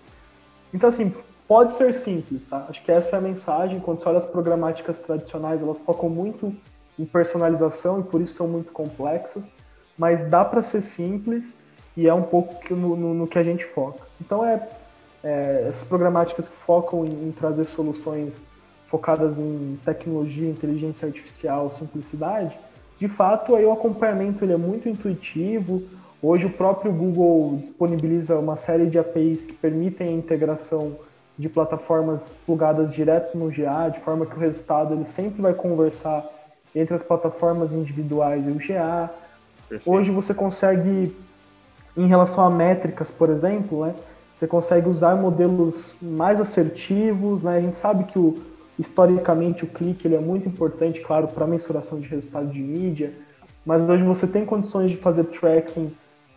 Então, 0.71 0.87
assim, 0.87 1.11
pode 1.47 1.73
ser 1.73 1.93
simples, 1.95 2.45
tá? 2.45 2.67
Acho 2.69 2.83
que 2.83 2.91
essa 2.91 3.15
é 3.15 3.19
a 3.19 3.21
mensagem. 3.21 3.79
Quando 3.79 3.97
você 3.97 4.07
olha 4.07 4.19
as 4.19 4.25
programáticas 4.25 4.99
tradicionais, 4.99 5.63
elas 5.63 5.79
focam 5.79 6.07
muito 6.07 6.55
em 6.99 7.05
personalização 7.05 7.99
e 7.99 8.03
por 8.03 8.21
isso 8.21 8.35
são 8.35 8.47
muito 8.47 8.71
complexas, 8.71 9.51
mas 9.97 10.23
dá 10.23 10.45
para 10.45 10.61
ser 10.61 10.81
simples 10.81 11.55
e 11.95 12.07
é 12.07 12.13
um 12.13 12.23
pouco 12.23 12.75
no, 12.75 12.95
no, 12.95 13.13
no, 13.13 13.27
que 13.27 13.39
a 13.39 13.43
gente 13.43 13.65
foca. 13.65 14.06
Então, 14.19 14.45
é, 14.45 14.67
é 15.23 15.65
essas 15.67 15.87
programáticas 15.87 16.49
que 16.49 16.55
focam 16.55 17.05
em, 17.05 17.29
em 17.29 17.31
trazer 17.31 17.65
soluções 17.65 18.41
focadas 18.85 19.37
em 19.37 19.77
tecnologia, 19.83 20.49
inteligência 20.49 21.05
artificial, 21.05 21.69
simplicidade, 21.69 22.57
de 22.97 23.07
fato, 23.07 23.55
aí 23.55 23.63
o 23.63 23.71
acompanhamento 23.71 24.43
ele 24.43 24.53
é 24.53 24.57
muito 24.57 24.89
intuitivo. 24.89 25.83
Hoje 26.21 26.47
o 26.47 26.49
próprio 26.49 26.91
Google 26.91 27.57
disponibiliza 27.61 28.37
uma 28.37 28.55
série 28.55 28.87
de 28.87 28.97
APIs 28.97 29.43
que 29.43 29.53
permitem 29.53 30.07
a 30.07 30.11
integração 30.11 30.97
de 31.37 31.47
plataformas 31.47 32.35
plugadas 32.45 32.91
direto 32.91 33.37
no 33.37 33.51
GA, 33.51 33.89
de 33.89 33.99
forma 33.99 34.25
que 34.25 34.35
o 34.35 34.39
resultado 34.39 34.95
ele 34.95 35.05
sempre 35.05 35.43
vai 35.43 35.53
conversar 35.53 36.25
entre 36.73 36.95
as 36.95 37.03
plataformas 37.03 37.71
individuais 37.71 38.47
e 38.47 38.51
o 38.51 38.55
GA. 38.55 39.11
Perfeito. 39.69 39.91
Hoje 39.91 40.09
você 40.09 40.33
consegue, 40.33 41.15
em 41.97 42.07
relação 42.07 42.45
a 42.45 42.49
métricas, 42.49 43.09
por 43.09 43.29
exemplo, 43.29 43.85
né, 43.85 43.95
você 44.33 44.45
consegue 44.45 44.87
usar 44.87 45.15
modelos 45.15 45.95
mais 46.01 46.39
assertivos. 46.39 47.41
Né? 47.41 47.57
A 47.57 47.61
gente 47.61 47.75
sabe 47.75 48.03
que 48.03 48.19
o, 48.19 48.37
historicamente 48.77 49.63
o 49.63 49.67
clique 49.67 50.07
ele 50.07 50.15
é 50.15 50.19
muito 50.19 50.47
importante, 50.47 51.01
claro, 51.01 51.27
para 51.27 51.47
mensuração 51.47 51.99
de 51.99 52.07
resultado 52.07 52.47
de 52.47 52.59
mídia, 52.59 53.13
mas 53.65 53.87
hoje 53.89 54.03
você 54.03 54.27
tem 54.27 54.45
condições 54.45 54.91
de 54.91 54.97
fazer 54.97 55.25
tracking 55.25 55.91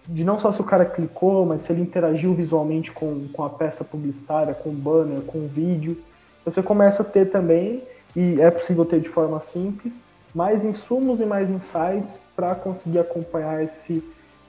de 0.09 0.25
não 0.25 0.39
só 0.39 0.51
se 0.51 0.61
o 0.61 0.65
cara 0.65 0.85
clicou, 0.85 1.45
mas 1.47 1.61
se 1.61 1.73
ele 1.73 1.83
interagiu 1.83 2.35
visualmente 2.35 2.91
com, 2.91 3.29
com 3.33 3.45
a 3.45 3.51
peça 3.51 3.85
publicitária, 3.85 4.55
com 4.55 4.71
o 4.71 4.73
banner, 4.73 5.21
com 5.23 5.39
o 5.39 5.47
vídeo. 5.47 5.97
Você 6.45 6.63
começa 6.63 7.03
a 7.03 7.07
ter 7.07 7.31
também, 7.31 7.83
e 8.17 8.41
é 8.41 8.51
possível 8.51 8.85
ter 8.85 9.01
de 9.01 9.09
forma 9.09 9.39
simples, 9.41 10.01
mais 10.35 10.65
insumos 10.65 11.21
e 11.21 11.27
mais 11.27 11.51
insights 11.51 12.19
para 12.35 12.55
conseguir 12.55 12.99
acompanhar 12.99 13.63
esse, 13.63 14.03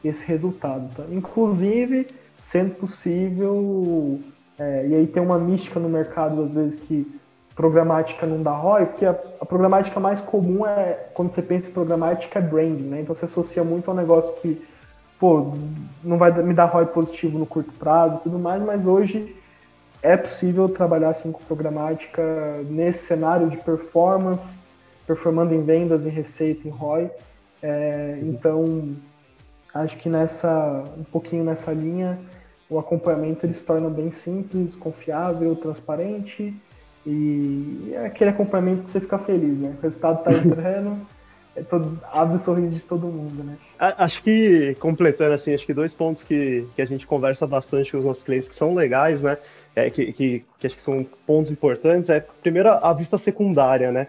esse 0.04 0.26
resultado. 0.26 0.94
Tá? 0.96 1.04
Inclusive, 1.12 2.08
sendo 2.40 2.76
possível, 2.76 4.20
é, 4.58 4.88
e 4.88 4.96
aí 4.96 5.08
tem 5.08 5.22
uma 5.22 5.38
mística 5.38 5.80
no 5.80 5.90
mercado, 5.90 6.42
às 6.42 6.54
vezes, 6.54 6.80
que 6.80 7.20
programática 7.56 8.26
não 8.26 8.42
dá 8.42 8.52
ROI, 8.52 8.86
porque 8.88 9.06
a, 9.06 9.16
a, 9.40 9.46
programática 9.46 10.00
mais 10.00 10.22
comum 10.22 10.66
é, 10.66 10.94
quando 11.14 11.32
você 11.32 11.42
pensa 11.42 11.70
em 11.70 11.74
programática, 11.74 12.40
é 12.40 12.42
branding, 12.42 12.84
né? 12.84 13.02
Então 13.02 13.14
você 13.14 13.26
associa 13.26 13.64
muito 13.64 13.90
ao 13.90 13.96
negócio 13.96 14.34
que 14.38 14.66
pô, 15.20 15.54
não 16.04 16.18
vai 16.18 16.32
me 16.42 16.54
dar 16.54 16.66
ROI 16.66 16.88
positivo 16.88 17.38
no 17.38 17.46
curto 17.46 17.72
prazo 17.74 18.18
e 18.18 18.20
tudo 18.22 18.40
mais, 18.40 18.64
mas 18.64 18.88
hoje 18.88 19.36
é 20.02 20.18
possível 20.18 20.68
trabalhar 20.68 21.10
assim 21.10 21.32
com 21.32 21.44
programática 21.44 22.24
nesse 22.68 23.06
cenário 23.06 23.48
de 23.48 23.58
performance, 23.58 24.72
performando 25.06 25.54
em 25.54 25.62
vendas, 25.62 26.08
em 26.08 26.10
receita, 26.10 26.68
em 26.68 26.72
ROI. 26.72 27.12
É, 27.62 28.18
então, 28.24 28.96
acho 29.74 29.98
que 29.98 30.10
nessa 30.10 30.84
um 30.98 31.04
pouquinho 31.04 31.44
nessa 31.44 31.72
linha, 31.72 32.20
o 32.70 32.80
acompanhamento 32.80 33.46
ele 33.46 33.54
se 33.54 33.66
torna 33.66 33.90
bem 33.90 34.12
simples, 34.12 34.76
confiável, 34.76 35.56
transparente 35.56 36.54
e 37.06 37.92
é 37.94 38.06
aquele 38.06 38.30
acompanhamento 38.30 38.84
que 38.84 38.90
você 38.90 39.00
fica 39.00 39.18
feliz, 39.18 39.60
né? 39.60 39.76
O 39.78 39.82
resultado 39.82 40.24
tá 40.24 40.32
entrando. 40.34 41.06
é 41.56 41.64
todo, 41.64 42.00
abre 42.12 42.36
o 42.36 42.40
sorriso 42.40 42.76
de 42.76 42.82
todo 42.82 43.08
mundo, 43.08 43.44
né? 43.44 43.58
Acho 43.80 44.22
que, 44.22 44.76
completando, 44.80 45.34
assim, 45.34 45.54
acho 45.54 45.66
que 45.66 45.74
dois 45.74 45.94
pontos 45.94 46.24
que, 46.24 46.68
que 46.76 46.82
a 46.82 46.86
gente 46.86 47.08
conversa 47.08 47.48
bastante 47.48 47.92
com 47.92 47.98
os 47.98 48.06
nossos 48.06 48.24
clientes 48.24 48.48
que 48.48 48.56
são 48.56 48.74
legais, 48.74 49.22
né? 49.22 49.38
É, 49.76 49.90
que, 49.90 50.12
que, 50.14 50.46
que, 50.60 50.68
acho 50.68 50.76
que 50.76 50.82
são 50.82 51.06
pontos 51.26 51.50
importantes, 51.50 52.10
é, 52.10 52.20
primeiro, 52.20 52.70
a 52.70 52.94
vista 52.94 53.18
secundária, 53.18 53.92
né? 53.92 54.08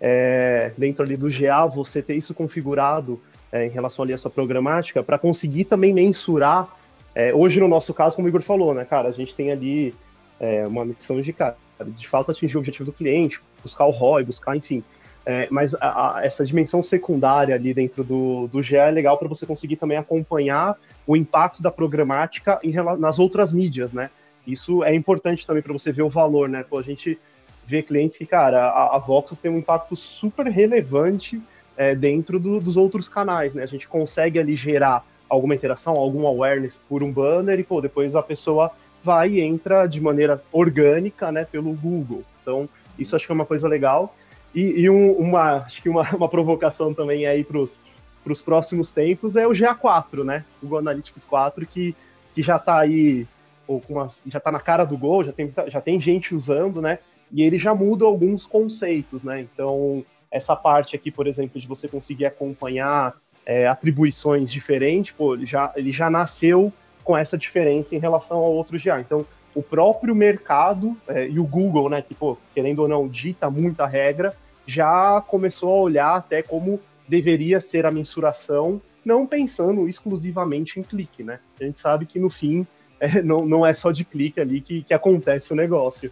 É, 0.00 0.72
dentro 0.76 1.04
ali 1.04 1.16
do 1.16 1.30
GA, 1.30 1.64
você 1.66 2.02
ter 2.02 2.14
isso 2.14 2.34
configurado 2.34 3.20
é, 3.52 3.66
em 3.66 3.68
relação 3.68 4.02
ali 4.02 4.12
a 4.12 4.18
sua 4.18 4.30
programática, 4.30 5.02
para 5.02 5.18
conseguir 5.18 5.64
também 5.64 5.92
mensurar, 5.92 6.74
é, 7.14 7.32
hoje 7.34 7.60
no 7.60 7.68
nosso 7.68 7.92
caso, 7.92 8.16
como 8.16 8.26
o 8.26 8.28
Igor 8.28 8.42
falou, 8.42 8.74
né, 8.74 8.84
cara, 8.84 9.08
a 9.08 9.12
gente 9.12 9.34
tem 9.36 9.52
ali 9.52 9.94
é, 10.40 10.66
uma 10.66 10.84
missão 10.84 11.20
de, 11.20 11.32
cara, 11.32 11.56
de 11.86 12.08
fato 12.08 12.30
atingir 12.30 12.56
o 12.56 12.60
objetivo 12.60 12.86
do 12.86 12.92
cliente, 12.92 13.40
buscar 13.62 13.84
o 13.84 13.90
ROI, 13.90 14.24
buscar, 14.24 14.56
enfim, 14.56 14.82
é, 15.24 15.46
mas 15.50 15.72
a, 15.74 16.18
a, 16.18 16.24
essa 16.24 16.44
dimensão 16.44 16.82
secundária 16.82 17.54
ali 17.54 17.72
dentro 17.72 18.02
do, 18.02 18.48
do 18.48 18.62
GE 18.62 18.76
é 18.76 18.90
legal 18.90 19.16
para 19.18 19.28
você 19.28 19.46
conseguir 19.46 19.76
também 19.76 19.96
acompanhar 19.96 20.76
o 21.06 21.16
impacto 21.16 21.62
da 21.62 21.70
programática 21.70 22.58
em, 22.62 22.72
nas 22.98 23.18
outras 23.18 23.52
mídias, 23.52 23.92
né? 23.92 24.10
Isso 24.44 24.82
é 24.82 24.92
importante 24.92 25.46
também 25.46 25.62
para 25.62 25.72
você 25.72 25.92
ver 25.92 26.02
o 26.02 26.08
valor, 26.08 26.48
né? 26.48 26.64
Pô, 26.68 26.78
a 26.78 26.82
gente 26.82 27.18
vê 27.64 27.82
clientes 27.82 28.16
que, 28.16 28.26
cara, 28.26 28.66
a, 28.66 28.96
a 28.96 29.22
tem 29.40 29.50
um 29.50 29.58
impacto 29.58 29.94
super 29.94 30.46
relevante 30.46 31.40
é, 31.76 31.94
dentro 31.94 32.38
do, 32.38 32.60
dos 32.60 32.76
outros 32.76 33.08
canais, 33.08 33.54
né? 33.54 33.62
A 33.62 33.66
gente 33.66 33.88
consegue 33.88 34.38
ali 34.38 34.56
gerar 34.56 35.04
alguma 35.28 35.54
interação, 35.54 35.94
algum 35.94 36.26
awareness 36.26 36.78
por 36.88 37.02
um 37.02 37.10
banner 37.10 37.58
e, 37.58 37.64
pô, 37.64 37.80
depois 37.80 38.14
a 38.14 38.22
pessoa 38.22 38.70
vai 39.02 39.30
e 39.30 39.40
entra 39.40 39.86
de 39.86 40.00
maneira 40.00 40.42
orgânica, 40.52 41.32
né, 41.32 41.44
pelo 41.44 41.72
Google. 41.72 42.22
Então, 42.42 42.68
isso 42.98 43.16
acho 43.16 43.26
que 43.26 43.32
é 43.32 43.34
uma 43.34 43.46
coisa 43.46 43.66
legal. 43.66 44.14
E, 44.54 44.82
e 44.82 44.90
um, 44.90 45.12
uma, 45.12 45.58
acho 45.58 45.82
que 45.82 45.88
uma, 45.88 46.02
uma 46.14 46.28
provocação 46.28 46.92
também 46.92 47.26
aí 47.26 47.42
para 47.42 47.58
os 47.58 48.42
próximos 48.42 48.90
tempos 48.90 49.36
é 49.36 49.46
o 49.46 49.52
GA4, 49.52 50.22
né? 50.22 50.44
O 50.58 50.66
Google 50.66 50.80
Analytics 50.80 51.24
4, 51.24 51.66
que, 51.66 51.96
que 52.34 52.42
já 52.42 52.56
está 52.56 52.78
aí, 52.78 53.26
ou 53.66 53.82
uma, 53.88 54.10
já 54.26 54.38
está 54.38 54.52
na 54.52 54.60
cara 54.60 54.84
do 54.84 54.96
Gol, 54.98 55.24
já 55.24 55.32
tem, 55.32 55.52
já 55.68 55.80
tem 55.80 56.00
gente 56.00 56.34
usando, 56.34 56.82
né? 56.82 56.98
E 57.32 57.42
ele 57.42 57.58
já 57.58 57.74
muda 57.74 58.04
alguns 58.04 58.44
conceitos, 58.44 59.24
né? 59.24 59.40
Então, 59.40 60.04
essa 60.32 60.56
parte 60.56 60.96
aqui, 60.96 61.10
por 61.10 61.26
exemplo, 61.26 61.60
de 61.60 61.68
você 61.68 61.86
conseguir 61.86 62.24
acompanhar 62.24 63.14
é, 63.44 63.66
atribuições 63.66 64.50
diferentes, 64.50 65.12
pô, 65.12 65.34
ele 65.34 65.46
já, 65.46 65.72
ele 65.76 65.92
já 65.92 66.08
nasceu 66.08 66.72
com 67.04 67.16
essa 67.16 67.36
diferença 67.36 67.94
em 67.94 67.98
relação 67.98 68.38
ao 68.38 68.52
outro 68.52 68.78
GA. 68.82 68.98
Então, 69.00 69.26
o 69.54 69.62
próprio 69.62 70.14
mercado 70.14 70.96
é, 71.06 71.28
e 71.28 71.38
o 71.38 71.44
Google, 71.44 71.90
né, 71.90 72.00
que, 72.00 72.14
pô, 72.14 72.38
querendo 72.54 72.80
ou 72.80 72.88
não, 72.88 73.06
dita 73.06 73.50
muita 73.50 73.86
regra, 73.86 74.34
já 74.66 75.20
começou 75.20 75.70
a 75.70 75.80
olhar 75.80 76.16
até 76.16 76.42
como 76.42 76.80
deveria 77.06 77.60
ser 77.60 77.84
a 77.84 77.90
mensuração, 77.90 78.80
não 79.04 79.26
pensando 79.26 79.88
exclusivamente 79.88 80.78
em 80.78 80.82
clique, 80.82 81.22
né? 81.22 81.40
A 81.60 81.64
gente 81.64 81.78
sabe 81.78 82.06
que 82.06 82.18
no 82.18 82.30
fim 82.30 82.66
é, 83.00 83.20
não, 83.20 83.44
não 83.44 83.66
é 83.66 83.74
só 83.74 83.90
de 83.90 84.04
clique 84.04 84.40
ali 84.40 84.60
que, 84.60 84.82
que 84.82 84.94
acontece 84.94 85.52
o 85.52 85.56
negócio. 85.56 86.10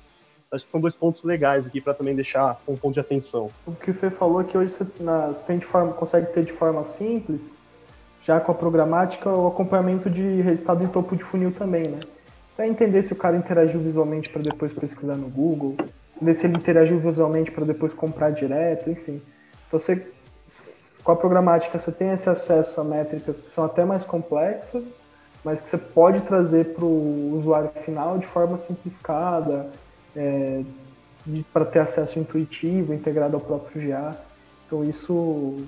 Acho 0.52 0.64
que 0.64 0.72
são 0.72 0.80
dois 0.80 0.96
pontos 0.96 1.22
legais 1.22 1.64
aqui 1.64 1.80
para 1.80 1.94
também 1.94 2.12
deixar 2.12 2.60
um 2.66 2.76
ponto 2.76 2.94
de 2.94 2.98
atenção. 2.98 3.50
O 3.64 3.72
que 3.72 3.92
o 3.92 3.94
Fê 3.94 4.10
falou 4.10 4.40
é 4.40 4.44
que 4.44 4.58
hoje 4.58 4.72
você, 4.72 4.86
na, 4.98 5.28
você 5.28 5.46
tem 5.46 5.58
de 5.58 5.64
forma, 5.64 5.92
consegue 5.92 6.26
ter 6.32 6.44
de 6.44 6.52
forma 6.52 6.82
simples, 6.82 7.52
já 8.24 8.40
com 8.40 8.50
a 8.50 8.54
programática, 8.54 9.30
o 9.30 9.46
acompanhamento 9.46 10.10
de 10.10 10.40
resultado 10.40 10.82
em 10.82 10.88
topo 10.88 11.14
de 11.14 11.22
funil 11.22 11.52
também, 11.52 11.84
né? 11.84 12.00
Para 12.56 12.66
entender 12.66 13.04
se 13.04 13.12
o 13.12 13.16
cara 13.16 13.36
interagiu 13.36 13.80
visualmente 13.80 14.28
para 14.28 14.42
depois 14.42 14.72
pesquisar 14.72 15.14
no 15.14 15.28
Google, 15.28 15.76
ver 16.20 16.34
se 16.34 16.46
ele 16.46 16.56
interagiu 16.56 16.98
visualmente 16.98 17.52
para 17.52 17.64
depois 17.64 17.94
comprar 17.94 18.30
direto, 18.30 18.90
enfim. 18.90 19.22
Então, 19.68 19.78
você, 19.78 20.04
com 21.04 21.12
a 21.12 21.16
programática, 21.16 21.78
você 21.78 21.92
tem 21.92 22.10
esse 22.10 22.28
acesso 22.28 22.80
a 22.80 22.84
métricas 22.84 23.40
que 23.40 23.48
são 23.48 23.64
até 23.64 23.84
mais 23.84 24.04
complexas, 24.04 24.90
mas 25.44 25.60
que 25.60 25.70
você 25.70 25.78
pode 25.78 26.22
trazer 26.22 26.74
para 26.74 26.84
o 26.84 27.36
usuário 27.38 27.70
final 27.84 28.18
de 28.18 28.26
forma 28.26 28.58
simplificada, 28.58 29.70
é, 30.16 30.62
para 31.52 31.64
ter 31.64 31.80
acesso 31.80 32.18
intuitivo, 32.18 32.94
integrado 32.94 33.36
ao 33.36 33.40
próprio 33.40 33.88
GA. 33.88 34.16
Então, 34.66 34.84
isso 34.84 35.58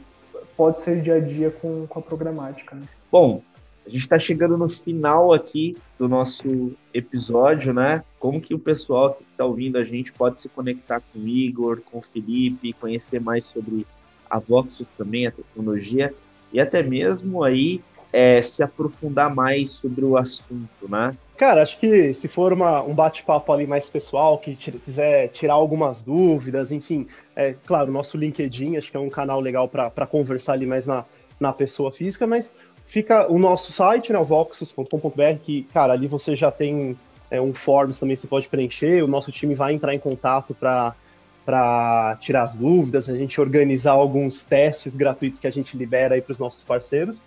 pode 0.57 0.81
ser 0.81 1.01
dia 1.01 1.17
a 1.17 1.21
dia 1.21 1.51
com, 1.51 1.87
com 1.87 1.99
a 1.99 2.03
programática. 2.03 2.77
Né? 2.77 2.83
Bom, 3.11 3.43
a 3.85 3.91
gente 3.91 4.03
está 4.03 4.19
chegando 4.19 4.57
no 4.57 4.69
final 4.69 5.33
aqui 5.33 5.77
do 5.99 6.09
nosso 6.09 6.73
episódio, 6.95 7.73
né? 7.73 8.05
Como 8.19 8.41
que 8.41 8.55
o 8.55 8.59
pessoal 8.59 9.15
que 9.15 9.25
está 9.25 9.45
ouvindo 9.45 9.77
a 9.77 9.85
gente 9.85 10.13
pode 10.13 10.41
se 10.41 10.49
conectar 10.49 11.01
com 11.01 11.19
o 11.19 11.27
Igor, 11.27 11.81
com 11.81 11.99
o 11.99 12.03
Felipe, 12.03 12.73
conhecer 12.75 13.21
mais 13.21 13.47
sobre 13.47 13.87
a 14.31 14.39
Voxus 14.39 14.91
também, 14.93 15.27
a 15.27 15.33
tecnologia, 15.33 16.15
e 16.53 16.61
até 16.61 16.83
mesmo 16.83 17.43
aí 17.43 17.83
é, 18.13 18.41
se 18.41 18.63
aprofundar 18.63 19.35
mais 19.35 19.71
sobre 19.71 20.05
o 20.05 20.17
assunto, 20.17 20.89
né? 20.89 21.17
Cara, 21.43 21.61
acho 21.61 21.77
que 21.77 22.15
se 22.15 22.29
for 22.29 22.53
uma, 22.53 22.85
um 22.85 22.95
bate-papo 22.95 23.53
ali 23.53 23.67
mais 23.67 23.89
pessoal, 23.89 24.39
que 24.39 24.55
quiser 24.55 25.27
tirar 25.31 25.55
algumas 25.55 26.01
dúvidas, 26.05 26.71
enfim, 26.71 27.09
é 27.35 27.57
claro, 27.67 27.91
nosso 27.91 28.17
LinkedIn, 28.17 28.77
acho 28.77 28.93
que 28.93 28.97
é 28.97 29.01
um 29.01 29.11
canal 29.11 29.41
legal 29.41 29.67
para 29.67 30.07
conversar 30.07 30.53
ali 30.53 30.67
mais 30.67 30.87
na, 30.87 31.05
na 31.41 31.53
pessoa 31.53 31.91
física, 31.91 32.29
mas 32.29 32.49
fica 32.87 33.27
o 33.29 33.41
nosso 33.41 33.73
site, 33.73 34.13
né, 34.13 34.21
o 34.21 34.25
voxus.com.br, 34.25 35.39
que, 35.43 35.65
cara, 35.75 35.95
ali 35.95 36.07
você 36.07 36.37
já 36.37 36.53
tem 36.53 36.97
é, 37.29 37.41
um 37.41 37.53
forms 37.53 37.99
também 37.99 38.15
você 38.15 38.29
pode 38.29 38.49
preencher, 38.49 39.03
o 39.03 39.09
nosso 39.09 39.33
time 39.33 39.57
vai 39.57 39.75
entrar 39.75 39.93
em 39.93 39.99
contato 39.99 40.55
para 40.55 40.95
para 41.45 42.17
tirar 42.21 42.45
as 42.45 42.55
dúvidas, 42.55 43.09
a 43.09 43.17
gente 43.17 43.41
organizar 43.41 43.91
alguns 43.91 44.45
testes 44.45 44.95
gratuitos 44.95 45.41
que 45.41 45.49
a 45.49 45.51
gente 45.51 45.77
libera 45.77 46.15
aí 46.15 46.23
para 46.23 46.31
os 46.31 46.39
nossos 46.39 46.63
parceiros. 46.63 47.21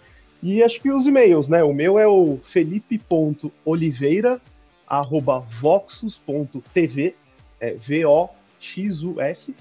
E 0.45 0.61
acho 0.61 0.79
que 0.79 0.91
os 0.91 1.07
e-mails, 1.07 1.49
né? 1.49 1.63
O 1.63 1.73
meu 1.73 1.97
é 1.97 2.07
o 2.07 2.37
felipe.oliveira, 2.43 4.39
arroba 4.87 5.39
voxus.tv, 5.59 7.15
é 7.59 7.73
V-O-X-U-S. 7.73 9.55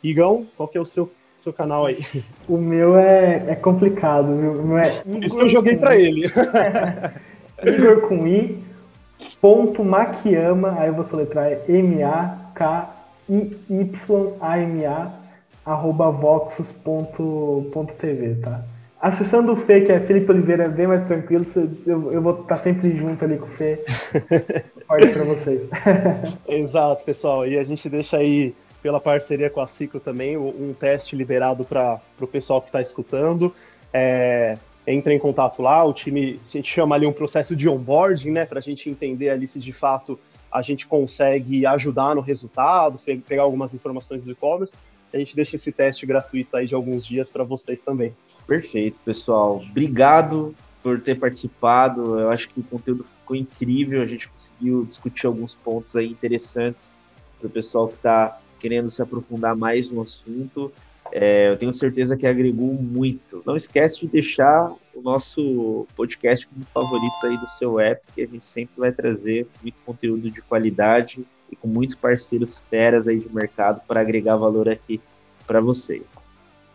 Igão, 0.00 0.46
qual 0.56 0.68
que 0.68 0.78
é 0.78 0.80
o 0.80 0.84
seu, 0.84 1.10
seu 1.34 1.52
canal 1.52 1.86
aí? 1.86 2.06
O 2.48 2.56
meu 2.56 2.96
é, 2.96 3.44
é 3.48 3.56
complicado, 3.56 4.28
viu? 4.36 4.52
O 4.52 4.66
meu 4.68 4.78
é 4.78 5.02
Igor 5.04 5.24
Isso 5.24 5.36
que 5.36 5.42
eu 5.42 5.48
joguei 5.48 5.76
para 5.76 5.96
ele. 5.96 6.26
Igor 7.66 8.02
com 8.02 8.24
I, 8.24 8.56
ponto 9.40 9.84
Makiama, 9.84 10.78
aí 10.78 10.90
eu 10.90 10.94
vou 10.94 11.02
soletrar 11.02 11.50
M-A-K-I-Y-A-M-A, 11.68 12.30
arroba 15.66 16.12
voxus.tv, 16.12 16.84
tá? 18.36 18.64
Acessando 19.00 19.52
o 19.52 19.56
Fê, 19.56 19.80
que 19.80 19.90
é 19.90 19.98
Felipe 19.98 20.30
Oliveira, 20.30 20.64
é 20.64 20.68
bem 20.68 20.86
mais 20.86 21.02
tranquilo, 21.02 21.42
eu, 21.86 22.12
eu 22.12 22.20
vou 22.20 22.32
estar 22.32 22.44
tá 22.44 22.56
sempre 22.58 22.94
junto 22.94 23.24
ali 23.24 23.38
com 23.38 23.46
o 23.46 23.50
Fê. 23.50 23.82
Forte 24.86 25.08
para 25.08 25.24
vocês. 25.24 25.68
Exato, 26.46 27.02
pessoal. 27.04 27.46
E 27.46 27.58
a 27.58 27.64
gente 27.64 27.88
deixa 27.88 28.18
aí, 28.18 28.54
pela 28.82 29.00
parceria 29.00 29.48
com 29.48 29.62
a 29.62 29.66
Ciclo 29.66 30.00
também, 30.00 30.36
um 30.36 30.74
teste 30.78 31.16
liberado 31.16 31.64
para 31.64 31.98
o 32.20 32.26
pessoal 32.26 32.60
que 32.60 32.68
está 32.68 32.82
escutando. 32.82 33.54
É, 33.90 34.58
entra 34.86 35.14
em 35.14 35.18
contato 35.18 35.62
lá, 35.62 35.82
o 35.82 35.94
time, 35.94 36.38
a 36.46 36.52
gente 36.52 36.70
chama 36.70 36.94
ali 36.94 37.06
um 37.06 37.12
processo 37.12 37.56
de 37.56 37.68
onboarding, 37.68 38.30
né, 38.30 38.44
para 38.44 38.58
a 38.58 38.62
gente 38.62 38.90
entender 38.90 39.30
ali 39.30 39.46
se 39.46 39.58
de 39.58 39.72
fato 39.72 40.18
a 40.52 40.62
gente 40.62 40.86
consegue 40.86 41.64
ajudar 41.64 42.14
no 42.14 42.20
resultado, 42.20 43.00
pegar 43.26 43.42
algumas 43.44 43.72
informações 43.72 44.24
do 44.24 44.32
e-commerce. 44.32 44.74
A 45.12 45.18
gente 45.18 45.34
deixa 45.34 45.56
esse 45.56 45.72
teste 45.72 46.04
gratuito 46.04 46.56
aí 46.56 46.66
de 46.66 46.74
alguns 46.74 47.06
dias 47.06 47.28
para 47.28 47.44
vocês 47.44 47.80
também. 47.80 48.12
Perfeito, 48.50 48.98
pessoal. 49.04 49.62
Obrigado 49.70 50.52
por 50.82 51.00
ter 51.00 51.16
participado. 51.16 52.18
Eu 52.18 52.30
acho 52.30 52.48
que 52.48 52.58
o 52.58 52.64
conteúdo 52.64 53.04
ficou 53.04 53.36
incrível. 53.36 54.02
A 54.02 54.06
gente 54.06 54.28
conseguiu 54.28 54.84
discutir 54.84 55.28
alguns 55.28 55.54
pontos 55.54 55.94
aí 55.94 56.08
interessantes 56.10 56.92
para 57.38 57.46
o 57.46 57.50
pessoal 57.50 57.86
que 57.86 57.94
está 57.94 58.40
querendo 58.58 58.88
se 58.88 59.00
aprofundar 59.00 59.54
mais 59.54 59.88
no 59.88 60.02
assunto. 60.02 60.72
É, 61.12 61.50
eu 61.50 61.58
tenho 61.58 61.72
certeza 61.72 62.16
que 62.16 62.26
agregou 62.26 62.74
muito. 62.74 63.40
Não 63.46 63.54
esquece 63.54 64.00
de 64.00 64.08
deixar 64.08 64.74
o 64.92 65.00
nosso 65.00 65.86
podcast 65.94 66.44
como 66.48 66.66
favoritos 66.74 67.24
aí 67.24 67.36
do 67.38 67.48
seu 67.50 67.78
app, 67.78 68.02
que 68.12 68.22
a 68.22 68.26
gente 68.26 68.48
sempre 68.48 68.74
vai 68.76 68.90
trazer 68.90 69.46
muito 69.62 69.76
conteúdo 69.86 70.28
de 70.28 70.42
qualidade 70.42 71.24
e 71.52 71.54
com 71.54 71.68
muitos 71.68 71.94
parceiros 71.94 72.60
feras 72.68 73.06
aí 73.06 73.20
de 73.20 73.32
mercado 73.32 73.80
para 73.86 74.00
agregar 74.00 74.34
valor 74.34 74.68
aqui 74.68 75.00
para 75.46 75.60
vocês. 75.60 76.02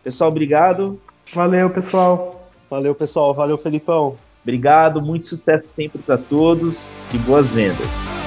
Pessoal, 0.02 0.30
obrigado. 0.30 0.98
Valeu, 1.34 1.70
pessoal. 1.70 2.48
Valeu, 2.70 2.94
pessoal. 2.94 3.34
Valeu, 3.34 3.58
Felipão. 3.58 4.16
Obrigado, 4.42 5.02
muito 5.02 5.26
sucesso 5.26 5.68
sempre 5.68 6.00
para 6.00 6.16
todos 6.16 6.94
e 7.12 7.18
boas 7.18 7.50
vendas. 7.50 8.25